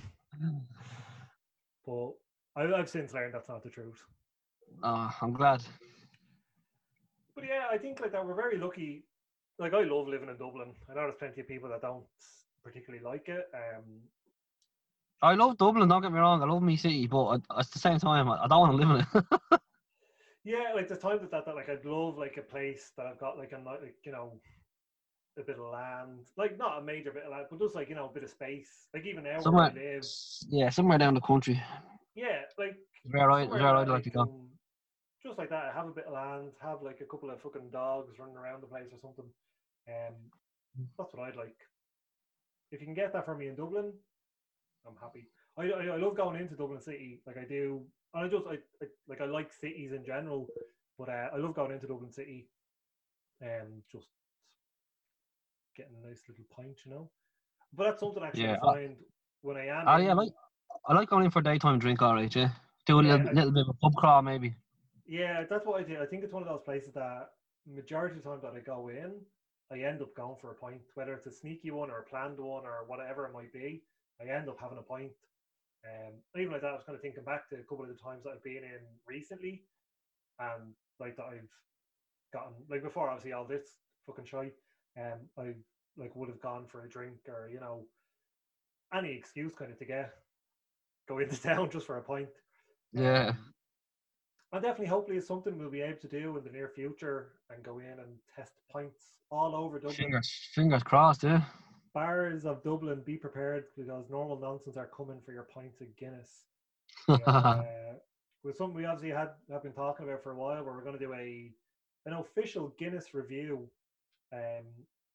But 1.85 2.11
I 2.55 2.63
I've 2.73 2.89
since 2.89 3.13
learned 3.13 3.33
that's 3.33 3.49
not 3.49 3.63
the 3.63 3.69
truth. 3.69 4.01
Uh, 4.81 5.11
I'm 5.21 5.33
glad. 5.33 5.61
But 7.35 7.45
yeah, 7.45 7.65
I 7.71 7.77
think 7.77 7.99
like 7.99 8.11
that 8.11 8.25
we're 8.25 8.35
very 8.35 8.57
lucky. 8.57 9.03
Like 9.59 9.73
I 9.73 9.83
love 9.83 10.07
living 10.07 10.29
in 10.29 10.37
Dublin. 10.37 10.73
I 10.89 10.93
know 10.93 11.01
there's 11.01 11.15
plenty 11.19 11.41
of 11.41 11.47
people 11.47 11.69
that 11.69 11.81
don't 11.81 12.03
particularly 12.63 13.03
like 13.03 13.27
it. 13.27 13.45
Um, 13.53 13.83
I 15.21 15.35
love 15.35 15.57
Dublin. 15.57 15.87
Don't 15.87 16.01
get 16.01 16.11
me 16.11 16.19
wrong. 16.19 16.43
I 16.43 16.45
love 16.45 16.61
me 16.61 16.75
city, 16.75 17.07
but 17.07 17.35
at, 17.35 17.41
at 17.57 17.71
the 17.71 17.79
same 17.79 17.97
time, 17.97 18.29
I, 18.29 18.47
don't 18.47 18.59
want 18.59 18.71
to 18.73 18.77
live 18.77 18.89
in 18.89 19.21
it. 19.21 19.61
yeah, 20.43 20.73
like 20.75 20.89
the 20.89 20.95
times 20.95 21.21
that, 21.21 21.31
that 21.31 21.45
that 21.45 21.55
like 21.55 21.69
I'd 21.69 21.85
love 21.85 22.17
like 22.17 22.37
a 22.37 22.41
place 22.41 22.91
that 22.97 23.05
I've 23.05 23.19
got 23.19 23.37
like 23.37 23.53
a 23.53 23.57
like 23.57 23.95
you 24.03 24.11
know 24.11 24.33
a 25.39 25.41
bit 25.41 25.57
of 25.57 25.65
land, 25.65 26.27
like 26.37 26.57
not 26.57 26.79
a 26.79 26.81
major 26.81 27.11
bit 27.11 27.23
of 27.23 27.31
land, 27.31 27.45
but 27.49 27.59
just 27.59 27.73
like 27.73 27.89
you 27.89 27.95
know 27.95 28.09
a 28.09 28.13
bit 28.13 28.23
of 28.23 28.29
space. 28.29 28.69
Like 28.93 29.05
even 29.05 29.23
now 29.23 29.39
somewhere, 29.39 29.71
where 29.73 29.83
I 29.83 29.95
live, 29.95 30.05
yeah, 30.49 30.69
somewhere 30.69 30.97
down 30.97 31.13
the 31.13 31.21
country. 31.21 31.61
yeah, 32.15 32.41
like 32.57 32.75
Where 33.05 33.31
I, 33.31 33.45
where 33.45 33.65
I'd 33.65 33.87
like 33.87 34.03
to 34.03 34.09
go. 34.09 34.45
Just 35.25 35.37
like 35.37 35.49
that, 35.49 35.71
I 35.71 35.73
have 35.73 35.87
a 35.87 35.91
bit 35.91 36.05
of 36.05 36.13
land, 36.13 36.51
have 36.61 36.81
like 36.83 36.99
a 37.01 37.05
couple 37.05 37.29
of 37.29 37.41
fucking 37.41 37.69
dogs 37.71 38.19
running 38.19 38.35
around 38.35 38.61
the 38.61 38.67
place 38.67 38.87
or 38.91 38.99
something. 38.99 39.25
Um, 39.87 40.15
that's 40.97 41.13
what 41.13 41.23
I'd 41.27 41.35
like. 41.37 41.55
If 42.71 42.81
you 42.81 42.87
can 42.87 42.95
get 42.95 43.13
that 43.13 43.25
for 43.25 43.35
me 43.35 43.47
in 43.47 43.55
Dublin, 43.55 43.93
I'm 44.85 44.95
happy. 45.01 45.29
I, 45.57 45.63
I, 45.63 45.95
I 45.95 45.97
love 45.97 46.17
going 46.17 46.39
into 46.41 46.55
Dublin 46.55 46.81
City, 46.81 47.21
like 47.25 47.37
I 47.37 47.45
do. 47.45 47.81
And 48.13 48.25
I 48.25 48.27
just 48.27 48.45
I, 48.47 48.55
I 48.83 48.87
like 49.07 49.21
I 49.21 49.25
like 49.25 49.53
cities 49.53 49.91
in 49.93 50.03
general, 50.05 50.47
but 50.99 51.09
uh, 51.09 51.29
I 51.33 51.37
love 51.37 51.55
going 51.55 51.71
into 51.71 51.87
Dublin 51.87 52.11
City, 52.11 52.47
and 53.39 53.81
just 53.91 54.07
getting 55.77 55.93
a 56.03 56.07
nice 56.07 56.21
little 56.27 56.45
pint, 56.55 56.77
you 56.85 56.91
know. 56.91 57.09
But 57.73 57.83
that's 57.85 57.99
something 58.01 58.23
actually 58.23 58.43
Yeah, 58.43 58.57
I 58.63 58.67
I- 58.67 58.73
find 58.73 58.95
when 59.41 59.57
I 59.57 59.67
am. 59.67 59.87
Oh 59.87 59.97
yeah, 59.97 60.11
I 60.11 60.13
like 60.13 60.31
I 60.87 60.93
like 60.93 61.09
going 61.09 61.25
in 61.25 61.31
for 61.31 61.39
a 61.39 61.43
daytime 61.43 61.79
drink. 61.79 62.01
All 62.01 62.13
right, 62.13 62.35
yeah. 62.35 62.49
Do 62.85 62.99
a 62.99 63.03
Yeah, 63.03 63.13
little, 63.13 63.29
I- 63.29 63.31
little 63.33 63.51
bit 63.51 63.61
of 63.61 63.69
a 63.69 63.73
pub 63.73 63.93
crawl 63.95 64.21
maybe. 64.21 64.55
Yeah, 65.13 65.43
that's 65.47 65.67
what 65.67 65.79
I 65.79 65.83
do. 65.83 66.01
I 66.01 66.07
think 66.07 66.23
it's 66.23 66.33
one 66.33 66.41
of 66.41 66.49
those 66.49 66.65
places 66.65 66.91
that 66.95 67.29
majority 67.71 68.17
of 68.17 68.23
the 68.23 68.29
time 68.29 68.39
that 68.41 68.57
I 68.57 68.61
go 68.61 68.87
in, 68.87 69.13
I 69.71 69.85
end 69.85 70.01
up 70.01 70.15
going 70.15 70.37
for 70.41 70.49
a 70.49 70.55
pint, 70.55 70.81
whether 70.95 71.13
it's 71.13 71.27
a 71.27 71.31
sneaky 71.31 71.69
one 71.69 71.91
or 71.91 71.99
a 71.99 72.03
planned 72.03 72.39
one 72.39 72.65
or 72.65 72.83
whatever 72.87 73.27
it 73.27 73.31
might 73.31 73.53
be. 73.53 73.83
I 74.19 74.25
end 74.25 74.49
up 74.49 74.57
having 74.59 74.79
a 74.79 74.81
pint. 74.81 75.11
Um, 75.85 76.13
even 76.35 76.51
like 76.51 76.61
that, 76.61 76.71
I 76.71 76.73
was 76.73 76.83
kind 76.83 76.95
of 76.95 77.03
thinking 77.03 77.23
back 77.23 77.47
to 77.49 77.57
a 77.57 77.63
couple 77.63 77.83
of 77.83 77.89
the 77.89 78.03
times 78.03 78.23
that 78.23 78.31
I've 78.31 78.43
been 78.43 78.63
in 78.63 78.81
recently, 79.07 79.61
and 80.39 80.73
like 80.99 81.15
that 81.17 81.25
I've 81.25 81.53
gotten 82.33 82.53
like 82.67 82.81
before, 82.81 83.07
obviously 83.07 83.33
all 83.33 83.45
this 83.45 83.77
fucking 84.07 84.25
shy. 84.25 84.49
Um, 84.97 85.29
I 85.37 85.53
like 85.95 86.15
would 86.15 86.29
have 86.29 86.41
gone 86.41 86.65
for 86.65 86.85
a 86.85 86.89
drink 86.89 87.17
or 87.27 87.51
you 87.53 87.59
know 87.59 87.85
any 88.91 89.13
excuse 89.13 89.53
kind 89.53 89.71
of 89.71 89.77
to 89.77 89.85
get 89.85 90.11
go 91.07 91.19
into 91.19 91.39
town 91.43 91.69
just 91.69 91.85
for 91.85 91.99
a 91.99 92.01
pint. 92.01 92.29
Yeah. 92.93 93.27
Um, 93.29 93.53
and 94.53 94.61
definitely, 94.61 94.85
hopefully, 94.85 95.17
it's 95.17 95.27
something 95.27 95.57
we'll 95.57 95.69
be 95.69 95.81
able 95.81 95.99
to 95.99 96.07
do 96.07 96.37
in 96.37 96.43
the 96.43 96.51
near 96.51 96.69
future 96.69 97.29
and 97.49 97.63
go 97.63 97.79
in 97.79 97.99
and 97.99 98.17
test 98.35 98.53
pints 98.71 99.01
all 99.31 99.55
over 99.55 99.79
Dublin. 99.79 99.95
Fingers, 99.95 100.49
fingers 100.53 100.83
crossed, 100.83 101.23
yeah. 101.23 101.41
Bars 101.93 102.45
of 102.45 102.63
Dublin, 102.63 103.01
be 103.05 103.17
prepared 103.17 103.65
because 103.75 103.91
normal 104.09 104.39
nonsense 104.39 104.77
are 104.77 104.89
coming 104.95 105.19
for 105.25 105.33
your 105.33 105.47
pints 105.53 105.81
of 105.81 105.87
Guinness. 105.97 106.45
Uh, 107.09 107.63
with 108.43 108.55
something 108.55 108.75
we 108.75 108.85
obviously 108.85 109.09
had 109.09 109.29
have 109.51 109.63
been 109.63 109.73
talking 109.73 110.05
about 110.05 110.21
for 110.21 110.31
a 110.31 110.35
while, 110.35 110.63
where 110.63 110.73
we're 110.73 110.83
going 110.83 110.97
to 110.97 111.03
do 111.03 111.13
a 111.13 111.51
an 112.05 112.13
official 112.13 112.73
Guinness 112.77 113.13
review 113.13 113.67
um, 114.33 114.65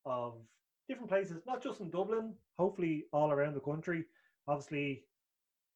of 0.05 0.35
different 0.89 1.11
places, 1.11 1.43
not 1.47 1.63
just 1.63 1.81
in 1.81 1.91
Dublin, 1.91 2.35
hopefully 2.59 3.05
all 3.13 3.31
around 3.31 3.55
the 3.55 3.61
country. 3.61 4.05
Obviously, 4.49 5.05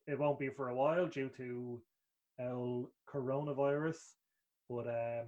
it 0.06 0.18
won't 0.18 0.38
be 0.38 0.48
for 0.48 0.68
a 0.68 0.74
while 0.74 1.06
due 1.06 1.30
to 1.36 1.80
coronavirus, 3.12 3.98
but 4.68 4.86
um, 4.88 5.26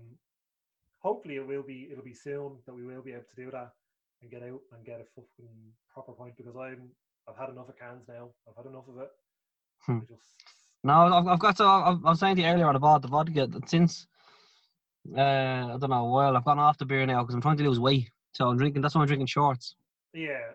hopefully 1.03 1.37
it 1.37 1.47
will 1.47 1.63
be 1.63 1.89
it'll 1.91 2.05
be 2.05 2.15
soon 2.15 2.57
that 2.67 2.75
we 2.75 2.85
will 2.85 3.03
be 3.03 3.13
able 3.13 3.25
to 3.35 3.45
do 3.45 3.51
that 3.51 3.71
and 4.23 4.31
get 4.31 4.43
out 4.43 4.61
and 4.73 4.85
get 4.85 5.01
a 5.01 5.05
fucking 5.15 5.55
proper 5.93 6.13
point 6.13 6.37
because 6.37 6.57
I'm 6.57 6.91
I've 7.29 7.37
had 7.37 7.51
enough 7.51 7.69
of 7.69 7.79
cans 7.79 8.05
now. 8.09 8.31
I've 8.49 8.57
had 8.57 8.71
enough 8.71 8.89
of 8.89 8.99
it. 8.99 9.11
Hmm. 9.87 9.99
Just 10.09 10.23
No, 10.83 10.93
I've, 10.93 11.27
I've 11.27 11.39
got 11.39 11.57
to. 11.59 11.65
I 11.65 11.91
was 11.91 12.21
saying 12.21 12.37
to 12.37 12.43
you 12.43 12.49
earlier 12.49 12.69
about 12.69 13.03
the 13.03 13.09
vodka 13.09 13.47
that 13.47 13.69
since 13.69 14.07
uh, 15.17 15.21
I 15.21 15.77
don't 15.79 15.91
know. 15.91 16.05
Well, 16.07 16.37
I've 16.37 16.45
gone 16.45 16.59
off 16.59 16.79
the 16.79 16.85
beer 16.87 17.05
now 17.07 17.23
because 17.23 17.35
I'm 17.35 17.43
trying 17.43 17.59
to 17.59 17.65
lose 17.65 17.81
weight. 17.81 18.11
So 18.33 18.49
I'm 18.49 18.57
drinking. 18.57 18.83
That's 18.83 18.95
why 18.95 19.03
I'm 19.03 19.07
drinking 19.07 19.27
shorts. 19.27 19.77
yeah. 20.13 20.53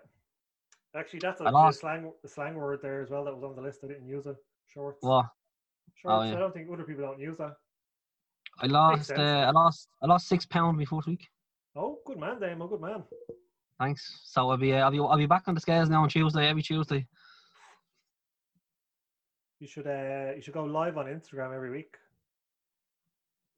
Actually, 0.95 1.20
that's 1.20 1.39
a, 1.39 1.43
lost- 1.43 1.82
slang 1.82 2.12
the 2.24 2.28
slang 2.28 2.55
word 2.55 2.80
there 2.82 3.01
as 3.01 3.12
well. 3.12 3.24
That 3.24 3.36
was 3.36 3.43
on 3.43 3.55
the 3.55 3.62
list. 3.62 3.82
I 3.84 3.88
didn't 3.88 4.07
use 4.07 4.26
it. 4.26 4.36
Shorts. 4.66 4.99
Well, 5.03 5.32
Shorts. 5.95 6.27
yeah. 6.27 6.35
I 6.35 6.39
don't 6.39 6.53
think 6.53 6.67
other 6.71 6.83
people 6.83 7.03
don't 7.03 7.19
use 7.19 7.37
that. 7.37 7.55
I 8.61 8.67
lost. 8.67 9.11
Uh, 9.11 9.21
I 9.21 9.51
lost. 9.51 9.87
I 10.01 10.07
lost 10.07 10.27
six 10.27 10.45
pound 10.45 10.77
before 10.77 11.01
first 11.01 11.07
week. 11.07 11.27
Oh, 11.75 11.99
good 12.05 12.17
man, 12.17 12.39
Damo. 12.39 12.67
Good 12.67 12.81
man. 12.81 13.03
Thanks. 13.79 14.21
So 14.25 14.49
I'll 14.49 14.57
be. 14.57 14.73
Uh, 14.73 14.79
I'll 14.79 14.91
be. 14.91 14.99
I'll 14.99 15.17
be 15.17 15.25
back 15.25 15.43
on 15.47 15.55
the 15.55 15.61
scales 15.61 15.89
now 15.89 16.03
on 16.03 16.09
Tuesday. 16.09 16.47
Every 16.47 16.63
Tuesday. 16.63 17.07
You 19.59 19.67
should 19.67 19.87
uh 19.87 20.35
you 20.35 20.41
should 20.41 20.53
go 20.53 20.63
live 20.63 20.97
on 20.97 21.05
Instagram 21.05 21.53
every 21.53 21.69
week. 21.69 21.95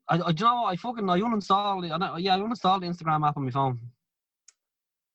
I, 0.10 0.16
I 0.16 0.32
do 0.32 0.44
you 0.44 0.50
know 0.50 0.62
what? 0.64 0.74
I 0.74 0.76
fucking 0.76 1.08
I 1.08 1.20
uninstalled 1.20 1.86
it. 1.86 1.92
I 1.92 1.98
know, 1.98 2.18
yeah, 2.18 2.36
I 2.36 2.40
uninstalled 2.40 2.82
the 2.82 2.88
Instagram 2.88 3.28
app 3.28 3.38
on 3.38 3.46
my 3.46 3.52
phone. 3.52 3.80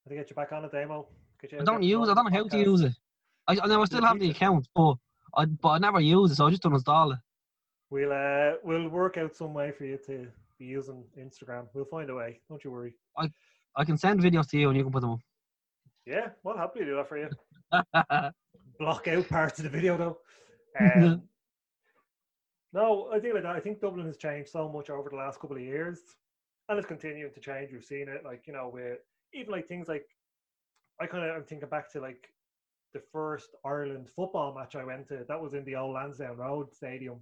To 0.08 0.14
get 0.14 0.30
you 0.30 0.36
back 0.36 0.52
on 0.52 0.64
it, 0.64 0.70
Damo. 0.70 1.08
You 1.42 1.58
I 1.60 1.64
don't 1.64 1.82
use. 1.82 2.08
I 2.08 2.14
don't 2.14 2.30
know 2.32 2.38
how 2.38 2.48
to 2.48 2.58
use 2.58 2.82
it. 2.82 2.92
I, 3.48 3.58
I 3.62 3.66
know 3.66 3.82
I 3.82 3.84
still 3.84 4.04
have 4.04 4.18
the 4.18 4.30
account, 4.30 4.68
but 4.74 4.94
I 5.37 5.45
but 5.45 5.68
I 5.68 5.78
never 5.78 6.01
use 6.01 6.30
it, 6.30 6.37
so 6.37 6.47
I 6.47 6.51
just 6.51 6.62
don't 6.62 6.74
install 6.74 7.12
it. 7.12 7.18
We'll 7.91 8.12
uh 8.12 8.55
we'll 8.64 8.89
work 8.89 9.16
out 9.16 9.37
some 9.37 9.55
way 9.55 9.70
for 9.70 9.84
you 9.84 9.99
to 10.07 10.26
be 10.59 10.64
using 10.64 11.05
Instagram. 11.18 11.66
We'll 11.74 11.84
find 11.84 12.11
a 12.11 12.14
way. 12.14 12.41
Don't 12.49 12.64
you 12.64 12.70
worry. 12.70 12.95
I 13.16 13.30
I 13.76 13.84
can 13.84 13.99
send 13.99 14.20
videos 14.20 14.49
to 14.51 14.59
you 14.59 14.68
and 14.68 14.76
you 14.76 14.82
can 14.82 14.93
put 14.93 15.03
them 15.03 15.11
on. 15.11 15.22
Yeah, 16.07 16.30
we'll 16.43 16.57
happily 16.57 16.84
do 16.84 16.97
that 16.97 17.09
for 17.09 17.18
you. 17.18 17.28
Block 18.78 19.09
out 19.09 19.28
parts 19.28 19.59
of 19.59 19.64
the 19.64 19.70
video 19.70 19.97
though. 19.97 20.18
Um, 20.80 21.22
no, 22.72 23.11
I 23.12 23.18
think 23.18 23.34
like 23.34 23.43
that. 23.43 23.57
I 23.57 23.61
think 23.61 23.80
Dublin 23.80 24.07
has 24.07 24.16
changed 24.16 24.51
so 24.51 24.68
much 24.68 24.89
over 24.89 25.11
the 25.11 25.16
last 25.16 25.41
couple 25.41 25.57
of 25.57 25.62
years, 25.62 26.01
and 26.68 26.78
it's 26.78 26.87
continuing 26.87 27.32
to 27.32 27.41
change. 27.41 27.72
We've 27.72 27.84
seen 27.84 28.09
it, 28.09 28.24
like 28.24 28.47
you 28.47 28.53
know, 28.53 28.70
with 28.72 28.99
even 29.34 29.53
like 29.53 29.68
things 29.68 29.89
like 29.89 30.07
I 31.01 31.07
kind 31.07 31.24
of 31.24 31.37
I'm 31.37 31.45
thinking 31.45 31.68
back 31.68 31.91
to 31.93 32.01
like 32.01 32.28
the 32.95 33.03
first 33.12 33.49
Ireland 33.64 34.09
football 34.14 34.55
match 34.55 34.76
I 34.76 34.84
went 34.84 35.09
to. 35.09 35.24
That 35.28 35.41
was 35.41 35.55
in 35.55 35.64
the 35.64 35.76
old 35.76 35.95
Lansdowne 35.95 36.37
Road 36.37 36.72
Stadium. 36.72 37.20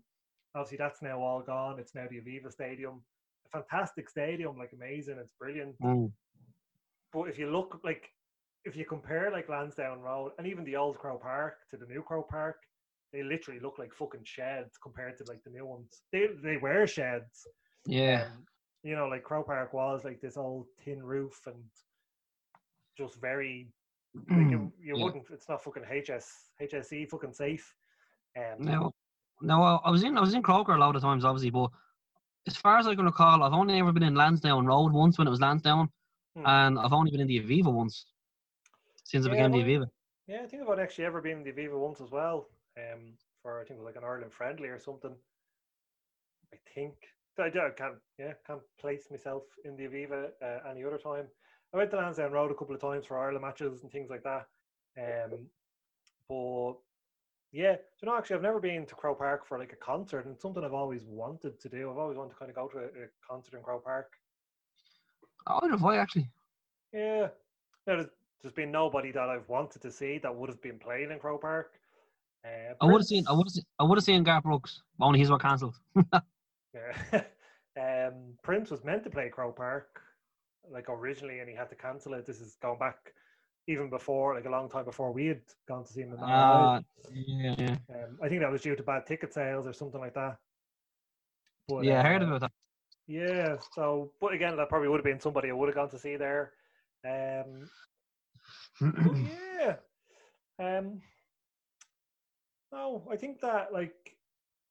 Obviously, 0.54 0.78
that's 0.78 1.02
now 1.02 1.20
all 1.20 1.42
gone. 1.42 1.78
It's 1.78 1.94
now 1.94 2.06
the 2.08 2.20
Aviva 2.20 2.52
Stadium. 2.52 3.02
A 3.52 3.58
fantastic 3.58 4.08
stadium, 4.08 4.56
like 4.56 4.72
amazing. 4.72 5.16
It's 5.18 5.32
brilliant. 5.38 5.74
Mm. 5.82 6.12
But 7.12 7.24
if 7.24 7.38
you 7.38 7.50
look 7.50 7.80
like 7.84 8.08
if 8.64 8.76
you 8.76 8.84
compare 8.84 9.30
like 9.30 9.48
Lansdowne 9.48 10.00
Road 10.00 10.32
and 10.38 10.46
even 10.46 10.64
the 10.64 10.76
old 10.76 10.98
Croke 10.98 11.22
Park 11.22 11.56
to 11.70 11.76
the 11.76 11.86
new 11.86 12.02
Croke 12.02 12.28
Park, 12.28 12.56
they 13.12 13.22
literally 13.22 13.60
look 13.60 13.78
like 13.78 13.92
fucking 13.92 14.24
sheds 14.24 14.76
compared 14.82 15.16
to 15.18 15.24
like 15.28 15.42
the 15.44 15.50
new 15.50 15.66
ones. 15.66 16.02
They 16.12 16.28
they 16.42 16.56
were 16.56 16.86
sheds. 16.86 17.46
Yeah. 17.86 18.24
Um, 18.24 18.44
you 18.82 18.96
know, 18.96 19.06
like 19.06 19.22
Croke 19.22 19.46
Park 19.46 19.72
was 19.72 20.04
like 20.04 20.20
this 20.20 20.36
old 20.36 20.66
tin 20.84 21.02
roof 21.02 21.38
and 21.46 21.56
just 22.96 23.20
very 23.20 23.68
like 24.14 24.50
you, 24.50 24.72
you 24.80 24.96
Yeah. 24.96 25.04
wouldn't 25.04 25.30
it's 25.30 25.48
not 25.48 25.62
fucking 25.62 25.84
HS 25.84 26.50
HSE 26.60 27.08
fucking 27.10 27.32
safe. 27.32 27.74
Um 28.36 28.64
No, 28.64 28.92
no. 29.40 29.62
I- 29.62 29.80
I 29.84 29.90
was 29.90 30.02
in. 30.04 30.16
I 30.16 30.20
was 30.20 30.34
in 30.34 30.42
Croker 30.42 30.72
a 30.74 30.78
lot 30.78 30.96
of 30.96 31.02
times, 31.02 31.24
obviously, 31.24 31.50
but 31.50 31.70
as 32.46 32.56
far 32.56 32.78
as 32.78 32.86
I 32.86 32.94
can 32.94 33.04
recall, 33.06 33.42
I've 33.42 33.52
only 33.52 33.78
ever 33.78 33.92
been 33.92 34.02
in 34.02 34.14
Lansdowne 34.14 34.66
Road 34.66 34.92
once 34.92 35.18
when 35.18 35.26
it 35.26 35.30
was 35.30 35.40
Lansdowne, 35.40 35.88
Hmm. 36.36 36.46
and 36.46 36.78
I've 36.78 36.92
only 36.92 37.10
been 37.10 37.20
in 37.20 37.26
the 37.26 37.40
Aviva 37.40 37.72
once 37.72 38.06
since 39.04 39.26
Yeah, 39.26 39.32
became 39.32 39.50
the 39.52 39.58
Aviva. 39.62 39.90
Yeah, 40.26 40.42
I 40.42 40.46
think 40.46 40.62
I've 40.68 40.78
actually 40.78 41.04
ever 41.06 41.20
been 41.20 41.38
in 41.38 41.44
the 41.44 41.52
Aviva 41.52 41.78
once 41.78 42.00
as 42.00 42.10
well. 42.10 42.48
Um, 42.76 43.16
for 43.42 43.60
I 43.60 43.64
think 43.64 43.78
it 43.78 43.82
was 43.82 43.86
like 43.86 43.96
an 43.96 44.04
Ireland 44.04 44.32
friendly 44.32 44.68
or 44.68 44.78
something. 44.78 45.14
I 46.52 46.58
think 46.74 46.94
I, 47.38 47.46
I 47.46 47.70
can't 47.76 47.98
yeah 48.18 48.34
can't 48.46 48.62
place 48.78 49.10
myself 49.10 49.44
in 49.64 49.76
the 49.76 49.84
Aviva 49.84 50.30
uh, 50.42 50.70
any 50.70 50.84
other 50.84 50.98
time. 50.98 51.26
I 51.74 51.78
went 51.78 51.90
to 51.90 51.96
Lansdowne 51.96 52.30
Road 52.30 52.52
a 52.52 52.54
couple 52.54 52.74
of 52.74 52.80
times 52.80 53.04
for 53.04 53.18
Ireland 53.18 53.42
matches 53.42 53.82
and 53.82 53.90
things 53.90 54.08
like 54.08 54.22
that. 54.22 54.46
Um, 54.96 55.46
but 56.28 56.74
yeah, 57.52 57.74
so 57.96 58.02
you 58.02 58.06
know, 58.06 58.16
actually, 58.16 58.36
I've 58.36 58.42
never 58.42 58.60
been 58.60 58.86
to 58.86 58.94
Croke 58.94 59.18
Park 59.18 59.46
for 59.46 59.58
like 59.58 59.72
a 59.72 59.76
concert, 59.76 60.24
and 60.24 60.34
it's 60.34 60.42
something 60.42 60.62
I've 60.62 60.72
always 60.72 61.04
wanted 61.04 61.60
to 61.60 61.68
do. 61.68 61.90
I've 61.90 61.98
always 61.98 62.16
wanted 62.16 62.30
to 62.30 62.36
kind 62.36 62.48
of 62.48 62.54
go 62.54 62.68
to 62.68 62.78
a, 62.78 62.84
a 62.84 63.06
concert 63.28 63.56
in 63.56 63.62
Croke 63.62 63.84
Park. 63.84 64.12
I 65.46 65.58
would 65.60 65.72
have 65.72 65.84
I 65.84 65.96
actually. 65.96 66.30
Yeah. 66.92 67.28
Now, 67.86 67.96
there's, 67.96 68.06
there's 68.40 68.54
been 68.54 68.70
nobody 68.70 69.10
that 69.10 69.28
I've 69.28 69.48
wanted 69.48 69.82
to 69.82 69.90
see 69.90 70.18
that 70.18 70.34
would 70.34 70.48
have 70.48 70.62
been 70.62 70.78
playing 70.78 71.10
in 71.10 71.18
Croke 71.18 71.42
Park. 71.42 71.72
Uh, 72.44 72.74
I 72.80 72.84
would 72.84 73.00
have 73.00 73.06
seen. 73.06 73.24
I 73.28 73.32
would 73.32 73.48
have. 73.52 73.64
I 73.80 73.84
would 73.84 73.98
have 73.98 74.04
seen 74.04 74.22
Garth 74.22 74.44
Brooks. 74.44 74.82
Only 75.00 75.18
his 75.18 75.30
were 75.30 75.38
cancelled. 75.38 75.74
Yeah. 76.74 77.22
um, 78.08 78.14
Prince 78.42 78.68
was 78.68 78.82
meant 78.82 79.04
to 79.04 79.10
play 79.10 79.28
Croke 79.28 79.54
Park, 79.54 80.00
like 80.70 80.88
originally, 80.88 81.40
and 81.40 81.48
he 81.48 81.54
had 81.54 81.70
to 81.70 81.76
cancel 81.76 82.14
it. 82.14 82.26
This 82.26 82.40
is 82.40 82.56
going 82.60 82.78
back 82.78 82.96
even 83.66 83.88
before, 83.88 84.34
like 84.34 84.46
a 84.46 84.50
long 84.50 84.68
time 84.68 84.84
before 84.84 85.12
we 85.12 85.26
had 85.26 85.40
gone 85.68 85.84
to 85.84 85.92
see 85.92 86.02
him 86.02 86.12
in 86.12 86.22
Uh, 86.22 86.80
yeah, 87.12 87.54
yeah. 87.58 87.76
um, 87.90 88.18
I 88.22 88.28
think 88.28 88.40
that 88.40 88.52
was 88.52 88.62
due 88.62 88.76
to 88.76 88.82
bad 88.82 89.06
ticket 89.06 89.32
sales 89.32 89.66
or 89.66 89.72
something 89.72 90.00
like 90.00 90.14
that. 90.14 90.36
But, 91.68 91.84
yeah, 91.84 92.00
I 92.00 92.02
heard 92.02 92.22
uh, 92.22 92.26
about 92.26 92.40
that. 92.42 92.52
Yeah, 93.06 93.56
so 93.72 94.12
but 94.20 94.32
again, 94.32 94.56
that 94.56 94.68
probably 94.68 94.88
would 94.88 94.98
have 94.98 95.04
been 95.04 95.20
somebody 95.20 95.50
I 95.50 95.52
would 95.52 95.68
have 95.68 95.76
gone 95.76 95.90
to 95.90 95.98
see 95.98 96.16
there. 96.16 96.52
Um, 97.06 97.68
yeah. 99.60 99.76
Um, 100.58 101.02
no, 102.72 103.06
I 103.10 103.16
think 103.16 103.40
that 103.40 103.72
like 103.72 104.16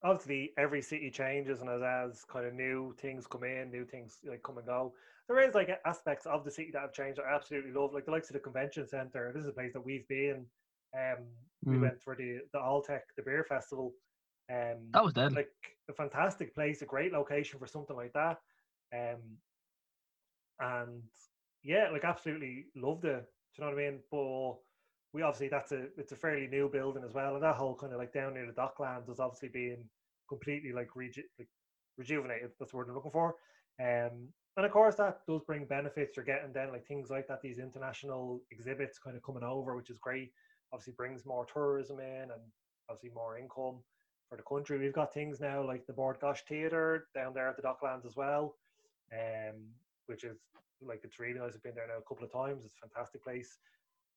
obviously 0.03 0.53
every 0.57 0.81
city 0.81 1.09
changes 1.11 1.61
and 1.61 1.69
as 1.69 1.81
as 1.81 2.25
kind 2.25 2.45
of 2.45 2.53
new 2.53 2.93
things 2.95 3.27
come 3.27 3.43
in, 3.43 3.71
new 3.71 3.85
things 3.85 4.19
like 4.23 4.43
come 4.43 4.57
and 4.57 4.67
go. 4.67 4.95
There 5.27 5.39
is 5.39 5.55
like 5.55 5.69
aspects 5.85 6.25
of 6.25 6.43
the 6.43 6.51
city 6.51 6.71
that 6.71 6.81
have 6.81 6.93
changed. 6.93 7.19
I 7.19 7.33
absolutely 7.33 7.71
love, 7.71 7.93
like 7.93 8.05
the 8.05 8.11
likes 8.11 8.29
of 8.29 8.33
the 8.33 8.39
convention 8.39 8.87
center. 8.87 9.31
This 9.33 9.43
is 9.43 9.49
a 9.49 9.53
place 9.53 9.73
that 9.73 9.81
we've 9.81 10.07
been. 10.07 10.47
Um, 10.97 11.35
we 11.67 11.77
Mm. 11.77 11.79
went 11.79 12.01
for 12.01 12.15
the 12.15 12.41
the 12.51 12.59
Alltech, 12.59 13.01
the 13.15 13.23
beer 13.23 13.43
festival. 13.43 13.95
Um, 14.51 14.93
That 14.93 15.03
was 15.03 15.13
dead. 15.13 15.33
like 15.35 15.51
a 15.89 15.93
fantastic 15.93 16.53
place, 16.53 16.81
a 16.81 16.85
great 16.85 17.11
location 17.13 17.59
for 17.59 17.67
something 17.67 17.95
like 17.95 18.13
that. 18.13 18.39
Um, 18.93 19.39
and 20.59 21.09
yeah, 21.63 21.89
like 21.89 22.03
absolutely 22.03 22.67
loved 22.75 23.05
it. 23.05 23.25
Do 23.55 23.61
you 23.61 23.69
know 23.69 23.75
what 23.75 23.83
I 23.83 23.89
mean? 23.91 24.03
But 24.11 24.59
we 25.13 25.21
obviously 25.21 25.49
that's 25.49 25.71
a 25.71 25.89
it's 25.99 26.11
a 26.11 26.15
fairly 26.15 26.47
new 26.47 26.69
building 26.69 27.03
as 27.03 27.13
well, 27.13 27.35
and 27.35 27.43
that 27.43 27.55
whole 27.55 27.75
kind 27.75 27.93
of 27.93 27.99
like 27.99 28.13
down 28.13 28.33
near 28.33 28.47
the 28.47 28.53
Docklands 28.53 29.09
is 29.09 29.19
obviously 29.19 29.49
being 29.49 29.89
completely 30.27 30.71
like, 30.71 30.95
reju- 30.95 31.29
like 31.37 31.49
rejuvenated. 31.97 32.51
That's 32.59 32.71
the 32.71 32.77
word 32.77 32.89
I'm 32.89 32.95
looking 32.95 33.11
for. 33.11 33.35
Um, 33.79 34.29
and 34.55 34.65
of 34.65 34.71
course 34.71 34.95
that 34.95 35.21
does 35.27 35.41
bring 35.43 35.65
benefits. 35.65 36.15
You're 36.15 36.25
getting 36.25 36.53
then 36.53 36.71
like 36.71 36.85
things 36.85 37.09
like 37.09 37.27
that, 37.27 37.41
these 37.41 37.59
international 37.59 38.41
exhibits 38.51 38.99
kind 38.99 39.17
of 39.17 39.23
coming 39.23 39.43
over, 39.43 39.75
which 39.75 39.89
is 39.89 39.97
great. 39.97 40.31
Obviously 40.71 40.93
brings 40.95 41.25
more 41.25 41.45
tourism 41.45 41.99
in 41.99 42.23
and 42.23 42.41
obviously 42.89 43.11
more 43.15 43.37
income 43.37 43.79
for 44.29 44.37
the 44.37 44.43
country. 44.43 44.77
We've 44.77 44.93
got 44.93 45.13
things 45.13 45.39
now 45.39 45.65
like 45.65 45.85
the 45.87 45.93
Bord 45.93 46.19
Gáis 46.19 46.39
Theatre 46.47 47.07
down 47.15 47.33
there 47.33 47.49
at 47.49 47.55
the 47.57 47.63
Docklands 47.63 48.05
as 48.05 48.15
well, 48.15 48.55
um, 49.11 49.55
which 50.05 50.23
is 50.23 50.37
like 50.81 51.01
it's 51.03 51.19
really 51.19 51.39
nice. 51.39 51.53
I've 51.55 51.63
been 51.63 51.75
there 51.75 51.87
now 51.87 51.97
a 51.97 52.07
couple 52.07 52.25
of 52.25 52.31
times. 52.31 52.65
It's 52.65 52.75
a 52.77 52.87
fantastic 52.87 53.23
place. 53.23 53.57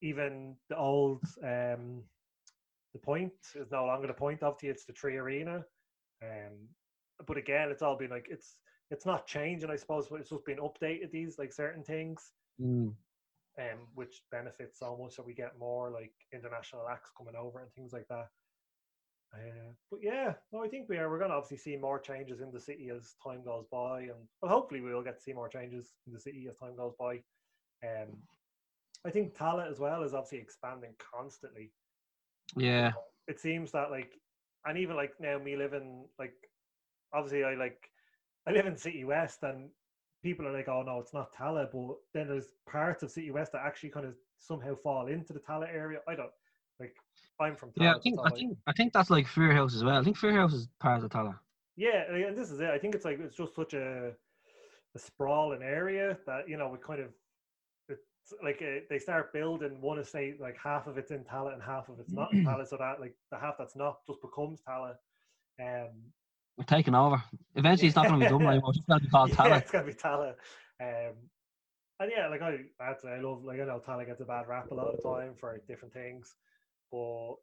Even 0.02 0.56
the 0.68 0.76
old 0.76 1.22
um, 1.42 2.02
the 2.92 2.98
point 3.02 3.32
is 3.54 3.70
no 3.70 3.84
longer 3.86 4.06
the 4.06 4.14
point. 4.14 4.42
Obviously, 4.42 4.68
it's 4.68 4.84
the 4.84 4.92
3Arena. 4.92 5.62
Um, 6.22 6.68
but 7.26 7.36
again, 7.36 7.70
it's 7.70 7.82
all 7.82 7.96
been 7.96 8.10
like 8.10 8.26
it's 8.30 8.56
it's 8.90 9.06
not 9.06 9.26
changing. 9.26 9.70
I 9.70 9.76
suppose 9.76 10.08
but 10.08 10.20
it's 10.20 10.30
just 10.30 10.44
been 10.44 10.58
updated. 10.58 11.10
These 11.10 11.38
like 11.38 11.52
certain 11.52 11.82
things 11.82 12.32
Mm. 12.60 12.94
um, 13.58 13.78
which 13.94 14.22
benefits 14.30 14.80
almost 14.80 15.16
so 15.16 15.22
that 15.22 15.26
we 15.26 15.34
get 15.34 15.58
more 15.58 15.90
like 15.90 16.14
international 16.32 16.88
acts 16.90 17.10
coming 17.16 17.34
over 17.36 17.60
and 17.60 17.70
things 17.72 17.92
like 17.92 18.08
that. 18.08 18.28
Uh, 19.34 19.72
but 19.90 20.00
yeah, 20.02 20.32
no, 20.52 20.64
I 20.64 20.68
think 20.68 20.88
we 20.88 20.96
are. 20.96 21.10
We're 21.10 21.18
going 21.18 21.30
to 21.30 21.36
obviously 21.36 21.58
see 21.58 21.76
more 21.76 21.98
changes 21.98 22.40
in 22.40 22.50
the 22.52 22.60
city 22.60 22.88
as 22.88 23.14
time 23.22 23.42
goes 23.44 23.66
by, 23.70 24.02
and 24.02 24.28
well, 24.40 24.52
hopefully 24.52 24.80
we 24.80 24.94
will 24.94 25.02
get 25.02 25.16
to 25.18 25.22
see 25.22 25.34
more 25.34 25.48
changes 25.48 25.92
in 26.06 26.14
the 26.14 26.20
city 26.20 26.46
as 26.48 26.56
time 26.56 26.76
goes 26.76 26.94
by. 26.98 27.16
Um, 27.84 28.16
I 29.04 29.10
think 29.10 29.36
Tallaght 29.36 29.70
as 29.70 29.78
well 29.78 30.02
is 30.02 30.14
obviously 30.14 30.38
expanding 30.38 30.94
constantly. 30.98 31.72
Yeah. 32.56 32.92
It 33.28 33.38
seems 33.40 33.72
that 33.72 33.90
like, 33.90 34.12
and 34.66 34.78
even 34.78 34.96
like 34.96 35.12
now 35.20 35.38
me 35.38 35.56
living 35.56 36.04
like, 36.18 36.34
obviously 37.14 37.44
I 37.44 37.54
like, 37.54 37.78
I 38.46 38.52
live 38.52 38.66
in 38.66 38.74
Citywest, 38.74 39.42
and 39.42 39.68
people 40.22 40.46
are 40.46 40.52
like, 40.52 40.68
oh 40.68 40.82
no, 40.82 41.00
it's 41.00 41.14
not 41.14 41.34
Tallaght, 41.34 41.72
but 41.72 41.96
then 42.14 42.28
there's 42.28 42.52
parts 42.68 43.02
of 43.02 43.10
Citywest 43.10 43.52
that 43.52 43.62
actually 43.64 43.90
kind 43.90 44.06
of 44.06 44.14
somehow 44.38 44.74
fall 44.74 45.06
into 45.06 45.32
the 45.32 45.40
Tallaght 45.40 45.74
area. 45.74 46.00
I 46.08 46.14
don't 46.14 46.30
like. 46.80 46.94
I'm 47.40 47.56
from 47.56 47.70
Tallaght. 47.70 47.82
Yeah, 47.82 47.94
I 47.94 48.00
think 48.00 48.18
I 48.24 48.30
think 48.30 48.58
I 48.66 48.72
think 48.72 48.92
that's 48.92 49.10
like 49.10 49.26
Firhouse 49.26 49.74
as 49.74 49.84
well. 49.84 49.98
I 49.98 50.04
think 50.04 50.16
Firhouse 50.16 50.52
is 50.52 50.68
part 50.80 51.02
of 51.02 51.02
the 51.02 51.08
Tallaght. 51.08 51.38
Yeah, 51.76 52.04
and 52.10 52.36
this 52.36 52.50
is 52.50 52.60
it. 52.60 52.70
I 52.70 52.78
think 52.78 52.94
it's 52.94 53.04
like 53.04 53.18
it's 53.20 53.36
just 53.36 53.54
such 53.54 53.74
a 53.74 54.12
a 54.94 54.98
sprawling 54.98 55.62
area 55.62 56.16
that 56.26 56.48
you 56.48 56.56
know 56.56 56.68
we 56.68 56.78
kind 56.78 57.00
of 57.00 57.10
like 58.42 58.62
uh, 58.62 58.80
they 58.90 58.98
start 58.98 59.32
building 59.32 59.80
one 59.80 59.98
estate 59.98 60.40
like 60.40 60.56
half 60.62 60.86
of 60.86 60.98
it's 60.98 61.10
in 61.10 61.24
Tallaght 61.24 61.54
and 61.54 61.62
half 61.62 61.88
of 61.88 62.00
it's 62.00 62.12
not 62.12 62.32
in 62.32 62.44
Tallaght, 62.46 62.68
so 62.68 62.76
that 62.76 63.00
like 63.00 63.14
the 63.30 63.38
half 63.38 63.54
that's 63.58 63.76
not 63.76 63.98
just 64.06 64.20
becomes 64.20 64.60
Tallaght. 64.68 64.96
Um, 65.60 65.90
We're 66.56 66.64
taking 66.64 66.94
over. 66.94 67.22
Eventually, 67.54 67.88
it's 67.88 67.96
not 67.96 68.08
going 68.08 68.20
to 68.20 68.26
be 68.26 68.30
Dublin 68.30 68.48
anymore. 68.48 68.70
It's 68.74 68.86
going 68.86 69.00
to 69.00 69.04
be 69.06 69.10
called 69.10 69.30
yeah, 69.38 69.56
it's 69.56 69.70
gonna 69.70 69.86
be 69.86 69.92
Tallaght. 69.92 70.34
Um, 70.80 71.14
and 72.00 72.10
yeah, 72.14 72.28
like 72.28 72.42
I, 72.42 72.58
I'd 72.80 73.00
say 73.00 73.08
I 73.08 73.20
love 73.20 73.44
like 73.44 73.60
I 73.60 73.64
know 73.64 73.80
Tallaght 73.86 74.06
gets 74.06 74.20
a 74.20 74.24
bad 74.24 74.48
rap 74.48 74.70
a 74.70 74.74
lot 74.74 74.88
of 74.88 74.96
the 74.96 75.02
time 75.02 75.34
for 75.38 75.60
different 75.66 75.94
things, 75.94 76.34
but 76.92 77.34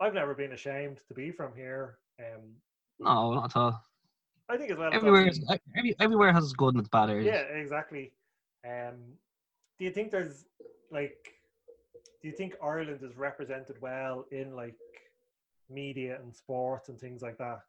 I've 0.00 0.14
never 0.14 0.34
been 0.34 0.52
ashamed 0.52 0.98
to 1.08 1.14
be 1.14 1.30
from 1.30 1.54
here. 1.54 1.98
Um, 2.20 2.50
No, 2.98 3.32
not 3.34 3.50
at 3.50 3.56
all. 3.56 3.82
I 4.48 4.56
think 4.56 4.70
as 4.70 4.76
well. 4.76 4.92
Everywhere, 4.92 5.30
every, 5.78 5.94
everywhere 5.98 6.32
has 6.32 6.44
its 6.44 6.52
good 6.52 6.74
and 6.74 6.80
its 6.80 6.88
bad 6.88 7.08
areas. 7.08 7.26
Yeah, 7.26 7.56
exactly. 7.56 8.12
Um, 8.66 8.96
do 9.82 9.86
you 9.86 9.92
think 9.92 10.12
there's 10.12 10.44
like, 10.92 11.34
do 12.22 12.28
you 12.28 12.34
think 12.36 12.54
Ireland 12.62 13.00
is 13.02 13.16
represented 13.16 13.74
well 13.80 14.26
in 14.30 14.54
like 14.54 14.76
media 15.68 16.20
and 16.22 16.32
sports 16.32 16.88
and 16.88 17.00
things 17.00 17.20
like 17.20 17.36
that? 17.38 17.62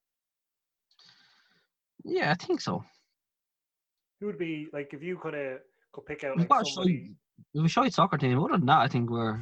Yeah, 2.03 2.29
I 2.29 2.35
think 2.35 2.61
so. 2.61 2.85
Who 4.19 4.27
would 4.27 4.37
be 4.37 4.67
like 4.71 4.93
if 4.93 5.01
you 5.01 5.17
kind 5.17 5.33
of 5.35 5.59
could 5.91 6.05
pick 6.05 6.23
out 6.23 6.37
We've 6.37 6.41
like 6.41 6.49
got 6.49 6.61
a 6.61 6.65
somebody? 6.71 7.15
we've 7.55 7.65
a 7.65 7.67
shite 7.67 7.95
soccer 7.95 8.19
team. 8.19 8.37
Other 8.37 8.57
than 8.57 8.67
that, 8.67 8.81
I 8.81 8.87
think 8.87 9.09
we're 9.09 9.39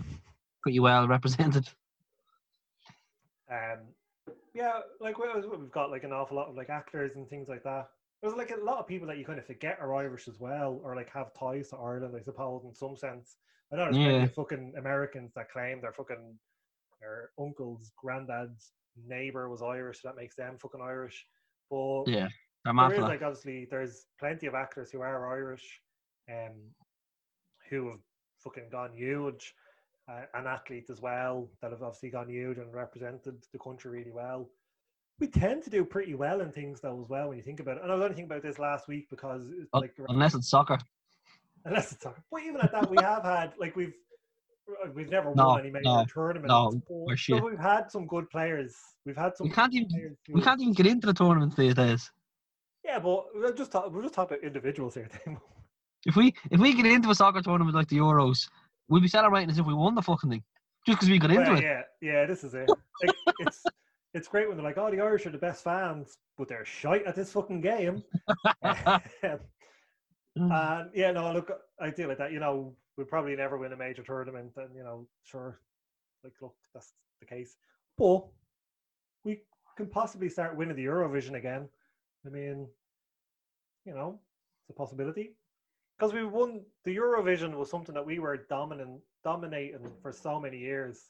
pretty 0.63 0.79
well 0.79 1.09
represented. 1.09 1.67
Um, 3.51 3.79
yeah, 4.53 4.79
like 5.01 5.17
we- 5.17 5.27
we've 5.45 5.71
got 5.73 5.91
like 5.91 6.05
an 6.05 6.13
awful 6.13 6.37
lot 6.37 6.47
of 6.47 6.55
like 6.55 6.69
actors 6.69 7.17
and 7.17 7.27
things 7.27 7.49
like 7.49 7.63
that. 7.65 7.89
There's 8.21 8.35
like 8.35 8.51
a 8.51 8.55
lot 8.57 8.77
of 8.79 8.87
people 8.87 9.07
that 9.07 9.17
you 9.17 9.25
kind 9.25 9.39
of 9.39 9.45
forget 9.45 9.79
are 9.79 9.95
Irish 9.95 10.27
as 10.27 10.39
well, 10.39 10.79
or 10.83 10.95
like 10.95 11.09
have 11.09 11.33
ties 11.33 11.69
to 11.69 11.77
Ireland, 11.77 12.15
I 12.15 12.21
suppose, 12.21 12.65
in 12.65 12.73
some 12.73 12.95
sense. 12.95 13.37
I 13.71 13.75
know 13.77 13.85
there's 13.85 13.97
plenty 13.97 14.19
Yeah. 14.19 14.25
of 14.25 14.33
fucking 14.33 14.75
Americans 14.77 15.33
that 15.33 15.49
claim 15.49 15.81
their 15.81 15.93
fucking 15.93 16.39
their 16.99 17.31
uncle's 17.39 17.91
granddad's 17.97 18.73
neighbor 18.95 19.49
was 19.49 19.63
Irish, 19.63 20.01
so 20.01 20.09
that 20.09 20.15
makes 20.15 20.35
them 20.35 20.57
fucking 20.59 20.81
Irish. 20.81 21.27
But 21.69 22.05
Yeah, 22.05 22.27
mad 22.65 22.89
there 22.89 22.93
is 22.93 23.07
like 23.07 23.21
obviously 23.23 23.65
there's 23.65 24.07
plenty 24.19 24.45
of 24.47 24.53
actors 24.55 24.91
who 24.91 25.01
are 25.01 25.33
Irish, 25.33 25.81
um, 26.29 26.75
who 27.69 27.89
have 27.91 28.01
fucking 28.39 28.69
gone 28.69 28.93
huge, 28.93 29.55
uh, 30.07 30.25
and 30.35 30.47
athletes 30.47 30.89
as 30.91 31.01
well 31.01 31.49
that 31.61 31.71
have 31.71 31.81
obviously 31.83 32.11
gone 32.11 32.29
huge 32.29 32.57
and 32.59 32.73
represented 32.73 33.43
the 33.51 33.59
country 33.59 33.91
really 33.91 34.11
well. 34.11 34.51
We 35.21 35.27
tend 35.27 35.61
to 35.63 35.69
do 35.69 35.85
pretty 35.85 36.15
well 36.15 36.41
in 36.41 36.51
things 36.51 36.81
though 36.81 36.99
as 36.99 37.07
well 37.07 37.29
when 37.29 37.37
you 37.37 37.43
think 37.43 37.59
about 37.59 37.77
it. 37.77 37.83
And 37.83 37.91
I 37.91 37.95
was 37.95 38.01
only 38.03 38.15
thinking 38.15 38.31
about 38.31 38.41
this 38.41 38.57
last 38.57 38.87
week 38.87 39.07
because 39.09 39.43
it's 39.61 39.69
like 39.71 39.93
Unless 40.09 40.33
it's 40.33 40.49
soccer. 40.49 40.79
unless 41.63 41.91
it's 41.91 42.01
soccer. 42.01 42.23
But 42.31 42.41
even 42.41 42.59
at 42.59 42.71
that, 42.71 42.89
we 42.89 42.97
have 42.97 43.23
had 43.23 43.53
like 43.59 43.75
we've 43.75 43.93
uh, 44.83 44.89
we've 44.95 45.09
never 45.11 45.33
No, 45.35 45.49
won 45.49 45.59
any 45.59 45.69
major 45.69 45.83
no, 45.85 46.05
tournaments. 46.11 46.49
no, 46.49 46.81
we're 46.89 47.13
but 47.13 47.19
shit. 47.19 47.43
we've 47.43 47.59
had 47.59 47.91
some 47.91 48.07
good 48.07 48.29
players. 48.31 48.75
We've 49.05 49.15
had 49.15 49.37
some. 49.37 49.47
We 49.47 49.53
can't 49.53 49.73
even 49.75 49.89
who 50.27 50.33
we 50.33 50.41
can't 50.41 50.59
even 50.59 50.73
get 50.73 50.87
into 50.87 51.05
the 51.05 51.13
tournaments 51.13 51.55
these 51.55 51.75
days. 51.75 52.09
Yeah, 52.83 52.97
but 52.97 53.25
we'll 53.35 53.53
just 53.53 53.71
talk. 53.71 53.91
We'll 53.93 54.01
just 54.01 54.15
talk 54.15 54.31
about 54.31 54.43
individuals 54.43 54.95
here. 54.95 55.07
If 56.03 56.15
we 56.15 56.33
if 56.49 56.59
we 56.59 56.73
get 56.73 56.87
into 56.87 57.11
a 57.11 57.15
soccer 57.15 57.43
tournament 57.43 57.75
like 57.75 57.87
the 57.89 57.97
Euros, 57.97 58.49
we'll 58.89 59.01
be 59.01 59.07
celebrating 59.07 59.51
as 59.51 59.59
if 59.59 59.67
we 59.67 59.75
won 59.75 59.93
the 59.93 60.01
fucking 60.01 60.31
thing, 60.31 60.43
just 60.87 60.97
because 60.97 61.11
we 61.11 61.19
got 61.19 61.29
into 61.29 61.43
Well, 61.51 61.59
it. 61.59 61.63
yeah, 61.63 61.81
yeah, 62.01 62.25
this 62.25 62.43
is 62.43 62.55
it. 62.55 62.67
Like, 63.03 63.15
it's 63.37 63.63
it's 64.13 64.27
great 64.27 64.47
when 64.47 64.57
they're 64.57 64.65
like, 64.65 64.77
"Oh, 64.77 64.91
the 64.91 64.99
Irish 65.01 65.25
are 65.25 65.31
the 65.31 65.37
best 65.37 65.63
fans," 65.63 66.17
but 66.37 66.47
they're 66.47 66.65
shite 66.65 67.05
at 67.05 67.15
this 67.15 67.31
fucking 67.31 67.61
game. 67.61 68.03
Mm. 70.37 70.81
and 70.83 70.91
yeah, 70.95 71.11
no, 71.11 71.33
look, 71.33 71.51
I 71.79 71.89
deal 71.89 72.07
like 72.07 72.17
that. 72.19 72.31
You 72.31 72.39
know, 72.39 72.73
we'll 72.95 73.05
probably 73.05 73.35
never 73.35 73.57
win 73.57 73.73
a 73.73 73.75
major 73.75 74.01
tournament, 74.01 74.51
and 74.55 74.73
you 74.73 74.81
know, 74.81 75.05
sure, 75.23 75.59
like, 76.23 76.33
look, 76.41 76.55
that's 76.73 76.93
the 77.19 77.25
case. 77.25 77.57
But 77.97 78.25
we 79.25 79.41
can 79.75 79.87
possibly 79.87 80.29
start 80.29 80.55
winning 80.55 80.77
the 80.77 80.85
Eurovision 80.85 81.35
again. 81.35 81.67
I 82.25 82.29
mean, 82.29 82.67
you 83.85 83.93
know, 83.93 84.19
it's 84.63 84.69
a 84.69 84.73
possibility 84.73 85.35
because 85.97 86.13
we 86.13 86.23
won 86.23 86.61
the 86.85 86.95
Eurovision 86.95 87.55
was 87.55 87.69
something 87.69 87.93
that 87.93 88.05
we 88.05 88.19
were 88.19 88.37
dominant, 88.49 89.01
dominating 89.25 89.91
for 90.01 90.13
so 90.13 90.39
many 90.39 90.57
years. 90.57 91.09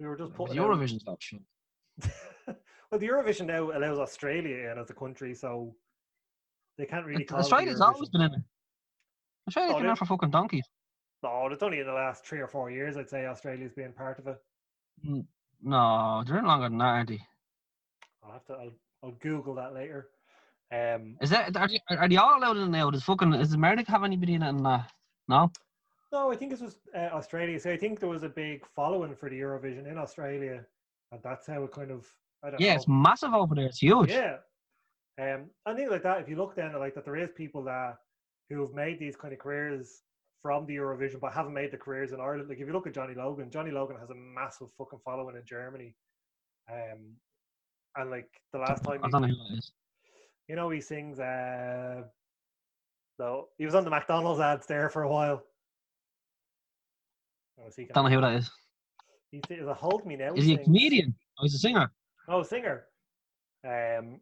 We 0.00 0.06
were 0.06 0.16
just 0.16 0.34
putting 0.34 0.58
out- 0.58 0.70
Eurovision's 0.70 1.06
not 1.06 1.22
shit. 1.22 1.40
Well, 2.46 2.98
the 2.98 3.08
Eurovision 3.08 3.46
now 3.46 3.70
allows 3.76 3.98
Australia 3.98 4.70
in 4.70 4.78
as 4.78 4.90
a 4.90 4.94
country, 4.94 5.34
so 5.34 5.74
they 6.78 6.86
can't 6.86 7.06
really 7.06 7.24
call 7.24 7.38
it 7.38 7.42
Australia's 7.42 7.80
always 7.80 8.08
been 8.08 8.22
in 8.22 8.32
it. 8.34 8.42
Australia's 9.48 9.74
Oh, 9.74 9.80
been 9.80 9.90
in 9.90 9.96
for 9.96 10.06
fucking 10.06 10.30
donkeys. 10.30 10.68
No, 11.22 11.48
it's 11.48 11.62
only 11.62 11.80
in 11.80 11.86
the 11.86 11.92
last 11.92 12.24
three 12.24 12.40
or 12.40 12.48
four 12.48 12.70
years 12.70 12.96
I'd 12.96 13.10
say 13.10 13.26
Australia's 13.26 13.72
been 13.72 13.92
part 13.92 14.18
of 14.18 14.26
it. 14.26 14.42
No, 15.62 16.22
they're 16.26 16.38
in 16.38 16.46
longer 16.46 16.68
than 16.68 16.78
that, 16.78 16.84
aren't 16.84 17.08
they? 17.10 17.20
I'll 18.24 18.32
have 18.32 18.44
to. 18.46 18.52
I'll, 18.54 18.72
I'll 19.02 19.10
Google 19.20 19.54
that 19.56 19.74
later. 19.74 20.08
Um, 20.72 21.16
Is 21.20 21.30
that 21.30 21.56
are 21.56 21.68
they, 21.68 21.80
are 21.96 22.08
they 22.08 22.16
all 22.16 22.38
allowed 22.38 22.56
in 22.56 22.70
now? 22.70 22.90
Does 22.90 23.02
fucking 23.02 23.32
does 23.32 23.52
America 23.54 23.90
have 23.90 24.04
anybody 24.04 24.34
in 24.34 24.42
it? 24.42 24.48
And 24.48 24.66
uh, 24.66 24.82
no, 25.28 25.50
No, 26.12 26.30
I 26.32 26.36
think 26.36 26.52
this 26.52 26.60
was 26.60 26.78
uh, 26.94 27.10
Australia. 27.12 27.58
So 27.58 27.70
I 27.72 27.76
think 27.76 27.98
there 27.98 28.08
was 28.08 28.22
a 28.22 28.28
big 28.28 28.64
following 28.74 29.14
for 29.14 29.28
the 29.28 29.40
Eurovision 29.40 29.90
in 29.90 29.98
Australia, 29.98 30.64
and 31.12 31.20
that's 31.22 31.46
how 31.46 31.62
it 31.64 31.72
kind 31.72 31.90
of. 31.90 32.06
I 32.42 32.50
don't 32.50 32.60
Yeah, 32.60 32.70
know. 32.70 32.76
it's 32.76 32.88
massive 32.88 33.34
over 33.34 33.54
there. 33.54 33.66
It's 33.66 33.82
huge. 33.82 34.10
Yeah. 34.10 34.36
Um, 35.20 35.50
I 35.66 35.74
think 35.74 35.90
like 35.90 36.02
that. 36.04 36.20
If 36.20 36.28
you 36.28 36.36
look 36.36 36.54
then, 36.54 36.72
like 36.78 36.94
that, 36.94 37.04
there 37.04 37.16
is 37.16 37.30
people 37.36 37.62
that 37.64 37.96
who 38.48 38.62
have 38.62 38.72
made 38.72 38.98
these 38.98 39.16
kind 39.16 39.32
of 39.32 39.38
careers 39.38 40.02
from 40.42 40.66
the 40.66 40.76
Eurovision, 40.76 41.20
but 41.20 41.32
haven't 41.32 41.52
made 41.52 41.70
the 41.70 41.76
careers 41.76 42.12
in 42.12 42.20
Ireland. 42.20 42.48
Like 42.48 42.58
if 42.58 42.66
you 42.66 42.72
look 42.72 42.86
at 42.86 42.94
Johnny 42.94 43.14
Logan, 43.14 43.50
Johnny 43.50 43.70
Logan 43.70 43.96
has 44.00 44.10
a 44.10 44.14
massive 44.14 44.68
fucking 44.78 45.00
following 45.04 45.36
in 45.36 45.42
Germany. 45.44 45.94
Um, 46.72 47.16
and 47.96 48.10
like 48.10 48.30
the 48.52 48.58
last 48.60 48.82
time, 48.84 49.00
I 49.02 49.06
he, 49.06 49.10
don't 49.10 49.22
know 49.22 49.28
who 49.28 49.34
that 49.34 49.58
is. 49.58 49.72
you 50.48 50.56
know, 50.56 50.70
he 50.70 50.80
sings. 50.80 51.20
Uh, 51.20 52.02
no, 53.18 53.48
he 53.58 53.66
was 53.66 53.74
on 53.74 53.84
the 53.84 53.90
McDonald's 53.90 54.40
ads 54.40 54.66
there 54.66 54.88
for 54.88 55.02
a 55.02 55.08
while. 55.08 55.42
I 57.58 57.86
Don't 57.92 58.04
know 58.04 58.10
who 58.10 58.20
that 58.22 58.36
is. 58.36 58.50
He's 59.30 59.42
is 59.50 59.66
a 59.66 59.74
hold 59.74 60.06
me 60.06 60.16
now. 60.16 60.34
Is 60.34 60.44
he 60.44 60.54
a 60.54 60.58
comedian? 60.58 61.14
Oh, 61.38 61.44
he's 61.44 61.54
a 61.54 61.58
singer. 61.58 61.90
Oh, 62.28 62.42
singer. 62.42 62.84
Um, 63.64 64.20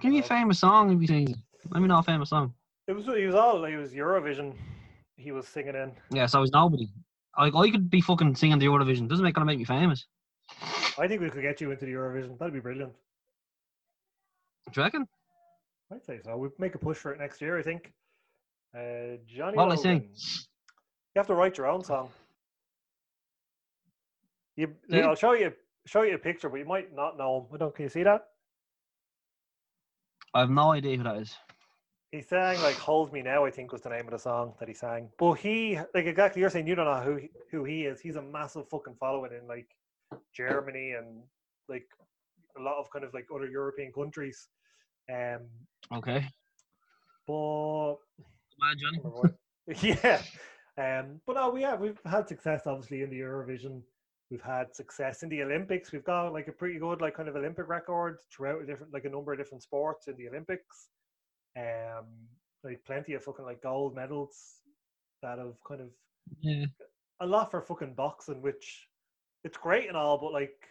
Give 0.00 0.12
me 0.12 0.18
a 0.20 0.22
famous 0.22 0.58
song 0.60 0.92
if 0.92 1.00
you 1.00 1.06
sing. 1.06 1.34
Let 1.70 1.80
me 1.82 1.88
know 1.88 1.98
a 1.98 2.02
famous 2.02 2.30
song. 2.30 2.54
it 2.86 2.92
was 2.92 3.04
he 3.06 3.26
was 3.26 3.34
all 3.34 3.64
it 3.64 3.76
was 3.76 3.92
Eurovision. 3.92 4.54
He 5.16 5.32
was 5.32 5.46
singing 5.46 5.74
in. 5.74 5.92
Yeah, 6.10 6.26
so 6.26 6.40
he's 6.40 6.52
nobody. 6.52 6.88
Like 7.38 7.54
I 7.54 7.70
could 7.70 7.90
be 7.90 8.00
fucking 8.00 8.36
singing 8.36 8.58
the 8.58 8.66
Eurovision. 8.66 9.08
Doesn't 9.08 9.24
make 9.24 9.34
gonna 9.34 9.46
make 9.46 9.58
me 9.58 9.64
famous. 9.64 10.06
I 10.98 11.06
think 11.06 11.20
we 11.20 11.30
could 11.30 11.42
get 11.42 11.60
you 11.60 11.70
into 11.70 11.84
the 11.84 11.92
Eurovision. 11.92 12.38
That'd 12.38 12.54
be 12.54 12.60
brilliant. 12.60 12.92
Do 14.72 14.80
you 14.80 14.84
reckon? 14.84 15.08
I'd 15.92 16.04
say 16.04 16.20
so. 16.24 16.36
We'd 16.36 16.50
make 16.58 16.74
a 16.74 16.78
push 16.78 16.98
for 16.98 17.12
it 17.12 17.18
next 17.18 17.40
year. 17.40 17.58
I 17.58 17.62
think. 17.62 17.92
Uh, 18.74 19.16
Johnny. 19.26 19.56
What'll 19.56 19.72
I 19.72 19.76
sing? 19.76 20.08
You 21.14 21.20
have 21.20 21.26
to 21.28 21.34
write 21.34 21.56
your 21.58 21.66
own 21.66 21.82
song. 21.82 22.10
You, 24.58 24.74
Do 24.90 24.96
you? 24.96 25.02
I'll 25.04 25.14
show 25.14 25.34
you 25.34 25.52
show 25.86 26.02
you 26.02 26.16
a 26.16 26.18
picture, 26.18 26.48
but 26.48 26.56
you 26.56 26.64
might 26.64 26.92
not 26.92 27.16
know 27.16 27.38
him. 27.38 27.54
I 27.54 27.58
don't. 27.58 27.72
Can 27.72 27.84
you 27.84 27.88
see 27.88 28.02
that? 28.02 28.26
I 30.34 30.40
have 30.40 30.50
no 30.50 30.72
idea 30.72 30.96
who 30.96 31.04
that 31.04 31.18
is. 31.18 31.36
He 32.10 32.20
sang 32.22 32.60
like 32.62 32.74
"Hold 32.74 33.12
Me 33.12 33.22
Now." 33.22 33.44
I 33.44 33.52
think 33.52 33.70
was 33.70 33.82
the 33.82 33.90
name 33.90 34.06
of 34.06 34.10
the 34.10 34.18
song 34.18 34.54
that 34.58 34.66
he 34.66 34.74
sang. 34.74 35.10
But 35.16 35.34
he 35.34 35.78
like 35.94 36.06
exactly. 36.06 36.40
You're 36.40 36.50
saying 36.50 36.66
you 36.66 36.74
don't 36.74 36.86
know 36.86 37.00
who 37.00 37.20
who 37.52 37.62
he 37.62 37.84
is. 37.84 38.00
He's 38.00 38.16
a 38.16 38.22
massive 38.22 38.68
fucking 38.68 38.96
following 38.98 39.30
in 39.32 39.46
like 39.46 39.68
Germany 40.34 40.94
and 40.98 41.22
like 41.68 41.86
a 42.58 42.60
lot 42.60 42.78
of 42.78 42.90
kind 42.90 43.04
of 43.04 43.14
like 43.14 43.26
other 43.32 43.46
European 43.46 43.92
countries. 43.92 44.48
Um, 45.08 45.42
Okay. 45.92 46.26
but 47.28 47.94
yeah. 49.82 50.20
Um, 50.76 51.20
but 51.26 51.34
no, 51.36 51.50
we 51.50 51.62
have 51.62 51.78
we've 51.80 52.00
had 52.04 52.26
success 52.26 52.62
obviously 52.66 53.02
in 53.02 53.10
the 53.10 53.20
Eurovision. 53.20 53.82
We've 54.30 54.42
had 54.42 54.74
success 54.74 55.22
in 55.22 55.30
the 55.30 55.42
Olympics. 55.42 55.90
We've 55.90 56.04
got 56.04 56.32
like 56.32 56.48
a 56.48 56.52
pretty 56.52 56.78
good 56.78 57.00
like 57.00 57.14
kind 57.16 57.28
of 57.28 57.36
Olympic 57.36 57.66
record 57.68 58.18
throughout 58.30 58.62
a 58.62 58.66
different 58.66 58.92
like 58.92 59.04
a 59.06 59.08
number 59.08 59.32
of 59.32 59.38
different 59.38 59.62
sports 59.62 60.06
in 60.06 60.16
the 60.16 60.28
Olympics. 60.28 60.88
Um, 61.56 62.06
like 62.62 62.84
plenty 62.84 63.14
of 63.14 63.24
fucking 63.24 63.44
like 63.44 63.62
gold 63.62 63.94
medals 63.94 64.56
that 65.22 65.38
have 65.38 65.54
kind 65.66 65.80
of 65.80 65.88
Yeah. 66.40 66.66
a 67.20 67.26
lot 67.26 67.50
for 67.50 67.62
fucking 67.62 67.94
boxing, 67.94 68.42
which 68.42 68.88
it's 69.44 69.56
great 69.56 69.88
and 69.88 69.96
all, 69.96 70.18
but 70.18 70.32
like 70.32 70.68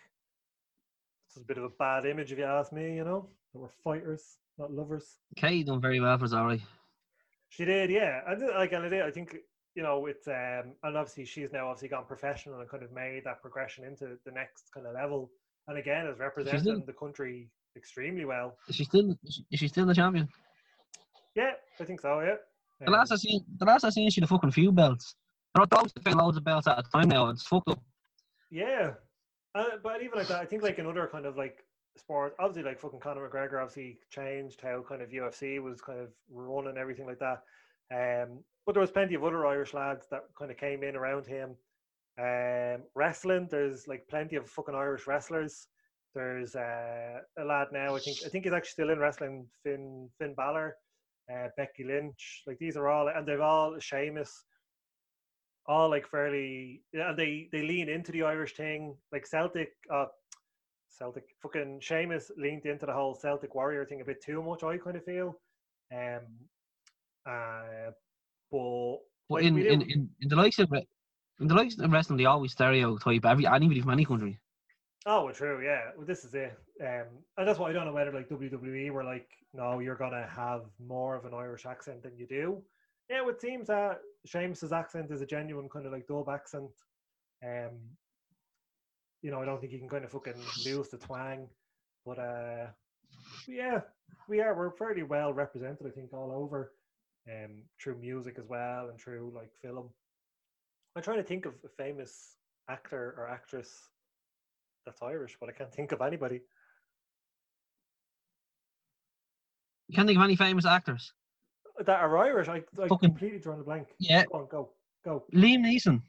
it's 1.28 1.38
a 1.38 1.42
bit 1.42 1.58
of 1.58 1.64
a 1.64 1.70
bad 1.70 2.06
image 2.06 2.32
if 2.32 2.38
you 2.38 2.46
ask 2.46 2.72
me. 2.72 2.96
You 2.96 3.06
know, 3.06 3.30
that 3.54 3.60
we're 3.60 3.70
fighters, 3.84 4.38
not 4.60 4.72
lovers. 4.72 5.18
Kate 5.36 5.66
done 5.66 5.82
very 5.82 6.00
well 6.00 6.18
for 6.20 6.26
Zari. 6.26 6.62
She 7.50 7.66
did, 7.66 7.90
yeah. 7.90 8.22
I 8.28 8.36
did, 8.36 8.50
like, 8.50 8.74
and 8.74 8.86
I 8.86 8.90
did. 8.90 9.02
I 9.02 9.10
think 9.10 9.38
you 9.78 9.84
know, 9.84 10.08
it's 10.08 10.28
um, 10.28 10.74
and 10.82 10.98
obviously 10.98 11.24
she's 11.24 11.54
now 11.54 11.68
obviously 11.68 11.90
gone 11.90 12.06
professional 12.08 12.60
and 12.60 12.68
kind 12.68 12.82
of 12.82 12.92
made 12.92 13.24
that 13.26 13.44
progression 13.44 13.84
into 13.86 14.18
the 14.26 14.32
next 14.32 14.72
kind 14.74 14.88
of 14.88 14.96
level. 14.96 15.30
And 15.68 15.78
again, 15.78 16.08
is 16.08 16.18
representing 16.18 16.84
the 16.88 16.94
country 16.94 17.52
extremely 17.76 18.26
well. 18.26 18.58
Is 18.68 18.76
she 18.76 18.86
still? 18.86 19.16
Is 19.24 19.44
she, 19.54 19.68
still 19.68 19.86
the 19.86 19.94
champion? 19.94 20.28
Yeah, 21.36 21.52
I 21.80 21.84
think 21.84 22.02
so. 22.02 22.22
Yeah. 22.22 22.38
The 22.84 22.92
last 22.92 23.12
I 23.12 23.18
seen, 23.18 23.46
the 23.60 23.66
last 23.66 23.84
I 23.84 23.92
seen, 23.92 24.10
she 24.10 24.20
a 24.20 24.26
fucking 24.26 24.50
few 24.50 24.72
belts. 24.72 25.14
There 25.54 25.62
are 25.62 25.68
those 25.68 25.94
that 25.94 26.16
loads 26.16 26.38
of 26.38 26.44
belts 26.44 26.66
at 26.66 26.80
a 26.80 26.84
time 26.92 27.10
now. 27.10 27.30
It's 27.30 27.44
fucked 27.44 27.70
up. 27.70 27.80
Yeah, 28.50 28.94
uh, 29.54 29.78
but 29.84 30.02
even 30.02 30.18
like 30.18 30.28
that, 30.30 30.42
I 30.42 30.46
think 30.46 30.64
like 30.64 30.80
another 30.80 31.08
kind 31.12 31.28
of 31.28 31.38
like 31.38 31.64
sport, 31.98 32.36
obviously 32.40 32.68
like 32.68 32.80
fucking 32.80 33.00
Conor 33.00 33.30
McGregor 33.30 33.62
obviously 33.62 34.00
changed 34.10 34.60
how 34.60 34.84
kind 34.90 35.04
of 35.04 35.10
UFC 35.10 35.62
was 35.62 35.82
kind 35.82 36.00
of 36.00 36.08
run 36.32 36.66
and 36.66 36.80
everything 36.80 37.06
like 37.06 37.20
that. 37.20 37.44
Um, 37.94 38.44
but 38.66 38.74
there 38.74 38.82
was 38.82 38.92
plenty 38.92 39.16
of 39.16 39.24
other 39.24 39.46
Irish 39.46 39.74
lads 39.74 40.08
that 40.12 40.24
kind 40.38 40.52
of 40.52 40.58
came 40.58 40.84
in 40.84 40.96
around 40.96 41.26
him. 41.26 41.56
Um, 42.20 42.84
wrestling, 42.96 43.48
there's 43.50 43.88
like 43.88 44.08
plenty 44.10 44.36
of 44.36 44.50
fucking 44.50 44.76
Irish 44.76 45.08
wrestlers. 45.08 45.68
There's 46.16 46.56
uh, 46.56 47.20
a 47.38 47.44
lad 47.44 47.68
now, 47.72 47.96
I 47.96 48.00
think, 48.00 48.18
I 48.26 48.30
think 48.30 48.46
he's 48.46 48.54
actually 48.54 48.72
still 48.72 48.90
in 48.90 49.00
wrestling, 49.00 49.46
Finn 49.64 50.10
Finn 50.20 50.34
Balor, 50.36 50.76
uh, 51.32 51.48
Becky 51.56 51.84
Lynch. 51.84 52.44
Like 52.48 52.58
these 52.58 52.76
are 52.76 52.90
all, 52.90 53.08
and 53.08 53.28
they've 53.28 53.40
all 53.40 53.78
Sheamus 53.80 54.44
all 55.68 55.90
like 55.90 56.08
fairly 56.08 56.82
and 56.94 57.18
they 57.18 57.50
they 57.52 57.62
lean 57.62 57.90
into 57.90 58.12
the 58.12 58.24
Irish 58.24 58.56
thing. 58.56 58.96
Like 59.12 59.26
Celtic 59.26 59.70
uh 59.94 60.06
Celtic 60.90 61.26
fucking 61.42 61.80
Sheamus 61.82 62.32
leaned 62.38 62.66
into 62.66 62.86
the 62.86 62.94
whole 62.94 63.14
Celtic 63.14 63.54
warrior 63.54 63.86
thing 63.86 64.02
a 64.02 64.06
bit 64.06 64.24
too 64.24 64.42
much, 64.42 64.64
I 64.64 64.78
kind 64.78 64.96
of 64.96 65.04
feel. 65.04 65.40
Um 65.94 66.22
uh 67.28 67.92
but 68.52 69.00
But 69.30 69.44
in, 69.44 69.58
in, 69.58 69.82
in, 69.82 70.10
in 70.22 70.30
the 70.30 70.36
likes 70.36 70.60
of 70.60 70.72
in 71.40 71.48
the 71.48 71.54
likes 71.54 71.78
of 71.78 71.92
wrestling, 71.92 72.18
they 72.18 72.26
always 72.26 72.54
stereotype 72.54 73.26
every 73.26 73.46
anybody 73.46 73.82
from 73.82 73.92
any 73.92 74.06
country. 74.06 74.40
Oh, 75.06 75.26
well, 75.26 75.34
true, 75.34 75.64
yeah. 75.64 75.92
Well, 75.96 76.06
this 76.06 76.26
is 76.26 76.34
it. 76.34 76.58
Um, 76.82 77.06
and 77.38 77.48
that's 77.48 77.60
why 77.60 77.70
I 77.70 77.74
don't 77.74 77.86
know 77.86 77.94
whether 77.94 78.12
like 78.12 78.30
WWE 78.30 78.92
were 78.92 79.04
like, 79.04 79.28
no, 79.54 79.80
you're 79.80 79.96
gonna 79.96 80.28
have 80.28 80.64
more 80.86 81.16
of 81.16 81.26
an 81.26 81.34
Irish 81.34 81.66
accent 81.66 82.04
than 82.04 82.18
you 82.18 82.28
do. 82.28 82.62
Yeah, 83.10 83.28
it 83.28 83.40
seems 83.40 83.68
that 83.68 84.00
Sheamus's 84.26 84.74
accent 84.74 85.12
is 85.12 85.22
a 85.22 85.26
genuine 85.26 85.70
kind 85.70 85.86
of 85.86 85.94
like 85.94 86.08
dub 86.08 86.28
accent. 86.30 86.72
Um, 87.44 87.78
you 89.22 89.32
know, 89.32 89.42
I 89.42 89.46
don't 89.46 89.62
think 89.62 89.72
you 89.72 89.80
can 89.80 89.90
kind 89.90 90.04
of 90.04 90.12
fucking 90.12 90.42
lose 90.66 90.90
the 90.90 90.98
twang, 90.98 91.48
but 92.06 92.20
uh, 92.20 92.68
yeah, 93.48 93.82
we 94.28 94.42
are. 94.42 94.56
We're 94.56 94.72
fairly 94.72 95.04
well 95.04 95.34
represented, 95.34 95.88
I 95.88 95.92
think, 95.92 96.14
all 96.14 96.32
over, 96.32 96.74
um, 97.30 97.64
through 97.82 97.98
music 98.00 98.36
as 98.40 98.46
well 98.48 98.90
and 98.90 99.00
through 99.00 99.32
like 99.36 99.52
film. 99.62 99.90
I'm 100.96 101.04
trying 101.04 101.18
to 101.18 101.24
think 101.24 101.46
of 101.46 101.54
a 101.66 101.70
famous 101.70 102.36
actor 102.70 103.14
or 103.18 103.28
actress 103.30 103.70
that's 104.86 105.02
Irish, 105.02 105.38
but 105.40 105.50
I 105.50 105.52
can't 105.52 105.72
think 105.74 105.92
of 105.92 106.02
anybody. 106.02 106.42
You 109.88 109.96
can't 109.96 110.08
think 110.08 110.18
of 110.18 110.24
any 110.24 110.36
famous 110.36 110.66
actors. 110.66 111.14
That 111.86 112.00
are 112.02 112.18
Irish. 112.18 112.48
I, 112.48 112.64
I 112.82 112.88
Fucking- 112.88 113.10
completely 113.10 113.40
drawn 113.40 113.60
a 113.60 113.64
blank. 113.64 113.88
Yeah, 114.00 114.26
Go 114.32 114.40
on, 114.40 114.48
go, 114.50 114.70
go. 115.06 115.24
Liam 115.34 115.60
Neeson. 115.62 116.02